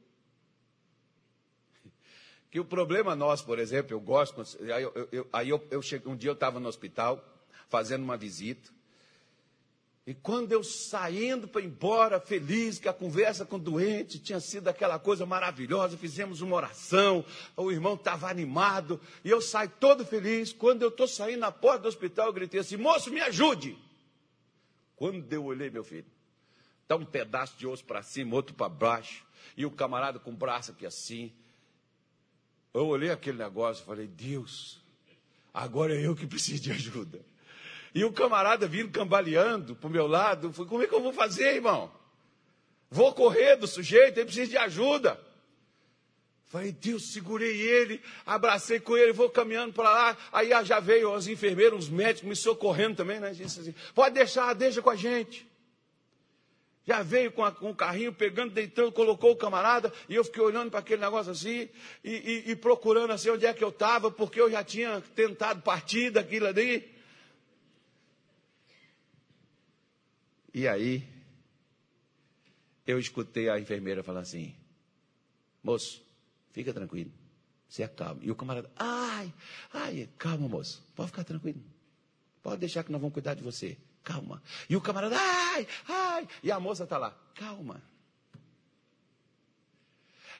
Que 2.49 2.57
o 2.57 2.63
problema 2.63 3.17
nosso, 3.17 3.45
por 3.45 3.60
exemplo, 3.60 3.93
eu 3.93 3.99
gosto. 3.99 4.41
Aí, 4.73 4.81
eu, 4.81 5.10
eu, 5.12 5.27
aí 5.33 5.49
eu, 5.49 5.67
eu 5.69 5.81
um 6.05 6.15
dia 6.15 6.29
eu 6.29 6.36
estava 6.36 6.57
no 6.57 6.69
hospital, 6.69 7.21
fazendo 7.69 8.03
uma 8.03 8.17
visita. 8.17 8.71
E 10.08 10.13
quando 10.13 10.53
eu 10.53 10.63
saindo 10.63 11.49
para 11.49 11.62
embora, 11.62 12.17
feliz, 12.17 12.80
que 12.80 12.88
a 12.88 12.93
conversa 12.93 13.45
com 13.45 13.58
o 13.58 13.60
doente 13.60 14.17
tinha 14.17 14.39
sido 14.39 14.69
aquela 14.69 14.97
coisa 14.97 15.25
maravilhosa, 15.25 15.97
fizemos 15.97 16.39
uma 16.39 16.56
oração, 16.56 17.25
o 17.58 17.69
irmão 17.69 17.95
estava 17.95 18.30
animado, 18.30 19.01
e 19.21 19.30
eu 19.30 19.41
saio 19.41 19.69
todo 19.82 20.06
feliz. 20.06 20.53
Quando 20.53 20.82
eu 20.82 20.88
estou 20.88 21.10
saindo 21.10 21.41
na 21.41 21.51
porta 21.51 21.80
do 21.80 21.89
hospital, 21.89 22.27
eu 22.27 22.34
gritei 22.34 22.62
assim: 22.62 22.77
moço, 22.77 23.12
me 23.12 23.19
ajude. 23.19 23.77
Quando 24.95 25.32
eu 25.34 25.43
olhei, 25.43 25.69
meu 25.69 25.84
filho, 25.84 26.08
está 26.84 26.95
um 26.95 27.06
pedaço 27.06 27.58
de 27.58 27.67
osso 27.67 27.84
para 27.84 28.01
cima, 28.01 28.34
outro 28.34 28.56
para 28.56 28.69
baixo, 28.69 29.25
e 29.58 29.65
o 29.65 29.71
camarada 29.71 30.19
com 30.19 30.32
o 30.32 30.38
braço 30.38 30.71
aqui 30.71 30.86
assim. 30.86 31.34
Eu 32.73 32.88
olhei 32.88 33.12
aquele 33.12 33.39
negócio 33.39 33.84
e 33.84 33.86
falei: 33.86 34.08
Deus, 34.08 34.80
agora 35.53 35.93
é 35.93 36.08
eu 36.08 36.15
que 36.15 36.25
preciso 36.25 36.63
de 36.63 36.71
ajuda. 36.71 37.19
E 37.93 38.04
o 38.04 38.12
camarada 38.12 38.67
vindo 38.67 38.91
cambaleando 38.91 39.76
para 39.76 39.88
o 39.88 39.91
meu 39.91 40.08
lado. 40.08 40.54
Falei, 40.54 40.69
como 40.69 40.84
é 40.84 40.88
que 40.88 40.93
eu 40.93 41.02
vou 41.02 41.13
fazer, 41.13 41.56
irmão? 41.56 41.91
Vou 42.89 43.13
correr 43.13 43.56
do 43.56 43.67
sujeito, 43.67 44.17
ele 44.17 44.26
precisa 44.26 44.52
de 44.52 44.58
ajuda. 44.58 45.19
Falei, 46.45 46.71
Deus, 46.71 47.12
segurei 47.12 47.60
ele, 47.60 48.02
abracei 48.26 48.80
com 48.80 48.95
ele, 48.95 49.12
vou 49.12 49.30
caminhando 49.30 49.73
para 49.73 49.89
lá. 49.89 50.17
Aí 50.32 50.50
já 50.63 50.80
veio 50.80 51.13
os 51.13 51.28
enfermeiros, 51.28 51.86
os 51.86 51.89
médicos 51.89 52.30
me 52.30 52.36
socorrendo 52.36 52.95
também, 52.95 53.19
né? 53.19 53.32
Disse 53.32 53.60
assim, 53.60 53.76
pode 53.93 54.15
deixar, 54.15 54.54
deixa 54.54 54.82
com 54.82 54.89
a 54.89 54.95
gente. 54.95 55.45
Já 56.86 57.04
veio 57.04 57.34
com, 57.34 57.43
a, 57.43 57.52
com 57.52 57.69
o 57.69 57.76
carrinho, 57.76 58.13
pegando, 58.13 58.54
deitando, 58.54 58.93
colocou 58.93 59.32
o 59.32 59.36
camarada, 59.36 59.91
e 60.08 60.15
eu 60.15 60.23
fiquei 60.23 60.41
olhando 60.41 60.71
para 60.71 60.80
aquele 60.80 61.02
negócio 61.02 61.34
assim, 61.34 61.67
e, 62.02 62.43
e, 62.47 62.52
e 62.52 62.56
procurando 62.56 63.12
assim 63.12 63.30
onde 63.30 63.45
é 63.45 63.54
que 63.54 63.62
eu 63.62 63.67
estava, 63.67 64.10
porque 64.10 64.39
eu 64.39 64.50
já 64.50 64.63
tinha 64.63 65.04
tentado 65.13 65.62
partir 65.62 66.12
daquilo 66.12 66.47
ali. 66.47 66.96
E 70.58 70.67
aí, 70.67 71.08
eu 72.88 72.98
escutei 72.98 73.48
a 73.48 73.60
enfermeira 73.60 74.02
falar 74.02 74.22
assim: 74.22 74.56
moço, 75.63 76.02
fica 76.52 76.74
tranquilo, 76.74 77.12
se 77.70 77.84
acalma. 77.84 78.20
E 78.24 78.32
o 78.32 78.36
camarada, 78.36 78.67
ai, 78.76 79.32
ai, 79.72 80.10
calma, 80.17 80.48
moço, 80.48 80.84
pode 80.96 81.12
ficar 81.12 81.24
tranquilo. 81.24 81.62
Pode 82.41 82.58
deixar 82.58 82.84
que 82.84 82.91
nós 82.91 83.00
vamos 83.00 83.13
cuidar 83.13 83.36
de 83.36 83.43
você. 83.43 83.78
Calma. 84.04 84.41
E 84.67 84.76
o 84.76 84.82
camarada, 84.82 85.15
ai, 85.20 85.67
ai. 85.88 86.28
E 86.41 86.52
a 86.52 86.60
moça 86.60 86.86
está 86.86 86.98
lá, 86.98 87.15
calma. 87.36 87.80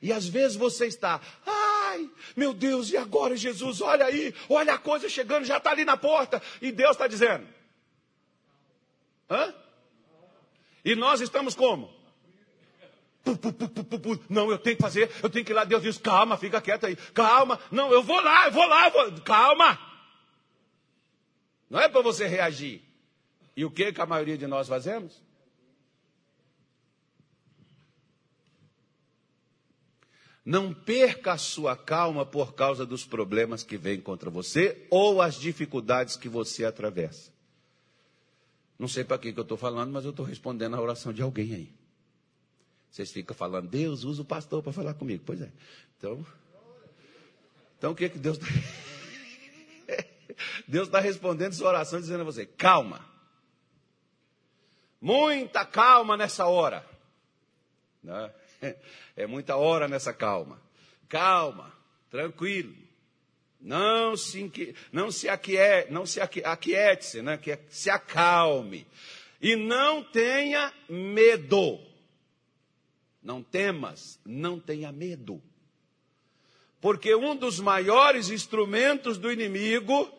E 0.02 0.12
às 0.12 0.28
vezes 0.28 0.58
você 0.58 0.88
está, 0.88 1.22
ai, 1.46 2.10
meu 2.36 2.56
Deus, 2.56 2.90
e 2.90 2.98
agora, 2.98 3.38
Jesus? 3.38 3.82
Olha 3.82 4.06
aí, 4.06 4.34
olha 4.50 4.74
a 4.74 4.80
coisa 4.80 5.08
chegando, 5.08 5.46
já 5.46 5.58
está 5.58 5.70
ali 5.70 5.86
na 5.86 5.96
porta. 5.96 6.42
E 6.60 6.72
Deus 6.72 6.94
está 6.94 7.06
dizendo: 7.06 7.48
hã? 9.30 9.67
E 10.88 10.96
nós 10.96 11.20
estamos 11.20 11.54
como? 11.54 11.94
Não, 14.30 14.50
eu 14.50 14.58
tenho 14.58 14.78
que 14.78 14.82
fazer, 14.82 15.12
eu 15.22 15.30
tenho 15.30 15.44
que 15.44 15.52
ir 15.52 15.54
lá. 15.54 15.66
Deus 15.66 15.84
diz: 15.84 15.98
calma, 15.98 16.38
fica 16.38 16.62
quieto 16.62 16.86
aí. 16.86 16.96
Calma, 17.14 17.60
não, 17.70 17.92
eu 17.92 18.02
vou 18.02 18.22
lá, 18.22 18.46
eu 18.46 18.54
vou 18.54 18.66
lá, 18.66 18.88
eu 18.88 18.92
vou. 18.92 19.22
calma. 19.22 19.78
Não 21.70 21.78
é 21.78 21.90
para 21.90 22.02
você 22.02 22.26
reagir. 22.26 22.82
E 23.54 23.66
o 23.66 23.70
que, 23.70 23.92
que 23.92 24.00
a 24.00 24.06
maioria 24.06 24.38
de 24.38 24.48
nós 24.48 24.70
fazemos? 24.70 25.22
Não 30.46 30.74
perca 30.74 31.34
a 31.34 31.38
sua 31.38 31.76
calma 31.76 32.26
por 32.26 32.54
causa 32.54 32.86
dos 32.86 33.04
problemas 33.04 33.62
que 33.62 33.76
vêm 33.76 34.00
contra 34.00 34.30
você 34.30 34.88
ou 34.90 35.22
as 35.22 35.36
dificuldades 35.36 36.16
que 36.16 36.30
você 36.30 36.64
atravessa. 36.64 37.37
Não 38.78 38.88
sei 38.88 39.04
para 39.04 39.18
que, 39.18 39.34
que 39.34 39.40
eu 39.40 39.44
estou 39.44 39.58
falando, 39.58 39.92
mas 39.92 40.06
eu 40.06 40.12
estou 40.12 40.26
respondendo 40.26 40.76
a 40.76 40.82
oração 40.82 41.12
de 41.12 41.22
alguém 41.22 41.54
aí. 41.54 41.74
Vocês 42.92 43.12
ficam 43.12 43.36
falando, 43.36 43.68
Deus 43.68 44.04
usa 44.04 44.22
o 44.22 44.26
pastor 44.26 44.62
para 44.64 44.72
falar 44.72 44.94
comigo. 44.94 45.24
Pois 45.26 45.42
é. 45.42 45.52
Então, 45.98 46.26
então 47.78 47.92
o 47.92 47.96
que, 47.96 48.10
que 48.10 48.20
Deus 48.20 48.38
está. 48.38 48.48
Deus 50.68 50.88
está 50.88 51.00
respondendo 51.00 51.54
sua 51.54 51.70
oração 51.70 52.00
dizendo 52.00 52.22
a 52.22 52.26
você: 52.26 52.46
calma. 52.46 53.06
Muita 55.02 55.66
calma 55.66 56.18
nessa 56.18 56.46
hora. 56.48 56.86
Né? 58.04 58.34
É 59.16 59.26
muita 59.26 59.56
hora 59.56 59.88
nessa 59.88 60.14
calma. 60.14 60.60
Calma, 61.10 61.74
tranquilo. 62.10 62.87
Não 63.60 64.16
se, 64.16 64.76
não 64.92 65.12
se 65.12 65.28
aquiete, 65.28 65.92
não 65.92 66.06
se 66.06 66.20
aquiete-se, 66.22 67.22
né? 67.22 67.38
que 67.38 67.58
se 67.70 67.90
acalme. 67.90 68.86
E 69.42 69.56
não 69.56 70.04
tenha 70.04 70.72
medo. 70.90 71.80
Não 73.22 73.44
temas, 73.44 74.20
não 74.26 74.60
tenha 74.60 74.92
medo. 74.92 75.42
Porque 76.80 77.14
um 77.16 77.36
dos 77.36 77.60
maiores 77.60 78.30
instrumentos 78.30 79.18
do 79.18 79.32
inimigo 79.32 80.10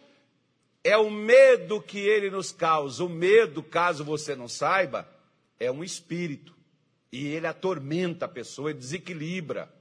é 0.83 0.97
o 0.97 1.11
medo 1.11 1.81
que 1.81 1.99
ele 1.99 2.31
nos 2.31 2.53
causa. 2.53 3.05
O 3.05 3.09
medo, 3.09 3.63
caso 3.63 4.05
você 4.05 4.35
não 4.35 4.49
saiba, 4.49 5.09
é 5.59 5.71
um 5.71 5.85
espírito. 5.85 6.55
E 7.11 7.29
ele 7.29 7.47
atormenta 7.47 8.27
a 8.27 8.29
pessoa, 8.29 8.75
desequilibra. 8.75 9.73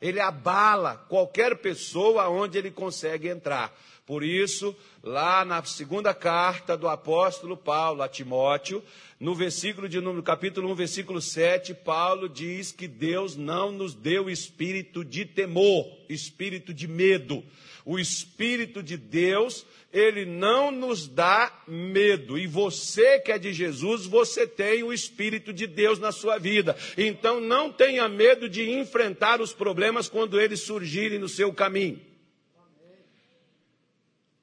Ele 0.00 0.20
abala 0.20 0.96
qualquer 1.08 1.56
pessoa 1.56 2.28
onde 2.28 2.58
ele 2.58 2.70
consegue 2.70 3.28
entrar. 3.28 3.76
Por 4.06 4.22
isso, 4.22 4.76
lá 5.02 5.44
na 5.44 5.64
segunda 5.64 6.14
carta 6.14 6.76
do 6.76 6.86
apóstolo 6.86 7.56
Paulo 7.56 8.02
a 8.02 8.08
Timóteo, 8.08 8.80
no 9.18 9.34
versículo 9.34 9.88
de 9.88 10.00
número, 10.00 10.22
capítulo 10.22 10.70
1, 10.70 10.74
versículo 10.76 11.20
7, 11.20 11.74
Paulo 11.74 12.28
diz 12.28 12.70
que 12.70 12.86
Deus 12.86 13.34
não 13.34 13.72
nos 13.72 13.94
deu 13.94 14.30
espírito 14.30 15.04
de 15.04 15.24
temor, 15.24 15.86
espírito 16.08 16.72
de 16.72 16.86
medo. 16.86 17.42
O 17.86 17.98
espírito 17.98 18.82
de 18.82 18.98
Deus 18.98 19.64
ele 19.96 20.26
não 20.26 20.70
nos 20.70 21.08
dá 21.08 21.50
medo. 21.66 22.38
E 22.38 22.46
você 22.46 23.18
que 23.18 23.32
é 23.32 23.38
de 23.38 23.52
Jesus, 23.52 24.04
você 24.04 24.46
tem 24.46 24.82
o 24.82 24.92
Espírito 24.92 25.52
de 25.52 25.66
Deus 25.66 25.98
na 25.98 26.12
sua 26.12 26.38
vida. 26.38 26.76
Então 26.98 27.40
não 27.40 27.72
tenha 27.72 28.08
medo 28.08 28.48
de 28.48 28.70
enfrentar 28.70 29.40
os 29.40 29.52
problemas 29.52 30.08
quando 30.08 30.40
eles 30.40 30.60
surgirem 30.60 31.18
no 31.18 31.28
seu 31.28 31.52
caminho. 31.52 32.00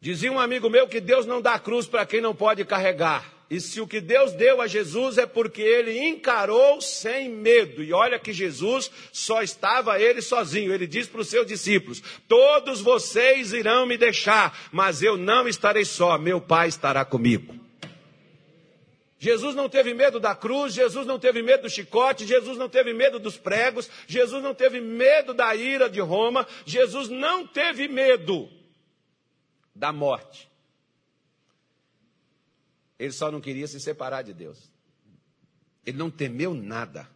Dizia 0.02 0.32
um 0.32 0.40
amigo 0.40 0.70
meu 0.70 0.88
que 0.88 1.00
Deus 1.00 1.26
não 1.26 1.42
dá 1.42 1.58
cruz 1.60 1.88
para 1.88 2.06
quem 2.06 2.20
não 2.20 2.36
pode 2.36 2.66
carregar. 2.66 3.33
E 3.54 3.62
se 3.62 3.80
o 3.80 3.86
que 3.86 4.02
Deus 4.02 4.32
deu 4.32 4.60
a 4.64 4.66
Jesus 4.66 5.20
é 5.20 5.28
porque 5.28 5.62
ele 5.62 6.00
encarou 6.08 6.82
sem 6.82 7.30
medo. 7.30 7.84
E 7.84 7.94
olha 7.94 8.18
que 8.18 8.34
Jesus 8.34 8.90
só 9.12 9.44
estava 9.44 10.02
ele 10.02 10.24
sozinho. 10.24 10.74
Ele 10.74 10.88
diz 10.88 11.06
para 11.06 11.22
os 11.22 11.28
seus 11.28 11.46
discípulos: 11.46 12.02
Todos 12.28 12.82
vocês 12.82 13.54
irão 13.54 13.86
me 13.86 13.96
deixar, 13.96 14.58
mas 14.72 15.04
eu 15.04 15.18
não 15.18 15.48
estarei 15.48 15.86
só, 15.86 16.18
meu 16.18 16.42
Pai 16.42 16.68
estará 16.68 17.06
comigo. 17.06 17.54
Jesus 19.20 19.54
não 19.54 19.70
teve 19.70 19.94
medo 19.94 20.20
da 20.20 20.34
cruz, 20.34 20.74
Jesus 20.74 21.06
não 21.06 21.20
teve 21.20 21.44
medo 21.44 21.62
do 21.62 21.70
chicote, 21.70 22.26
Jesus 22.26 22.58
não 22.58 22.68
teve 22.68 22.92
medo 22.92 23.20
dos 23.20 23.38
pregos, 23.38 23.88
Jesus 24.08 24.42
não 24.42 24.56
teve 24.56 24.82
medo 24.82 25.32
da 25.32 25.56
ira 25.56 25.88
de 25.88 26.02
Roma, 26.02 26.48
Jesus 26.66 27.08
não 27.08 27.46
teve 27.46 27.88
medo 27.88 28.50
da 29.76 29.94
morte. 29.94 30.52
Ele 32.98 33.12
só 33.12 33.32
não 33.32 33.42
queria 33.42 33.68
se 33.68 33.80
separar 33.80 34.22
de 34.22 34.34
Deus. 34.34 34.72
Ele 35.86 35.98
não 35.98 36.10
temeu 36.10 36.54
nada. 36.54 37.10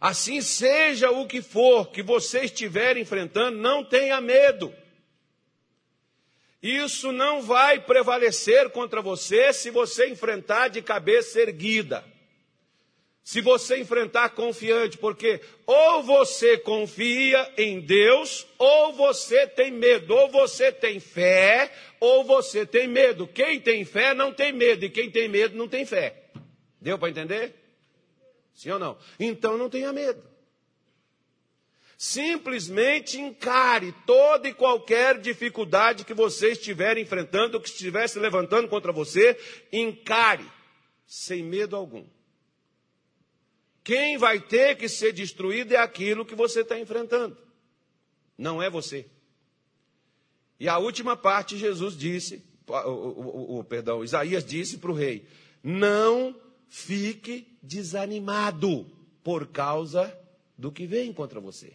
Assim 0.00 0.40
seja 0.40 1.10
o 1.10 1.26
que 1.26 1.40
for 1.40 1.90
que 1.90 2.02
você 2.02 2.40
estiver 2.40 2.96
enfrentando, 2.96 3.58
não 3.58 3.84
tenha 3.84 4.20
medo. 4.20 4.74
Isso 6.62 7.10
não 7.10 7.42
vai 7.42 7.80
prevalecer 7.80 8.70
contra 8.70 9.02
você 9.02 9.52
se 9.52 9.70
você 9.70 10.08
enfrentar 10.08 10.68
de 10.68 10.80
cabeça 10.80 11.40
erguida. 11.40 12.04
Se 13.24 13.40
você 13.40 13.78
enfrentar 13.78 14.30
confiante, 14.30 14.98
porque 14.98 15.40
ou 15.64 16.02
você 16.02 16.58
confia 16.58 17.52
em 17.56 17.80
Deus, 17.80 18.46
ou 18.58 18.92
você 18.94 19.46
tem 19.46 19.70
medo, 19.70 20.14
ou 20.14 20.28
você 20.28 20.72
tem 20.72 20.98
fé, 20.98 21.72
ou 22.02 22.24
você 22.24 22.66
tem 22.66 22.88
medo. 22.88 23.28
Quem 23.28 23.60
tem 23.60 23.84
fé 23.84 24.12
não 24.12 24.34
tem 24.34 24.52
medo, 24.52 24.84
e 24.84 24.90
quem 24.90 25.08
tem 25.08 25.28
medo 25.28 25.56
não 25.56 25.68
tem 25.68 25.86
fé. 25.86 26.32
Deu 26.80 26.98
para 26.98 27.10
entender? 27.10 27.54
Sim 28.52 28.70
ou 28.70 28.78
não? 28.80 28.98
Então 29.20 29.56
não 29.56 29.70
tenha 29.70 29.92
medo. 29.92 30.20
Simplesmente 31.96 33.20
encare 33.20 33.94
toda 34.04 34.48
e 34.48 34.52
qualquer 34.52 35.20
dificuldade 35.20 36.04
que 36.04 36.12
você 36.12 36.50
estiver 36.50 36.98
enfrentando, 36.98 37.60
que 37.60 37.68
estiver 37.68 38.08
se 38.08 38.18
levantando 38.18 38.66
contra 38.66 38.90
você, 38.90 39.38
encare, 39.72 40.44
sem 41.06 41.44
medo 41.44 41.76
algum. 41.76 42.04
Quem 43.84 44.18
vai 44.18 44.40
ter 44.40 44.76
que 44.76 44.88
ser 44.88 45.12
destruído 45.12 45.72
é 45.72 45.76
aquilo 45.76 46.26
que 46.26 46.34
você 46.34 46.62
está 46.62 46.76
enfrentando, 46.76 47.38
não 48.36 48.60
é 48.60 48.68
você. 48.68 49.06
E 50.62 50.68
a 50.68 50.78
última 50.78 51.16
parte, 51.16 51.58
Jesus 51.58 51.96
disse, 51.96 52.40
o, 52.68 52.72
o, 52.72 53.58
o 53.58 53.64
perdão, 53.64 54.04
Isaías 54.04 54.44
disse 54.44 54.78
para 54.78 54.92
o 54.92 54.94
rei: 54.94 55.26
não 55.60 56.36
fique 56.68 57.58
desanimado 57.60 58.86
por 59.24 59.48
causa 59.48 60.16
do 60.56 60.70
que 60.70 60.86
vem 60.86 61.12
contra 61.12 61.40
você. 61.40 61.72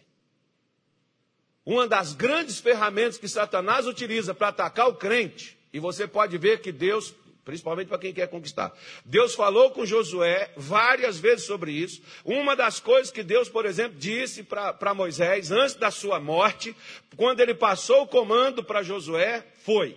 Uma 1.66 1.86
das 1.86 2.14
grandes 2.14 2.60
ferramentas 2.60 3.18
que 3.18 3.28
Satanás 3.28 3.86
utiliza 3.86 4.32
para 4.32 4.48
atacar 4.48 4.88
o 4.88 4.94
crente, 4.94 5.58
e 5.70 5.78
você 5.78 6.08
pode 6.08 6.38
ver 6.38 6.62
que 6.62 6.72
Deus 6.72 7.14
principalmente 7.48 7.88
para 7.88 7.98
quem 7.98 8.12
quer 8.12 8.28
conquistar. 8.28 8.76
Deus 9.06 9.34
falou 9.34 9.70
com 9.70 9.86
Josué 9.86 10.52
várias 10.54 11.18
vezes 11.18 11.46
sobre 11.46 11.72
isso. 11.72 12.02
Uma 12.22 12.54
das 12.54 12.78
coisas 12.78 13.10
que 13.10 13.22
Deus, 13.22 13.48
por 13.48 13.64
exemplo, 13.64 13.98
disse 13.98 14.42
para 14.42 14.92
Moisés 14.92 15.50
antes 15.50 15.74
da 15.74 15.90
sua 15.90 16.20
morte, 16.20 16.76
quando 17.16 17.40
ele 17.40 17.54
passou 17.54 18.02
o 18.02 18.06
comando 18.06 18.62
para 18.62 18.82
Josué, 18.82 19.46
foi: 19.64 19.96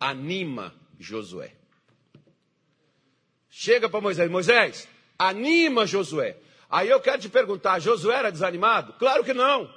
anima 0.00 0.74
Josué. 0.98 1.52
Chega 3.48 3.88
para 3.88 4.00
Moisés, 4.00 4.28
Moisés, 4.28 4.88
anima 5.16 5.86
Josué. 5.86 6.36
Aí 6.68 6.88
eu 6.88 6.98
quero 6.98 7.22
te 7.22 7.28
perguntar: 7.28 7.78
Josué 7.78 8.16
era 8.16 8.32
desanimado? 8.32 8.94
Claro 8.94 9.22
que 9.22 9.32
não. 9.32 9.72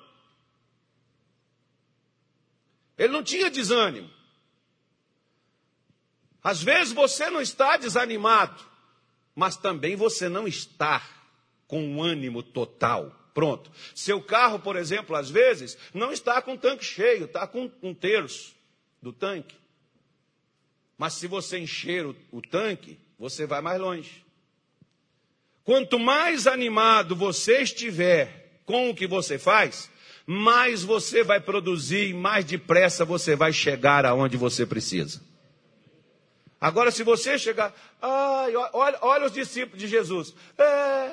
Ele 2.98 3.14
não 3.14 3.22
tinha 3.22 3.52
desânimo. 3.52 4.10
Às 6.44 6.62
vezes 6.62 6.94
você 6.94 7.30
não 7.30 7.42
está 7.42 7.78
desanimado, 7.78 8.62
mas 9.34 9.56
também 9.56 9.96
você 9.96 10.28
não 10.28 10.48
está 10.48 11.02
com 11.68 11.82
um 11.82 12.04
ânimo 12.04 12.44
total. 12.44 13.18
Pronto. 13.34 13.72
Seu 13.96 14.22
carro, 14.22 14.60
por 14.60 14.76
exemplo, 14.76 15.16
às 15.16 15.30
vezes, 15.30 15.78
não 15.94 16.12
está 16.12 16.42
com 16.42 16.54
o 16.54 16.58
tanque 16.58 16.86
cheio, 16.86 17.26
está 17.26 17.48
com 17.48 17.72
um 17.82 17.94
terço 17.94 18.54
do 19.02 19.12
tanque. 19.12 19.56
Mas 20.98 21.14
se 21.14 21.28
você 21.28 21.58
encher 21.58 22.06
o, 22.06 22.16
o 22.32 22.42
tanque, 22.42 23.00
você 23.18 23.48
vai 23.48 23.62
mais 23.62 23.80
longe. 23.80 24.24
Quanto 25.64 25.98
mais 25.98 26.46
animado 26.46 27.16
você 27.16 27.62
estiver 27.62 28.62
com 28.66 28.90
o 28.90 28.96
que 28.96 29.08
você 29.08 29.40
faz, 29.40 29.90
mais 30.26 30.84
você 30.84 31.24
vai 31.24 31.40
produzir 31.40 32.10
e 32.10 32.14
mais 32.14 32.46
depressa 32.46 33.04
você 33.04 33.36
vai 33.36 33.52
chegar 33.52 34.06
aonde 34.06 34.38
você 34.38 34.66
precisa. 34.66 35.22
Agora, 36.64 36.92
se 36.92 37.04
você 37.04 37.38
chegar, 37.38 37.74
ai, 38.02 38.56
olha, 38.56 38.98
olha 39.02 39.26
os 39.26 39.34
discípulos 39.34 39.78
de 39.78 39.86
Jesus. 39.86 40.34
É, 40.58 41.12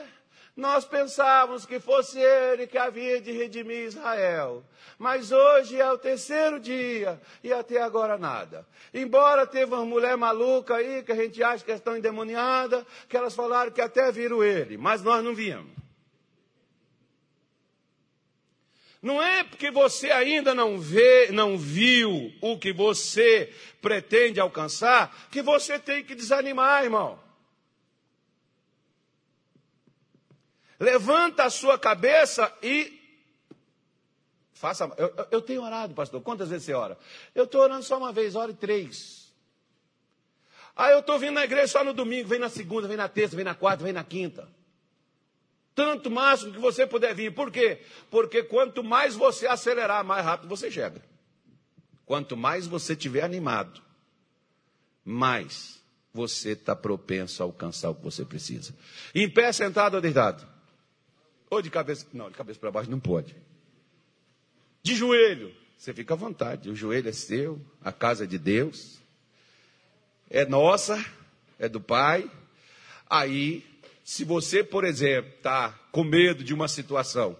nós 0.57 0.85
pensávamos 0.85 1.67
que 1.67 1.81
fosse 1.81 2.21
ele 2.21 2.69
que 2.69 2.79
havia 2.79 3.21
de 3.21 3.33
redimir 3.33 3.87
Israel. 3.87 4.63
Mas 4.97 5.33
hoje 5.33 5.81
é 5.81 5.91
o 5.91 5.99
terceiro 5.99 6.61
dia 6.61 7.21
e 7.43 7.53
até 7.53 7.83
agora 7.83 8.17
nada. 8.17 8.65
Embora 8.95 9.45
teve 9.45 9.75
uma 9.75 9.85
mulher 9.85 10.17
maluca 10.17 10.77
aí, 10.77 11.03
que 11.03 11.11
a 11.11 11.17
gente 11.17 11.43
acha 11.43 11.65
que 11.65 11.73
estão 11.73 11.97
endemoniada, 11.97 12.87
que 13.09 13.17
elas 13.17 13.35
falaram 13.35 13.73
que 13.73 13.81
até 13.81 14.13
viram 14.13 14.45
ele, 14.45 14.79
mas 14.79 15.03
nós 15.03 15.25
não 15.25 15.35
viemos. 15.35 15.80
Não 19.03 19.23
é 19.23 19.43
porque 19.43 19.71
você 19.71 20.11
ainda 20.11 20.55
não 20.55 20.79
vê, 20.79 21.31
não 21.33 21.57
viu 21.57 22.33
o 22.41 22.59
que 22.59 22.71
você 22.71 23.53
pretende 23.81 24.39
alcançar, 24.39 25.29
que 25.31 25.41
você 25.41 25.79
tem 25.79 26.05
que 26.05 26.15
desanimar, 26.15 26.85
irmão. 26.85 27.19
Levanta 30.79 31.45
a 31.45 31.51
sua 31.51 31.79
cabeça 31.79 32.53
e 32.63 32.99
faça. 34.53 34.91
Eu, 34.99 35.29
eu 35.31 35.43
tenho 35.43 35.63
orado, 35.63 35.95
pastor. 35.95 36.21
Quantas 36.21 36.51
vezes 36.51 36.67
você 36.67 36.75
ora? 36.75 36.99
Eu 37.35 37.45
estou 37.45 37.63
orando 37.63 37.83
só 37.83 37.97
uma 37.97 38.13
vez, 38.13 38.35
ore 38.35 38.53
três. 38.53 39.33
Ah, 40.77 40.91
eu 40.91 41.01
estou 41.01 41.19
vindo 41.19 41.33
na 41.33 41.45
igreja 41.45 41.69
só 41.69 41.85
no 41.85 41.95
domingo, 41.95 42.29
vem 42.29 42.39
na 42.39 42.49
segunda, 42.51 42.87
vem 42.87 42.97
na 42.97 43.09
terça, 43.09 43.35
vem 43.35 43.45
na 43.45 43.55
quarta, 43.55 43.83
vem 43.83 43.93
na 43.93 44.05
quinta 44.05 44.60
tanto 45.81 46.11
máximo 46.11 46.53
que 46.53 46.59
você 46.59 46.87
puder 46.87 47.15
vir. 47.15 47.33
Por 47.33 47.51
quê? 47.51 47.81
Porque 48.11 48.43
quanto 48.43 48.85
mais 48.85 49.15
você 49.15 49.47
acelerar, 49.47 50.05
mais 50.05 50.23
rápido 50.23 50.47
você 50.47 50.71
chega. 50.71 51.01
Quanto 52.05 52.37
mais 52.37 52.67
você 52.67 52.93
estiver 52.93 53.23
animado, 53.23 53.81
mais 55.03 55.83
você 56.13 56.51
está 56.51 56.77
propenso 56.77 57.43
a 57.43 57.47
alcançar 57.47 57.89
o 57.89 57.95
que 57.95 58.05
você 58.05 58.27
precisa. 58.27 58.75
Em 59.15 59.27
pé, 59.27 59.51
sentado 59.53 59.95
ou 59.95 60.03
deitado? 60.03 60.47
Ou 61.49 61.63
de 61.63 61.71
cabeça. 61.71 62.07
Não, 62.13 62.31
de 62.31 62.37
cabeça 62.37 62.61
para 62.61 62.71
baixo 62.71 62.91
não 62.91 63.01
pode. 63.01 63.35
De 64.83 64.95
joelho. 64.95 65.55
Você 65.79 65.95
fica 65.95 66.13
à 66.13 66.17
vontade. 66.17 66.69
O 66.69 66.77
joelho 66.77 67.09
é 67.09 67.13
seu, 67.13 67.59
a 67.83 67.91
casa 67.91 68.25
é 68.25 68.27
de 68.27 68.37
Deus. 68.37 69.01
É 70.29 70.45
nossa, 70.45 71.03
é 71.59 71.71
do 71.71 71.81
Pai. 71.81 72.31
Aí 73.09 73.65
se 74.05 74.25
você, 74.25 74.65
por 74.65 74.85
exemplo, 74.85 75.31
está 75.37 75.71
com 75.93 76.05
medo 76.05 76.43
de 76.43 76.55
uma 76.55 76.69
situação, 76.69 77.37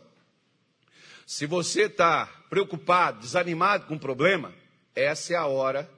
se 1.27 1.47
você 1.47 1.83
está 1.83 2.27
preocupado, 2.49 3.21
desanimado 3.21 3.87
com 3.87 3.95
um 3.95 3.99
problema, 3.99 4.53
essa 4.95 5.33
é 5.33 5.37
a 5.37 5.47
hora 5.47 5.89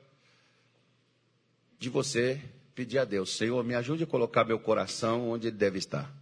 de 1.78 1.88
você 1.88 2.40
pedir 2.74 2.98
a 2.98 3.04
Deus: 3.04 3.36
Senhor, 3.36 3.64
me 3.64 3.74
ajude 3.74 4.04
a 4.04 4.06
colocar 4.06 4.44
meu 4.44 4.58
coração 4.58 5.30
onde 5.30 5.48
ele 5.48 5.56
deve 5.56 5.78
estar. 5.78 6.12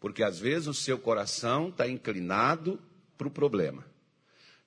Porque 0.00 0.22
às 0.22 0.38
vezes 0.38 0.68
o 0.68 0.74
seu 0.74 0.98
coração 0.98 1.68
está 1.68 1.88
inclinado 1.88 2.78
para 3.16 3.28
o 3.28 3.30
problema. 3.30 3.84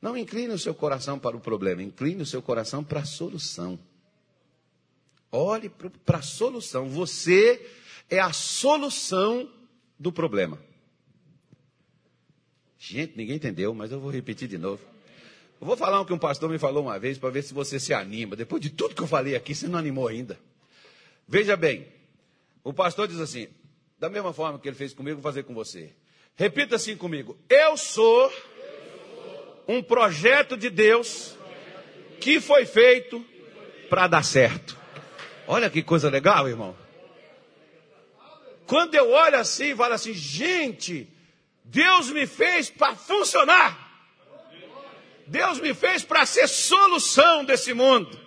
Não 0.02 0.16
incline 0.16 0.54
o 0.54 0.60
seu 0.60 0.74
coração 0.74 1.20
para 1.20 1.36
o 1.36 1.40
problema, 1.40 1.84
incline 1.84 2.22
o 2.22 2.26
seu 2.26 2.42
coração 2.42 2.84
para 2.84 3.02
a 3.02 3.06
solução. 3.06 3.80
Olhe 5.32 5.70
para 6.06 6.20
a 6.20 6.22
solução. 6.22 6.88
Você 6.90 7.70
é 8.10 8.20
a 8.20 8.32
solução 8.32 9.50
do 10.00 10.12
problema. 10.12 10.60
Gente, 12.80 13.18
ninguém 13.18 13.36
entendeu, 13.36 13.74
mas 13.74 13.92
eu 13.92 14.00
vou 14.00 14.12
repetir 14.12 14.48
de 14.48 14.58
novo. 14.58 14.82
Eu 15.60 15.66
vou 15.66 15.76
falar 15.76 16.00
o 16.00 16.06
que 16.06 16.14
um 16.14 16.20
pastor 16.20 16.50
me 16.50 16.60
falou 16.60 16.84
uma 16.84 17.00
vez 17.00 17.18
para 17.18 17.30
ver 17.30 17.42
se 17.42 17.54
você 17.54 17.80
se 17.80 17.94
anima. 17.94 18.36
Depois 18.36 18.62
de 18.62 18.70
tudo 18.70 18.96
que 18.96 19.02
eu 19.02 19.08
falei 19.08 19.36
aqui, 19.36 19.56
você 19.56 19.68
não 19.68 19.80
animou 19.80 20.08
ainda. 20.08 20.40
Veja 21.28 21.58
bem, 21.58 21.88
o 22.64 22.72
pastor 22.72 23.08
diz 23.08 23.20
assim: 23.20 23.48
da 24.00 24.10
mesma 24.10 24.32
forma 24.32 24.60
que 24.60 24.68
ele 24.70 24.76
fez 24.76 24.94
comigo, 24.94 25.16
vou 25.20 25.24
fazer 25.24 25.44
com 25.44 25.54
você. 25.54 25.92
Repita 26.36 26.76
assim 26.76 26.96
comigo: 26.96 27.36
Eu 27.50 27.76
sou 27.76 28.32
um 29.68 29.82
projeto 29.82 30.56
de 30.56 30.70
Deus 30.70 31.36
que 32.22 32.40
foi 32.40 32.66
feito 32.66 33.26
para 33.90 34.08
dar 34.08 34.24
certo. 34.24 34.78
Olha 35.48 35.70
que 35.70 35.82
coisa 35.82 36.10
legal, 36.10 36.48
irmão. 36.48 36.76
Quando 38.68 38.96
eu 38.96 39.12
olho 39.12 39.38
assim, 39.38 39.76
falo 39.76 39.94
assim, 39.94 40.14
gente, 40.14 41.08
Deus 41.64 42.12
me 42.12 42.28
fez 42.28 42.70
para 42.70 42.96
funcionar. 42.96 43.88
Deus 45.26 45.60
me 45.60 45.74
fez 45.74 46.04
para 46.04 46.26
ser 46.26 46.48
solução 46.48 47.46
desse 47.46 47.74
mundo. 47.74 48.20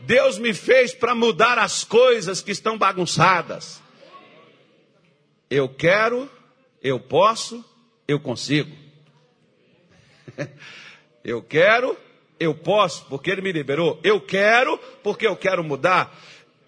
Deus 0.00 0.38
me 0.38 0.54
fez 0.54 0.94
para 0.94 1.14
mudar 1.14 1.58
as 1.58 1.82
coisas 1.84 2.40
que 2.40 2.52
estão 2.52 2.78
bagunçadas. 2.78 3.82
Eu 5.50 5.68
quero, 5.68 6.30
eu 6.82 7.00
posso, 7.00 7.64
eu 8.06 8.20
consigo. 8.20 8.74
Eu 11.26 11.42
quero, 11.42 11.96
eu 12.38 12.54
posso, 12.54 13.06
porque 13.06 13.30
Ele 13.30 13.40
me 13.40 13.50
liberou. 13.50 13.98
Eu 14.04 14.20
quero, 14.20 14.76
porque 15.02 15.26
eu 15.26 15.34
quero 15.34 15.64
mudar. 15.64 16.14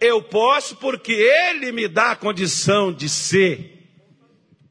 Eu 0.01 0.22
posso, 0.22 0.76
porque 0.76 1.12
Ele 1.12 1.72
me 1.72 1.88
dá 1.88 2.12
a 2.12 2.16
condição 2.16 2.92
de 2.92 3.09
ser. 3.09 3.88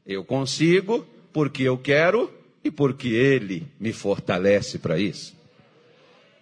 Eu 0.06 0.24
consigo, 0.24 1.06
porque 1.32 1.64
eu 1.64 1.76
quero 1.76 2.32
e 2.62 2.70
porque 2.70 3.08
Ele 3.08 3.66
me 3.78 3.92
fortalece 3.92 4.78
para 4.78 4.98
isso. 4.98 5.36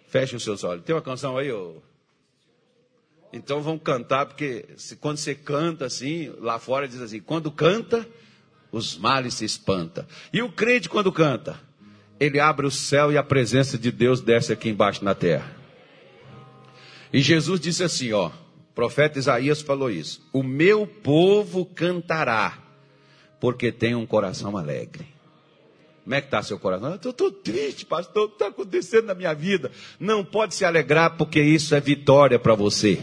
Feche 0.07 0.35
os 0.35 0.43
seus 0.43 0.63
olhos. 0.63 0.83
Tem 0.83 0.95
uma 0.95 1.01
canção 1.01 1.37
aí, 1.37 1.51
ô? 1.51 1.81
Então 3.33 3.61
vamos 3.61 3.81
cantar, 3.83 4.27
porque 4.27 4.65
se, 4.77 4.95
quando 4.95 5.17
você 5.17 5.35
canta 5.35 5.85
assim, 5.85 6.31
lá 6.39 6.57
fora 6.57 6.87
diz 6.87 7.01
assim: 7.01 7.19
quando 7.19 7.51
canta, 7.51 8.07
os 8.71 8.97
males 8.97 9.33
se 9.33 9.43
espanta. 9.43 10.07
E 10.31 10.41
o 10.41 10.49
crente, 10.49 10.87
quando 10.87 11.11
canta, 11.11 11.59
ele 12.17 12.39
abre 12.39 12.65
o 12.65 12.71
céu 12.71 13.11
e 13.11 13.17
a 13.17 13.23
presença 13.23 13.77
de 13.77 13.91
Deus 13.91 14.21
desce 14.21 14.53
aqui 14.53 14.69
embaixo 14.69 15.03
na 15.03 15.13
terra. 15.13 15.53
E 17.11 17.19
Jesus 17.19 17.59
disse 17.59 17.83
assim: 17.83 18.13
ó, 18.13 18.31
profeta 18.75 19.17
Isaías 19.17 19.61
falou 19.61 19.89
isso: 19.89 20.21
o 20.31 20.43
meu 20.43 20.85
povo 20.85 21.65
cantará, 21.65 22.59
porque 23.39 23.71
tem 23.71 23.95
um 23.95 24.05
coração 24.05 24.57
alegre. 24.57 25.07
Como 26.03 26.13
é 26.13 26.21
que 26.21 26.27
está 26.27 26.43
seu 26.43 26.59
coração? 26.59 26.99
Eu 27.03 27.09
estou 27.09 27.31
triste, 27.31 27.83
pastor, 27.83 28.25
o 28.25 28.27
que 28.27 28.35
está 28.35 28.47
acontecendo 28.47 29.05
na 29.05 29.15
minha 29.15 29.33
vida? 29.33 29.71
Não 29.99 30.23
pode 30.23 30.53
se 30.53 30.63
alegrar, 30.63 31.17
porque 31.17 31.41
isso 31.41 31.73
é 31.73 31.79
vitória 31.79 32.37
para 32.37 32.53
você. 32.53 33.01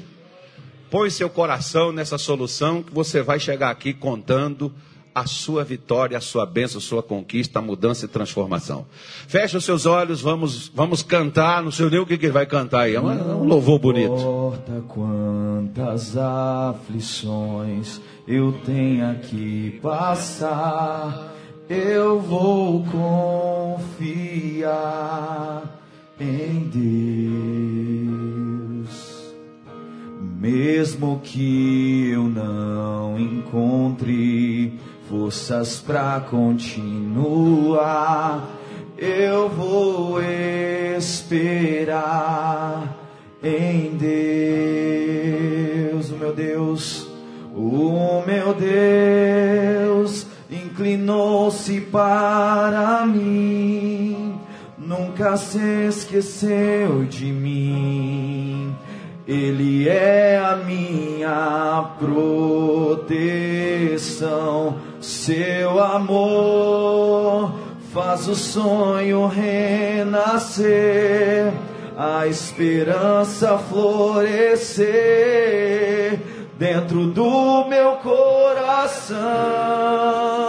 Põe 0.89 1.11
seu 1.11 1.29
coração 1.29 1.91
nessa 1.91 2.17
solução 2.17 2.81
que 2.81 2.93
você 2.95 3.21
vai 3.21 3.41
chegar 3.41 3.71
aqui 3.71 3.93
contando 3.93 4.73
a 5.15 5.27
sua 5.27 5.65
vitória, 5.65 6.17
a 6.17 6.21
sua 6.21 6.47
bênção, 6.47 6.79
a 6.79 6.81
sua 6.81 7.03
conquista, 7.03 7.59
a 7.59 7.63
mudança 7.63 8.05
e 8.07 8.09
transformação. 8.09 8.87
Feche 9.29 9.57
os 9.57 9.65
seus 9.65 9.87
olhos, 9.87 10.21
vamos, 10.21 10.69
vamos 10.75 11.03
cantar. 11.03 11.63
Não 11.63 11.71
sei 11.71 11.89
nem 11.91 12.01
o 12.01 12.07
que, 12.07 12.17
que 12.19 12.27
ele 12.27 12.33
vai 12.33 12.47
cantar 12.47 12.83
aí. 12.83 12.95
É 12.95 13.01
um 13.01 13.45
louvor 13.45 13.79
bonito. 13.79 14.11
Não 14.11 14.19
importa 14.19 14.85
quantas 14.89 16.17
aflições 16.17 18.01
eu 18.27 18.53
tenha 18.65 19.15
que 19.17 19.79
passar 19.83 21.33
eu 21.73 22.21
vou 22.21 22.85
confiar 23.81 24.69
em 26.21 26.69
Deus, 28.85 29.35
mesmo 30.39 31.21
que 31.25 32.11
eu 32.11 32.25
não 32.25 33.19
encontre 33.19 34.79
forças 35.13 35.79
para 35.79 36.21
continuar, 36.21 38.49
eu 38.97 39.51
vou 39.51 40.19
esperar 40.97 42.97
em 43.43 43.91
Deus, 45.91 46.11
o 46.11 46.17
meu 46.17 46.33
Deus, 46.33 47.07
o 47.55 48.23
meu 48.27 48.55
Deus 48.55 50.27
inclinou-se 50.51 51.83
para 51.83 53.05
mim, 53.05 54.41
nunca 54.79 55.37
se 55.37 55.89
esqueceu 55.89 57.05
de 57.05 57.27
mim. 57.27 58.75
Ele 59.29 59.89
é 59.89 60.39
a 60.39 60.57
minha 60.57 61.97
proteção, 63.01 64.77
seu 65.03 65.79
amor 65.83 67.53
faz 67.93 68.27
o 68.29 68.35
sonho 68.35 69.27
renascer, 69.27 70.73
a 71.97 72.27
esperança 72.27 73.59
florescer 73.59 74.89
dentro 76.57 77.07
do 77.09 77.65
meu 77.67 77.97
coração. 77.97 79.19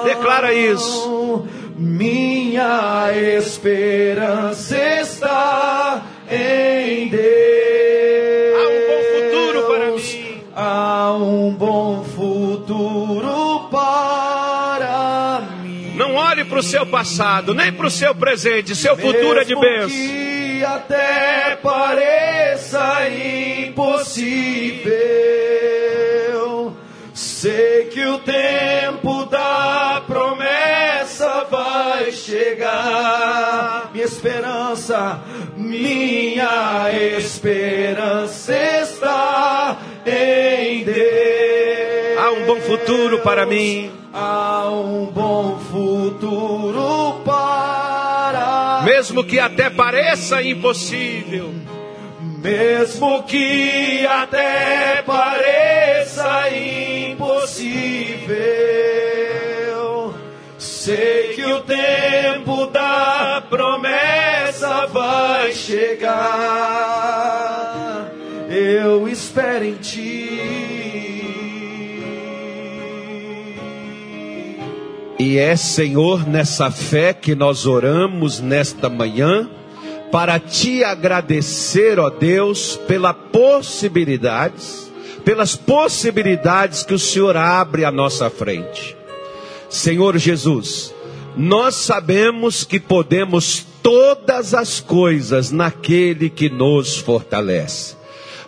Declara 0.05 0.53
isso. 0.53 1.45
Minha 1.75 3.11
esperança 3.37 4.77
está 4.77 6.03
em 6.29 6.72
seu 16.64 16.86
passado, 16.86 17.53
nem 17.53 17.72
para 17.72 17.88
o 17.88 17.91
seu 17.91 18.16
presente. 18.16 18.76
Seu 18.76 18.95
futuro 18.97 19.39
é 19.39 19.43
de 19.43 19.55
bênção. 19.55 19.89
Que 19.89 20.64
até 20.66 21.57
pareça 21.61 23.09
impossível. 23.09 24.93
Sei 27.14 27.86
que 27.86 28.03
o 28.05 28.18
tempo 28.20 29.26
da 29.26 30.01
promessa 30.07 31.45
vai 31.51 32.11
chegar. 32.11 33.91
Minha 33.93 34.05
esperança, 34.05 35.22
minha 35.55 36.89
esperança 37.18 38.53
está 38.82 39.78
em 40.05 40.32
bom 42.53 42.61
futuro 42.61 43.19
para 43.19 43.45
mim. 43.45 43.91
Há 44.13 44.69
um 44.69 45.05
bom 45.07 45.57
futuro 45.71 47.21
para 47.25 48.83
Mesmo 48.85 49.23
que 49.23 49.39
até 49.39 49.69
pareça 49.71 50.41
impossível. 50.43 51.53
Mesmo 52.21 53.23
que 53.23 54.05
até 54.05 55.01
pareça 55.05 56.49
impossível, 56.49 57.33
sei 60.57 61.29
que 61.33 61.45
o 61.45 61.61
tempo 61.61 62.67
da 62.67 63.41
promessa 63.49 64.85
vai 64.87 65.53
chegar. 65.53 66.13
Eu 68.49 69.07
espero 69.07 69.63
em 69.65 69.75
ti. 69.75 70.22
E 75.20 75.38
é, 75.38 75.55
Senhor, 75.55 76.28
nessa 76.28 76.72
fé 76.72 77.14
que 77.14 77.36
nós 77.36 77.66
oramos 77.66 78.39
nesta 78.39 78.89
manhã, 78.89 79.49
para 80.11 80.39
te 80.39 80.84
agradecer, 80.84 81.99
ó 81.99 82.09
Deus, 82.09 82.80
pela 82.88 83.14
possibilidades, 83.14 84.91
pelas 85.24 85.55
possibilidades 85.55 86.84
que 86.84 86.93
o 86.93 86.99
Senhor 86.99 87.38
abre 87.38 87.86
à 87.86 87.91
nossa 87.91 88.30
frente. 88.30 88.95
Senhor 89.70 90.18
Jesus, 90.18 90.93
nós 91.36 91.76
sabemos 91.76 92.64
que 92.64 92.80
podemos 92.80 93.66
todas 93.82 94.53
as 94.53 94.80
coisas 94.80 95.51
naquele 95.51 96.30
que 96.30 96.49
nos 96.49 96.97
fortalece. 96.97 97.95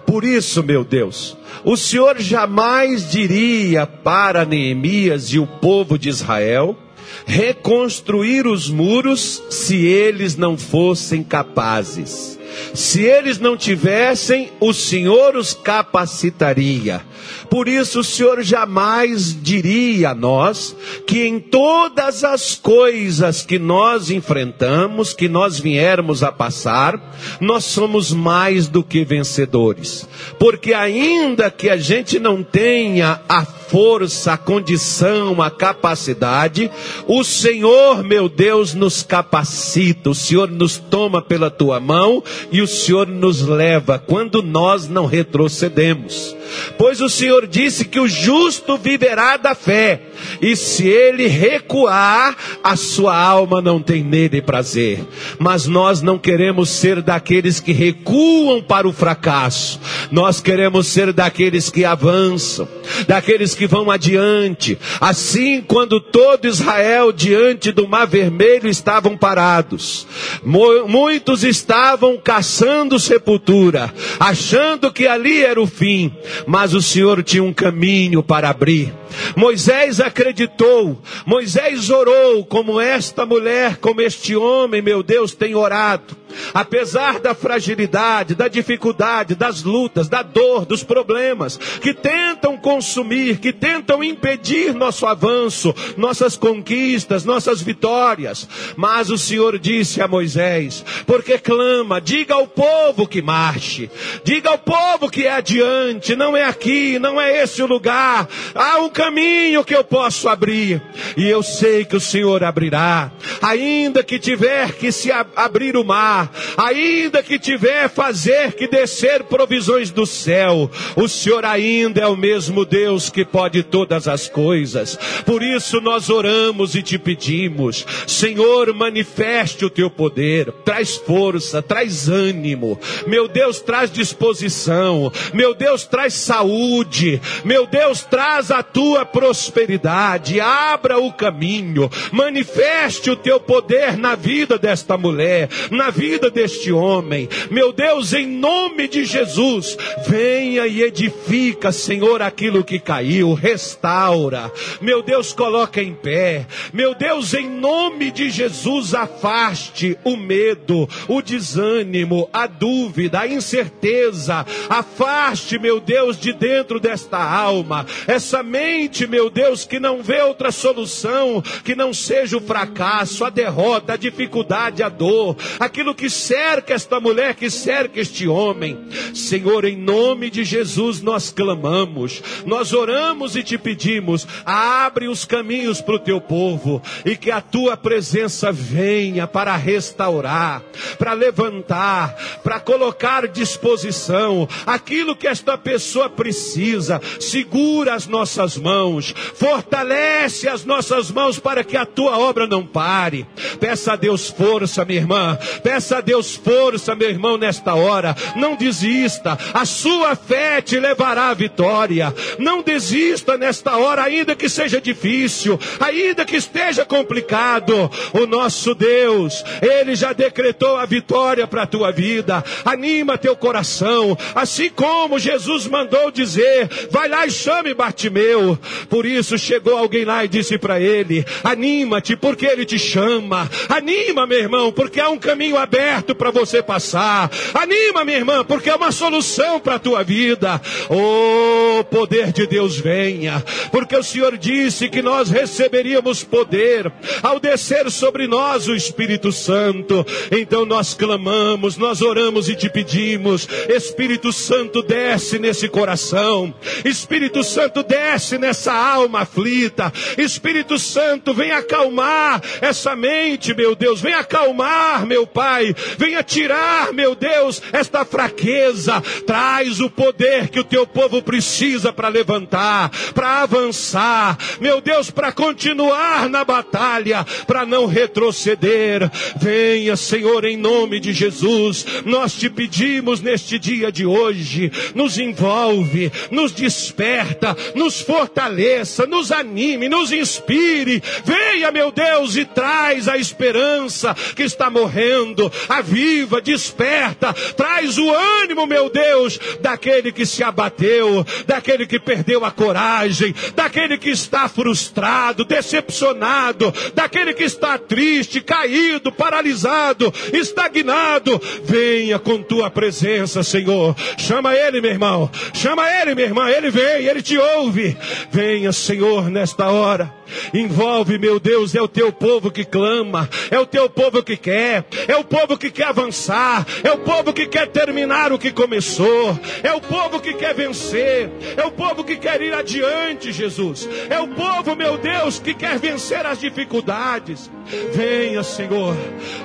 Por 0.05 0.24
isso, 0.24 0.61
meu 0.61 0.84
Deus, 0.84 1.36
o 1.66 1.76
Senhor 1.76 2.20
jamais 2.20 3.09
diria 3.09 3.88
para 3.88 4.45
Neemias 4.45 5.34
e 5.34 5.39
o 5.39 5.47
povo 5.47 5.97
de 5.97 6.09
Israel 6.09 6.78
reconstruir 7.26 8.45
os 8.45 8.70
muros 8.70 9.41
se 9.49 9.84
eles 9.84 10.36
não 10.36 10.57
fossem 10.57 11.24
capazes. 11.24 12.38
Se 12.73 13.01
eles 13.01 13.39
não 13.39 13.57
tivessem, 13.57 14.51
o 14.59 14.73
Senhor 14.73 15.35
os 15.35 15.53
capacitaria. 15.53 17.01
Por 17.49 17.67
isso, 17.67 17.99
o 17.99 18.03
Senhor 18.03 18.41
jamais 18.43 19.35
diria 19.41 20.09
a 20.09 20.15
nós 20.15 20.75
que 21.07 21.25
em 21.25 21.39
todas 21.39 22.23
as 22.23 22.55
coisas 22.55 23.43
que 23.43 23.57
nós 23.57 24.09
enfrentamos, 24.09 25.13
que 25.13 25.27
nós 25.27 25.59
viermos 25.59 26.23
a 26.23 26.31
passar, 26.31 26.99
nós 27.39 27.63
somos 27.65 28.11
mais 28.11 28.67
do 28.67 28.83
que 28.83 29.03
vencedores. 29.03 30.07
Porque 30.39 30.73
ainda 30.73 31.49
que 31.49 31.69
a 31.69 31.77
gente 31.77 32.19
não 32.19 32.43
tenha 32.43 33.21
a 33.27 33.45
força, 33.68 34.34
a 34.34 34.38
condição, 34.38 35.41
a 35.41 35.49
capacidade, 35.49 36.70
o 37.07 37.24
Senhor, 37.24 38.03
meu 38.03 38.30
Deus, 38.30 38.74
nos 38.74 39.03
capacita, 39.03 40.09
o 40.09 40.16
Senhor 40.16 40.49
nos 40.49 40.78
toma 40.78 41.22
pela 41.22 41.49
tua 41.49 41.80
mão 41.80 42.24
e 42.51 42.61
o 42.61 42.68
Senhor 42.68 43.07
nos 43.07 43.41
leva 43.41 43.97
quando 43.99 44.41
nós 44.41 44.88
não 44.88 45.05
retrocedemos. 45.05 46.36
Pois 46.78 47.01
o 47.01 47.09
Senhor 47.09 47.47
disse 47.47 47.86
que 47.86 47.99
o 47.99 48.07
justo 48.07 48.78
viverá 48.78 49.38
da 49.38 49.55
fé, 49.55 50.01
e 50.41 50.55
se 50.55 50.88
ele 50.88 51.28
recuar, 51.28 52.36
a 52.63 52.76
sua 52.76 53.18
alma 53.18 53.61
não 53.61 53.82
tem 53.82 54.03
nele 54.03 54.41
prazer. 54.41 55.03
Mas 55.39 55.66
nós 55.66 56.01
não 56.01 56.18
queremos 56.18 56.70
ser 56.70 57.01
daqueles 57.01 57.59
que 57.59 57.72
recuam 57.72 58.61
para 58.61 58.88
o 58.88 58.93
fracasso, 58.93 59.80
nós 60.11 60.39
queremos 60.39 60.88
ser 60.88 61.11
daqueles 61.11 61.70
que 61.70 61.84
avançam, 61.84 62.68
daqueles 63.07 63.54
que 63.55 63.65
vão 63.65 63.89
adiante. 63.89 64.77
Assim, 64.99 65.61
quando 65.61 65.99
todo 65.99 66.47
Israel 66.47 67.11
diante 67.11 67.71
do 67.71 67.87
Mar 67.87 68.05
Vermelho 68.05 68.69
estavam 68.69 69.17
parados, 69.17 70.05
muitos 70.43 71.43
estavam 71.43 72.17
caçando 72.17 72.99
sepultura, 72.99 73.93
achando 74.19 74.91
que 74.91 75.07
ali 75.07 75.43
era 75.43 75.61
o 75.61 75.67
fim 75.67 76.11
mas 76.45 76.73
o 76.73 76.81
Senhor 76.81 77.23
tinha 77.23 77.43
um 77.43 77.53
caminho 77.53 78.21
para 78.23 78.49
abrir. 78.49 78.93
Moisés 79.35 79.99
acreditou, 79.99 81.01
Moisés 81.25 81.89
orou 81.89 82.45
como 82.45 82.79
esta 82.79 83.25
mulher, 83.25 83.77
como 83.77 84.01
este 84.01 84.35
homem, 84.35 84.81
meu 84.81 85.01
Deus, 85.01 85.33
tem 85.33 85.55
orado. 85.55 86.15
Apesar 86.53 87.19
da 87.19 87.33
fragilidade, 87.33 88.36
da 88.36 88.47
dificuldade, 88.47 89.36
das 89.36 89.63
lutas, 89.63 90.07
da 90.07 90.21
dor, 90.21 90.65
dos 90.65 90.83
problemas 90.83 91.57
que 91.81 91.93
tentam 91.93 92.57
consumir, 92.57 93.39
que 93.39 93.53
tentam 93.53 94.03
impedir 94.03 94.73
nosso 94.73 95.05
avanço, 95.05 95.73
nossas 95.97 96.38
conquistas, 96.38 97.25
nossas 97.25 97.61
vitórias. 97.61 98.47
Mas 98.75 99.09
o 99.09 99.17
Senhor 99.17 99.57
disse 99.59 100.01
a 100.01 100.07
Moisés: 100.07 100.83
porque 101.05 101.38
clama, 101.38 101.99
diga 102.01 102.36
ao 102.36 102.47
povo 102.47 103.07
que 103.07 103.21
marche, 103.21 103.89
diga 104.23 104.49
ao 104.49 104.57
povo 104.57 105.09
que 105.09 105.25
é 105.25 105.33
adiante, 105.33 106.15
não 106.15 106.36
é 106.36 106.43
aqui, 106.43 106.99
não 106.99 107.19
é 107.19 107.43
esse 107.43 107.61
o 107.61 107.67
lugar, 107.67 108.27
há 108.53 108.79
um 108.79 108.89
caminho 108.89 109.63
que 109.63 109.75
eu 109.75 109.83
posso 109.83 110.27
abrir, 110.29 110.81
e 111.17 111.27
eu 111.27 111.43
sei 111.43 111.86
que 111.86 111.95
o 111.95 111.99
Senhor 111.99 112.43
abrirá, 112.43 113.11
ainda 113.41 114.03
que 114.03 114.19
tiver 114.19 114.73
que 114.73 114.91
se 114.91 115.11
abrir 115.11 115.75
o 115.77 115.83
mar, 115.83 116.24
ainda 116.57 117.21
que 117.23 117.38
tiver 117.39 117.89
fazer 117.89 118.53
que 118.53 118.67
descer 118.67 119.23
provisões 119.23 119.91
do 119.91 120.05
céu, 120.05 120.69
o 120.95 121.07
Senhor 121.07 121.45
ainda 121.45 122.01
é 122.01 122.07
o 122.07 122.15
mesmo 122.15 122.65
Deus 122.65 123.09
que 123.09 123.26
pode 123.26 123.63
todas 123.63 124.07
as 124.07 124.28
coisas. 124.28 124.97
Por 125.26 125.43
isso 125.43 125.82
nós 125.82 126.09
oramos 126.09 126.76
e 126.76 126.82
te 126.82 126.97
pedimos, 126.97 127.86
Senhor, 128.07 128.73
manifeste 128.73 129.65
o 129.65 129.69
teu 129.69 129.89
poder, 129.89 130.51
traz 130.63 130.95
força, 130.95 131.61
traz 131.61 132.09
ânimo, 132.09 132.80
meu 133.07 133.28
Deus, 133.28 133.59
traz 133.59 133.91
disposição, 133.91 135.11
meu 135.34 135.53
Deus, 135.53 135.86
traz 135.86 136.13
saúde, 136.13 137.21
meu 137.43 137.65
Deus, 137.65 138.01
traz 138.01 138.51
a 138.51 138.63
tua 138.63 139.05
prosperidade, 139.05 140.39
abra 140.39 140.99
o 140.99 141.11
caminho, 141.11 141.89
manifeste 142.11 143.09
o 143.09 143.15
teu 143.15 143.39
poder 143.39 143.97
na 143.97 144.15
vida 144.15 144.57
desta 144.57 144.97
mulher, 144.97 145.49
na 145.71 145.89
vida 145.89 146.14
vida 146.16 146.30
deste 146.30 146.72
homem. 146.72 147.28
Meu 147.51 147.74
Deus, 147.74 148.13
em 148.13 148.26
nome 148.26 148.88
de 148.88 149.03
Jesus, 149.03 149.78
venha 150.07 150.66
e 150.66 150.82
edifica, 150.82 151.72
Senhor, 151.72 152.22
aquilo 152.22 152.63
que 152.63 152.80
caiu, 152.80 153.34
restaura. 153.34 154.49
Meu 154.82 155.01
Deus, 155.03 155.34
coloca 155.34 155.82
em 155.82 155.93
pé. 155.93 156.47
Meu 156.72 156.95
Deus, 156.95 157.34
em 157.34 157.49
nome 157.49 158.11
de 158.11 158.30
Jesus, 158.30 158.93
afaste 158.93 159.97
o 160.05 160.16
medo, 160.16 160.88
o 161.07 161.22
desânimo, 161.22 162.30
a 162.32 162.47
dúvida, 162.47 163.20
a 163.20 163.28
incerteza. 163.28 164.45
Afaste, 164.70 165.59
meu 165.59 165.82
Deus, 165.82 166.18
de 166.18 166.32
dentro 166.32 166.80
desta 166.80 167.18
alma, 167.18 167.86
essa 168.07 168.41
mente, 168.41 169.05
meu 169.05 169.30
Deus, 169.30 169.66
que 169.66 169.80
não 169.80 170.01
vê 170.01 170.22
outra 170.22 170.51
solução 170.51 171.43
que 171.63 171.76
não 171.76 171.93
seja 171.93 172.38
o 172.38 172.41
fracasso, 172.41 173.26
a 173.26 173.30
derrota, 173.30 173.93
a 173.93 173.97
dificuldade, 173.97 174.82
a 174.82 174.89
dor, 174.89 175.36
aquilo 175.59 175.93
que 175.93 176.04
cerca 176.09 176.73
esta 176.73 176.99
mulher, 176.99 177.35
que 177.35 177.49
cerca 177.49 177.99
este 177.99 178.27
homem. 178.27 178.77
Senhor, 179.13 179.65
em 179.65 179.77
nome 179.77 180.29
de 180.29 180.43
Jesus 180.43 181.01
nós 181.01 181.31
clamamos, 181.31 182.21
nós 182.45 182.73
oramos 182.73 183.35
e 183.35 183.43
te 183.43 183.57
pedimos, 183.57 184.27
abre 184.45 185.07
os 185.07 185.25
caminhos 185.25 185.81
para 185.81 185.95
o 185.95 185.99
teu 185.99 186.19
povo 186.19 186.81
e 187.05 187.15
que 187.15 187.31
a 187.31 187.41
tua 187.41 187.77
presença 187.77 188.51
venha 188.51 189.27
para 189.27 189.55
restaurar, 189.55 190.61
para 190.97 191.13
levantar, 191.13 192.15
para 192.43 192.59
colocar 192.59 193.27
disposição 193.27 194.47
aquilo 194.65 195.15
que 195.15 195.27
esta 195.27 195.57
pessoa 195.57 196.09
precisa. 196.09 197.01
Segura 197.19 197.93
as 197.93 198.07
nossas 198.07 198.57
mãos, 198.57 199.13
fortalece 199.35 200.47
as 200.47 200.65
nossas 200.65 201.11
mãos 201.11 201.39
para 201.39 201.63
que 201.63 201.77
a 201.77 201.85
tua 201.85 202.17
obra 202.17 202.47
não 202.47 202.65
pare. 202.65 203.25
Peça 203.59 203.93
a 203.93 203.95
Deus 203.95 204.29
força, 204.29 204.83
minha 204.85 204.99
irmã. 204.99 205.37
Peça 205.63 205.84
a 205.91 206.01
Deus 206.01 206.36
força, 206.36 206.95
meu 206.95 207.09
irmão, 207.09 207.38
nesta 207.38 207.73
hora. 207.75 208.15
Não 208.36 208.55
desista. 208.55 209.38
A 209.53 209.65
sua 209.65 210.15
fé 210.15 210.61
te 210.61 210.79
levará 210.79 211.29
à 211.29 211.33
vitória. 211.33 212.13
Não 212.39 212.61
desista 212.61 213.38
nesta 213.38 213.77
hora, 213.77 214.03
ainda 214.03 214.36
que 214.36 214.49
seja 214.49 214.81
difícil, 214.81 215.59
ainda 215.79 216.25
que 216.25 216.36
esteja 216.36 216.86
complicado. 216.86 217.89
O 218.13 218.25
nosso 218.25 218.73
Deus, 218.73 219.43
Ele 219.61 219.95
já 219.95 220.13
decretou 220.13 220.77
a 220.77 220.86
vitória 220.86 221.47
para 221.47 221.63
a 221.63 221.67
tua 221.67 221.91
vida. 221.91 222.43
Anima 222.63 223.17
teu 223.17 223.36
coração. 223.36 224.17
Assim 224.33 224.69
como 224.69 225.19
Jesus 225.19 225.67
mandou 225.67 226.11
dizer: 226.11 226.69
vai 226.91 227.07
lá 227.07 227.25
e 227.25 227.31
chame 227.31 227.73
Bartimeu. 227.73 228.57
Por 228.89 229.05
isso 229.05 229.38
chegou 229.38 229.77
alguém 229.77 230.05
lá 230.05 230.23
e 230.23 230.27
disse 230.27 230.57
para 230.57 230.79
ele: 230.79 231.25
anima-te, 231.43 232.15
porque 232.15 232.45
Ele 232.45 232.65
te 232.65 232.79
chama. 232.79 233.49
Anima, 233.69 234.25
meu 234.25 234.39
irmão, 234.39 234.71
porque 234.71 234.99
há 234.99 235.09
um 235.09 235.17
caminho 235.17 235.57
aberto 235.57 235.74
para 236.15 236.32
você 236.32 236.61
passar. 236.61 237.30
Anima, 237.53 238.05
minha 238.05 238.17
irmã, 238.17 238.43
porque 238.45 238.69
é 238.69 238.76
uma 238.76 238.91
solução 238.91 239.59
para 239.59 239.76
a 239.76 239.80
tua 239.80 240.03
vida. 240.03 240.61
Oh, 240.89 241.84
poder 241.86 242.32
de 242.32 242.45
Deus 242.47 242.78
venha, 242.78 243.43
porque 243.71 243.95
o 243.95 244.03
Senhor 244.03 244.38
disse 244.38 244.89
que 244.89 245.01
nós 245.01 245.30
receberíamos 245.30 246.23
poder 246.23 246.91
ao 247.23 247.39
descer 247.39 247.89
sobre 247.89 248.28
nós 248.28 248.67
o 248.67 248.76
Espírito 248.76 249.32
Santo. 249.32 250.05
Então 250.32 250.65
nós 250.65 250.93
clamamos, 250.93 251.78
nós 251.78 252.01
oramos 252.01 252.49
e 252.49 252.55
te 252.55 252.69
pedimos, 252.69 253.47
Espírito 253.69 254.32
Santo 254.32 254.82
desce 254.82 255.39
nesse 255.39 255.67
coração. 255.67 256.53
Espírito 256.84 257.43
Santo 257.43 257.84
desce 257.84 258.38
nessa 258.38 258.73
alma 258.73 259.21
aflita. 259.21 259.91
Espírito 260.17 260.78
Santo 260.78 261.34
vem 261.34 261.51
acalmar 261.51 262.41
essa 262.61 262.95
mente, 262.95 263.53
meu 263.53 263.76
Deus, 263.76 264.01
vem 264.01 264.13
acalmar, 264.13 265.05
meu 265.05 265.26
Pai, 265.26 265.64
venha 265.97 266.24
tirar, 266.24 266.93
meu 266.93 267.16
Deus, 267.16 267.61
esta 267.72 268.03
fraqueza. 268.05 269.01
Traz 269.26 269.80
o 269.80 269.89
poder 269.89 270.49
que 270.49 270.59
o 270.59 270.63
teu 270.63 270.86
povo 270.86 271.22
precisa 271.22 271.93
para 271.93 272.09
levantar, 272.09 272.91
para 273.13 273.41
avançar, 273.41 274.38
meu 274.59 274.82
Deus, 274.82 275.09
para 275.09 275.32
continuar 275.32 276.30
na 276.30 276.43
batalha, 276.43 277.26
para 277.47 277.66
não 277.66 277.86
retroceder. 277.86 279.09
Venha, 279.38 279.95
Senhor, 279.95 280.45
em 280.45 280.57
nome 280.57 280.99
de 280.99 281.13
Jesus. 281.13 281.86
Nós 282.05 282.34
te 282.34 282.49
pedimos 282.49 283.22
neste 283.22 283.57
dia 283.57 283.91
de 283.91 284.05
hoje, 284.05 284.72
nos 284.93 285.18
envolve, 285.18 286.11
nos 286.32 286.51
desperta, 286.51 287.55
nos 287.74 288.01
fortaleça, 288.01 289.05
nos 289.05 289.32
anime, 289.32 289.89
nos 289.89 290.11
inspire. 290.11 291.01
Venha, 291.24 291.72
meu 291.72 291.91
Deus, 291.91 292.36
e 292.36 292.45
traz 292.45 293.07
a 293.07 293.18
esperança 293.18 294.16
que 294.36 294.43
está 294.43 294.70
morrendo, 294.70 295.51
a 295.67 295.81
viva, 295.81 296.41
desperta, 296.41 297.33
traz 297.55 297.97
o 297.97 298.09
ânimo, 298.09 298.65
meu 298.65 298.89
Deus, 298.89 299.39
daquele 299.61 300.11
que 300.11 300.25
se 300.25 300.43
abateu, 300.43 301.25
daquele 301.45 301.85
que 301.85 301.99
perdeu 301.99 302.45
a 302.45 302.51
coragem, 302.51 303.33
daquele 303.55 303.97
que 303.97 304.09
está 304.09 304.47
frustrado, 304.47 305.45
decepcionado, 305.45 306.73
daquele 306.93 307.33
que 307.33 307.43
está 307.43 307.77
triste, 307.77 308.41
caído, 308.41 309.11
paralisado, 309.11 310.13
estagnado. 310.33 311.41
Venha 311.63 312.19
com 312.19 312.41
tua 312.41 312.69
presença, 312.69 313.43
Senhor. 313.43 313.95
Chama 314.17 314.55
ele, 314.55 314.81
meu 314.81 314.91
irmão. 314.91 315.29
Chama 315.53 315.89
ele, 316.01 316.15
minha 316.15 316.27
irmã. 316.27 316.49
Ele 316.49 316.69
vem, 316.69 317.05
ele 317.05 317.21
te 317.21 317.37
ouve. 317.37 317.97
Venha, 318.31 318.71
Senhor, 318.71 319.29
nesta 319.29 319.67
hora. 319.67 320.13
Envolve, 320.53 321.17
meu 321.17 321.39
Deus, 321.39 321.76
é 321.76 321.82
o 321.82 321.88
teu 321.88 322.11
povo 322.11 322.51
que 322.51 322.65
clama, 322.65 323.30
é 323.49 323.59
o 323.59 323.65
teu 323.65 323.89
povo 323.89 324.23
que 324.23 324.38
quer, 324.38 324.86
é 325.07 325.15
o 325.15 325.23
povo 325.23 325.57
que 325.57 325.69
quer 325.69 325.88
avançar, 325.88 326.65
é 326.84 326.91
o 326.91 326.99
povo 326.99 327.34
que 327.34 327.45
quer 327.45 327.67
terminar 327.67 328.32
o 328.32 328.39
que 328.39 328.51
começou, 328.51 329.38
é 329.63 329.73
o 329.73 329.82
povo 329.82 330.19
que 330.19 330.34
quer 330.34 330.53
vencer, 330.53 331.30
é 331.57 331.65
o 331.65 331.71
povo 331.71 332.03
que 332.03 332.15
quer 332.15 332.41
ir 332.41 332.53
adiante, 332.53 333.32
Jesus. 333.32 333.88
É 334.09 334.19
o 334.19 334.28
povo, 334.28 334.76
meu 334.76 334.97
Deus, 334.97 335.39
que 335.39 335.53
quer 335.53 335.78
vencer 335.80 336.26
as 336.26 336.39
dificuldades. 336.39 337.51
Venha, 337.93 338.43
Senhor, 338.43 338.95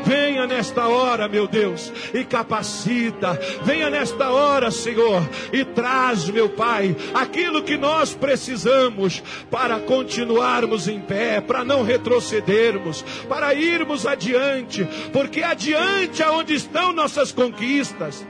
venha 0.05 0.47
nesta 0.47 0.87
hora, 0.87 1.27
meu 1.27 1.47
Deus, 1.47 1.91
e 2.13 2.23
capacita. 2.23 3.39
Venha 3.65 3.89
nesta 3.89 4.31
hora, 4.31 4.71
Senhor, 4.71 5.27
e 5.53 5.65
traz, 5.65 6.29
meu 6.29 6.49
Pai, 6.49 6.95
aquilo 7.15 7.63
que 7.63 7.77
nós 7.77 8.15
precisamos 8.15 9.23
para 9.51 9.81
continuarmos 9.81 10.70
em 10.89 11.01
pé, 11.01 11.41
para 11.41 11.65
não 11.65 11.83
retrocedermos, 11.83 13.03
para 13.29 13.55
irmos 13.55 14.07
adiante, 14.07 14.87
porque 15.13 15.43
adiante 15.43 16.23
aonde 16.23 16.55
estão 16.55 16.93
nossas 16.93 17.33
conquistas 17.33 18.25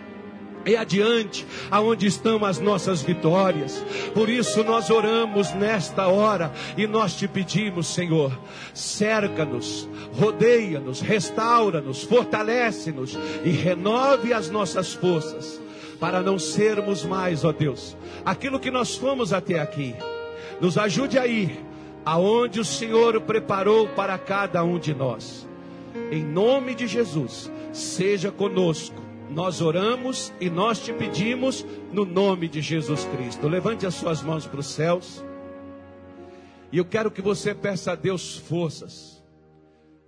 é 0.65 0.77
adiante 0.77 1.47
aonde 1.71 2.07
estão 2.07 2.45
as 2.45 2.59
nossas 2.59 3.03
vitórias. 3.03 3.85
Por 4.13 4.29
isso 4.29 4.63
nós 4.63 4.91
oramos 4.91 5.53
nesta 5.55 6.09
hora 6.09 6.53
e 6.77 6.87
nós 6.87 7.15
te 7.15 7.27
pedimos, 7.27 7.87
Senhor, 7.87 8.39
cerca-nos, 8.75 9.89
rodeia-nos, 10.13 11.01
restaura-nos, 11.01 12.03
fortalece-nos 12.03 13.19
e 13.45 13.51
renove 13.51 14.33
as 14.33 14.51
nossas 14.51 14.93
forças 14.93 15.61
para 15.99 16.23
não 16.23 16.39
sermos 16.39 17.05
mais, 17.05 17.45
ó 17.45 17.53
Deus, 17.53 17.97
aquilo 18.25 18.59
que 18.59 18.71
nós 18.71 18.97
fomos 18.97 19.33
até 19.33 19.59
aqui. 19.59 19.95
Nos 20.61 20.77
ajude 20.77 21.19
a 21.19 21.27
ir 21.27 21.70
aonde 22.11 22.59
o 22.59 22.65
Senhor 22.65 23.21
preparou 23.21 23.87
para 23.91 24.19
cada 24.19 24.65
um 24.65 24.81
de 24.81 24.93
nós. 24.93 25.49
Em 26.11 26.25
nome 26.25 26.75
de 26.75 26.89
Jesus, 26.89 27.49
seja 27.73 28.33
conosco 28.33 29.01
nós 29.31 29.61
oramos 29.61 30.33
e 30.41 30.51
nós 30.51 30.81
te 30.81 30.93
pedimos 30.93 31.65
no 31.93 32.05
nome 32.05 32.49
de 32.49 32.61
Jesus 32.61 33.05
Cristo. 33.05 33.47
Levante 33.47 33.87
as 33.87 33.95
suas 33.95 34.23
mãos 34.23 34.45
para 34.45 34.59
os 34.59 34.67
céus. 34.67 35.25
E 36.73 36.79
eu 36.79 36.85
quero 36.85 37.13
que 37.13 37.23
você 37.23 37.55
peça 37.55 37.93
a 37.93 37.95
Deus 37.95 38.37
forças 38.37 39.23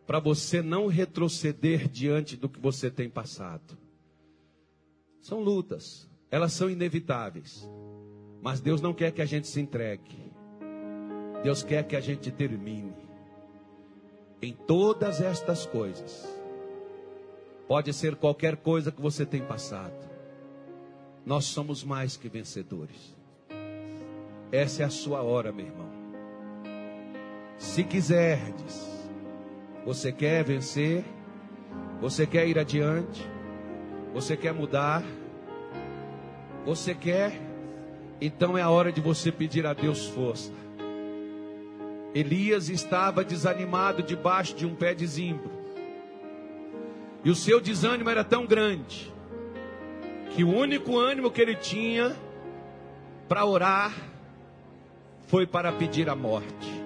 para 0.05 0.19
você 0.19 0.61
não 0.61 0.89
retroceder 0.89 1.89
diante 1.89 2.37
do 2.37 2.49
que 2.49 2.59
você 2.59 2.91
tem 2.91 3.09
passado. 3.09 3.79
São 5.21 5.41
lutas, 5.41 6.11
elas 6.29 6.53
são 6.53 6.69
inevitáveis. 6.69 7.71
Mas 8.43 8.61
Deus 8.61 8.81
não 8.81 8.93
quer 8.93 9.13
que 9.13 9.23
a 9.23 9.27
gente 9.27 9.47
se 9.47 9.61
entregue. 9.61 10.22
Deus 11.43 11.63
quer 11.63 11.85
que 11.85 11.97
a 11.97 12.01
gente 12.01 12.31
termine. 12.31 12.95
Em 14.41 14.53
todas 14.53 15.21
estas 15.21 15.67
coisas 15.67 16.43
Pode 17.73 17.91
ser 17.95 18.17
qualquer 18.17 18.57
coisa 18.57 18.93
que 18.93 19.01
você 19.01 19.25
tem 19.25 19.41
passado. 19.41 19.95
Nós 21.25 21.47
somos 21.47 21.83
mais 21.83 22.19
que 22.19 22.29
vencedores. 22.29 23.17
Essa 24.53 24.83
é 24.83 24.85
a 24.85 24.91
sua 24.91 25.23
hora, 25.23 25.51
meu 25.51 25.65
irmão. 25.65 25.89
Se 27.57 27.83
quiserdes, 27.83 29.09
você 29.87 30.13
quer 30.13 30.45
vencer, 30.45 31.03
você 31.99 32.27
quer 32.27 32.47
ir 32.47 32.59
adiante, 32.59 33.27
você 34.13 34.37
quer 34.37 34.53
mudar, 34.53 35.03
você 36.67 36.95
quer, 36.95 37.41
então 38.21 38.59
é 38.59 38.61
a 38.61 38.69
hora 38.69 38.93
de 38.93 39.01
você 39.01 39.33
pedir 39.33 39.65
a 39.65 39.73
Deus 39.73 40.09
força. 40.09 40.53
Elias 42.15 42.69
estava 42.69 43.25
desanimado 43.25 44.03
debaixo 44.03 44.55
de 44.55 44.67
um 44.67 44.75
pé 44.75 44.95
de 44.95 45.07
zimbro. 45.07 45.51
E 47.25 47.31
o 47.31 47.35
seu 47.35 47.61
desânimo 47.61 48.11
era 48.11 48.25
tão 48.25 48.47
grande 48.47 49.13
que 50.35 50.45
o 50.45 50.55
único 50.55 50.99
ânimo 50.99 51.31
que 51.31 51.41
ele 51.41 51.55
tinha 51.55 52.17
para 53.29 53.45
orar 53.45 53.95
foi 55.29 55.47
para 55.47 55.73
pedir 55.73 56.11
a 56.11 56.17
morte. 56.17 56.83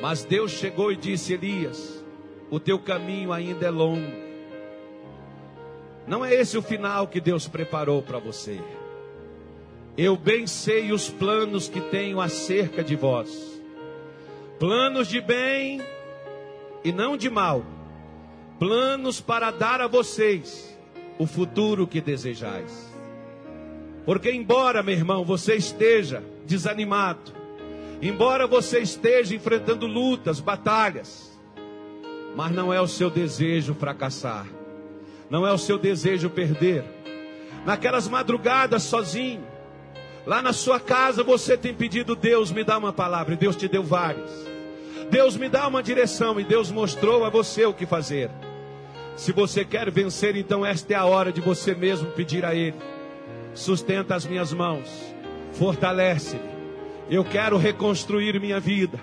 Mas 0.00 0.24
Deus 0.24 0.52
chegou 0.52 0.92
e 0.92 0.96
disse: 0.96 1.32
Elias, 1.32 2.04
o 2.50 2.60
teu 2.60 2.78
caminho 2.78 3.32
ainda 3.32 3.66
é 3.66 3.70
longo. 3.70 4.22
Não 6.06 6.24
é 6.24 6.34
esse 6.34 6.58
o 6.58 6.62
final 6.62 7.06
que 7.06 7.20
Deus 7.20 7.48
preparou 7.48 8.02
para 8.02 8.18
você. 8.18 8.60
Eu 9.96 10.16
bem 10.16 10.46
sei 10.46 10.92
os 10.92 11.08
planos 11.08 11.68
que 11.68 11.80
tenho 11.80 12.20
acerca 12.20 12.82
de 12.82 12.96
vós 12.96 13.52
planos 14.62 15.08
de 15.08 15.20
bem 15.20 15.82
e 16.84 16.92
não 16.92 17.16
de 17.16 17.28
mal 17.28 17.64
planos 18.60 19.20
para 19.20 19.50
dar 19.50 19.80
a 19.80 19.88
vocês 19.88 20.78
o 21.18 21.26
futuro 21.26 21.84
que 21.84 22.00
desejais. 22.00 22.94
Porque, 24.06 24.30
embora, 24.30 24.80
meu 24.80 24.94
irmão, 24.94 25.24
você 25.24 25.56
esteja 25.56 26.22
desanimado, 26.46 27.32
embora 28.00 28.46
você 28.46 28.78
esteja 28.78 29.34
enfrentando 29.34 29.84
lutas, 29.84 30.38
batalhas, 30.38 31.36
mas 32.36 32.52
não 32.52 32.72
é 32.72 32.80
o 32.80 32.86
seu 32.86 33.10
desejo 33.10 33.74
fracassar, 33.74 34.46
não 35.28 35.44
é 35.44 35.50
o 35.50 35.58
seu 35.58 35.76
desejo 35.76 36.30
perder. 36.30 36.84
Naquelas 37.66 38.06
madrugadas 38.06 38.84
sozinho, 38.84 39.44
lá 40.26 40.42
na 40.42 40.52
sua 40.52 40.78
casa, 40.78 41.22
você 41.22 41.56
tem 41.56 41.74
pedido, 41.74 42.14
Deus 42.14 42.50
me 42.50 42.64
dá 42.64 42.78
uma 42.78 42.92
palavra, 42.92 43.34
e 43.34 43.36
Deus 43.36 43.56
te 43.56 43.68
deu 43.68 43.82
várias. 43.82 44.30
Deus 45.10 45.36
me 45.36 45.48
dá 45.48 45.68
uma 45.68 45.82
direção 45.82 46.40
e 46.40 46.44
Deus 46.44 46.70
mostrou 46.70 47.24
a 47.24 47.28
você 47.28 47.66
o 47.66 47.74
que 47.74 47.84
fazer. 47.84 48.30
Se 49.14 49.30
você 49.30 49.62
quer 49.62 49.90
vencer, 49.90 50.36
então 50.36 50.64
esta 50.64 50.94
é 50.94 50.96
a 50.96 51.04
hora 51.04 51.30
de 51.30 51.40
você 51.40 51.74
mesmo 51.74 52.10
pedir 52.12 52.44
a 52.46 52.54
Ele: 52.54 52.76
sustenta 53.54 54.14
as 54.14 54.24
minhas 54.24 54.52
mãos, 54.54 54.88
fortalece-me. 55.52 56.50
Eu 57.10 57.24
quero 57.24 57.58
reconstruir 57.58 58.40
minha 58.40 58.58
vida. 58.58 58.98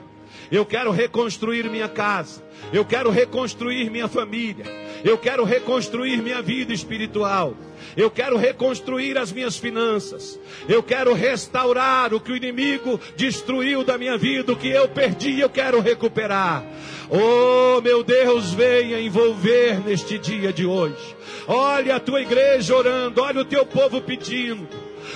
Eu 0.52 0.66
quero 0.66 0.92
reconstruir 0.92 1.70
minha 1.70 1.88
casa. 1.88 2.44
Eu 2.74 2.84
quero 2.86 3.10
reconstruir 3.10 3.90
minha 3.90 4.08
família. 4.08 4.66
Eu 5.04 5.18
quero 5.18 5.44
reconstruir 5.44 6.22
minha 6.22 6.42
vida 6.42 6.74
espiritual. 6.74 7.56
Eu 7.96 8.12
quero 8.12 8.38
reconstruir 8.38 9.18
as 9.18 9.32
minhas 9.32 9.58
finanças. 9.58 10.40
Eu 10.68 10.84
quero 10.84 11.14
restaurar 11.14 12.14
o 12.14 12.20
que 12.20 12.32
o 12.32 12.36
inimigo 12.36 13.00
destruiu 13.16 13.84
da 13.84 13.98
minha 13.98 14.18
vida, 14.18 14.52
o 14.52 14.56
que 14.56 14.70
eu 14.70 14.88
perdi, 14.90 15.40
eu 15.40 15.50
quero 15.50 15.80
recuperar. 15.80 16.64
Oh, 17.10 17.82
meu 17.82 18.04
Deus, 18.04 18.54
venha 18.54 19.00
envolver 19.00 19.80
neste 19.84 20.20
dia 20.20 20.54
de 20.54 20.66
hoje. 20.66 21.16
Olha 21.48 21.96
a 21.96 22.00
tua 22.00 22.22
igreja 22.22 22.76
orando, 22.76 23.22
olha 23.22 23.42
o 23.42 23.46
teu 23.46 23.66
povo 23.66 24.02
pedindo. 24.02 24.68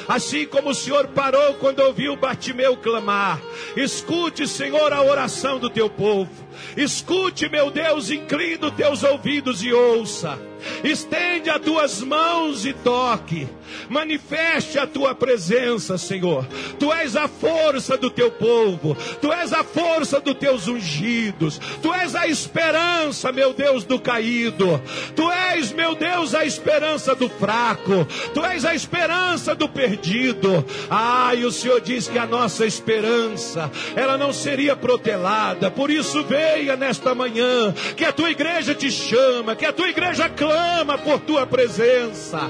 Assim 0.07 0.45
como 0.45 0.69
o 0.69 0.75
Senhor 0.75 1.07
parou 1.07 1.53
quando 1.55 1.79
ouviu 1.79 2.15
Bartimeu 2.15 2.75
clamar. 2.77 3.41
Escute, 3.75 4.47
Senhor, 4.47 4.91
a 4.91 5.01
oração 5.01 5.59
do 5.59 5.69
teu 5.69 5.89
povo. 5.89 6.42
Escute, 6.75 7.49
meu 7.49 7.69
Deus, 7.71 8.09
inclina 8.09 8.67
os 8.67 8.73
teus 8.73 9.03
ouvidos 9.03 9.63
e 9.63 9.73
ouça. 9.73 10.39
Estende 10.83 11.49
as 11.49 11.61
tuas 11.61 12.01
mãos 12.01 12.65
e 12.65 12.73
toque. 12.73 13.47
Manifeste 13.89 14.77
a 14.77 14.85
tua 14.85 15.15
presença, 15.15 15.97
Senhor. 15.97 16.45
Tu 16.79 16.91
és 16.93 17.15
a 17.15 17.27
força 17.27 17.97
do 17.97 18.09
teu 18.09 18.31
povo. 18.31 18.95
Tu 19.21 19.31
és 19.31 19.51
a 19.53 19.63
força 19.63 20.19
dos 20.19 20.35
teus 20.35 20.67
ungidos. 20.67 21.59
Tu 21.81 21.93
és 21.93 22.15
a 22.15 22.27
esperança, 22.27 23.31
meu 23.31 23.53
Deus, 23.53 23.83
do 23.83 23.99
caído. 23.99 24.81
Tu 25.15 25.31
és, 25.31 25.71
meu 25.71 25.95
Deus, 25.95 26.35
a 26.35 26.45
esperança 26.45 27.15
do 27.15 27.29
fraco. 27.29 28.05
Tu 28.33 28.43
és 28.45 28.65
a 28.65 28.75
esperança 28.75 29.55
do 29.55 29.67
perdido. 29.67 30.65
Ah, 30.89 31.33
e 31.35 31.45
o 31.45 31.51
Senhor 31.51 31.81
diz 31.81 32.07
que 32.07 32.19
a 32.19 32.25
nossa 32.25 32.65
esperança, 32.65 33.71
ela 33.95 34.17
não 34.17 34.31
seria 34.31 34.75
protelada. 34.75 35.71
Por 35.71 35.89
isso, 35.89 36.23
venha 36.43 36.75
nesta 36.75 37.15
manhã, 37.15 37.73
que 37.95 38.03
a 38.03 38.11
tua 38.11 38.31
igreja 38.31 38.75
te 38.75 38.91
chama, 38.91 39.55
que 39.55 39.65
a 39.65 39.73
tua 39.73 39.89
igreja 39.89 40.29
clama 40.29 40.97
por 40.97 41.19
tua 41.19 41.45
presença. 41.45 42.49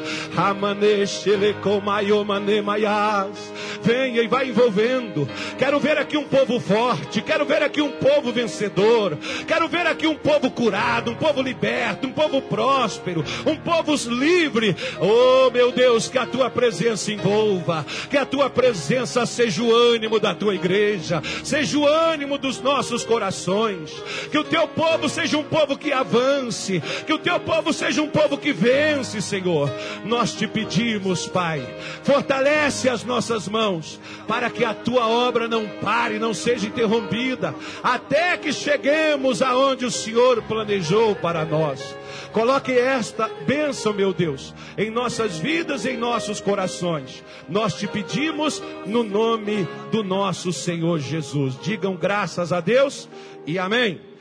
Venha 3.82 4.22
e 4.22 4.28
vai 4.28 4.48
envolvendo. 4.48 5.28
Quero 5.58 5.80
ver 5.80 5.98
aqui 5.98 6.18
um 6.18 6.24
povo 6.24 6.60
forte. 6.60 7.22
Quero 7.22 7.46
ver 7.46 7.62
aqui 7.62 7.82
um 7.82 7.91
povo 7.91 8.32
vencedor. 8.32 9.18
Quero 9.46 9.68
ver 9.68 9.86
aqui 9.86 10.08
um 10.08 10.16
povo 10.16 10.50
curado, 10.50 11.12
um 11.12 11.16
povo 11.16 11.41
liberto, 11.41 12.08
um 12.08 12.12
povo 12.12 12.41
próspero, 12.41 13.24
um 13.46 13.56
povo 13.58 13.94
livre. 14.10 14.76
Oh 15.00 15.52
meu 15.52 15.72
Deus, 15.72 16.08
que 16.08 16.18
a 16.18 16.26
tua 16.26 16.50
presença 16.50 17.12
envolva. 17.12 17.86
Que 18.10 18.18
a 18.18 18.26
tua 18.26 18.50
presença 18.50 19.26
seja 19.26 19.62
o 19.62 19.76
ânimo 19.76 20.20
da 20.20 20.34
tua 20.34 20.56
igreja. 20.56 21.22
Seja 21.44 21.78
o 21.78 21.86
ânimo 21.86 22.38
dos 22.38 22.62
nossos 22.62 23.04
corações. 23.04 23.82
Que 24.29 24.38
o 24.38 24.43
teu 24.43 24.67
povo 24.67 25.07
seja 25.07 25.38
um 25.38 25.43
povo 25.43 25.77
que 25.77 25.91
avance. 25.91 26.81
Que 27.05 27.13
o 27.13 27.19
teu 27.19 27.39
povo 27.39 27.71
seja 27.71 27.93
seja 27.93 28.01
um 28.01 28.07
povo 28.07 28.38
que 28.38 28.51
vence, 28.51 29.21
Senhor. 29.21 29.69
Nós 30.03 30.34
te 30.34 30.47
pedimos, 30.47 31.27
Pai, 31.27 31.61
fortalece 32.01 32.89
as 32.89 33.03
nossas 33.03 33.47
mãos, 33.47 33.99
para 34.27 34.49
que 34.49 34.65
a 34.65 34.73
tua 34.73 35.07
obra 35.07 35.47
não 35.47 35.67
pare, 35.81 36.17
não 36.17 36.34
seja 36.34 36.65
interrompida, 36.65 37.53
até 37.84 38.36
que 38.36 38.51
cheguemos 38.51 39.41
aonde 39.41 39.86
o 39.86 39.91
Senhor 39.91 40.41
planejou 40.43 41.15
para 41.15 41.45
nós. 41.45 41.95
Coloque 42.31 42.71
esta 42.71 43.29
bênção, 43.45 43.93
meu 43.93 44.11
Deus, 44.11 44.53
em 44.75 44.89
nossas 44.89 45.38
vidas, 45.38 45.86
em 45.86 45.97
nossos 45.97 46.41
corações. 46.41 47.23
Nós 47.47 47.75
te 47.75 47.88
pedimos 47.88 48.61
no 48.88 49.03
nome 49.03 49.67
do 49.91 50.03
nosso 50.03 50.51
Senhor 50.51 50.99
Jesus. 50.99 51.59
Digam 51.61 51.95
graças 51.95 52.51
a 52.51 52.59
Deus 52.59 53.07
e 53.46 53.60
amém. 53.60 54.12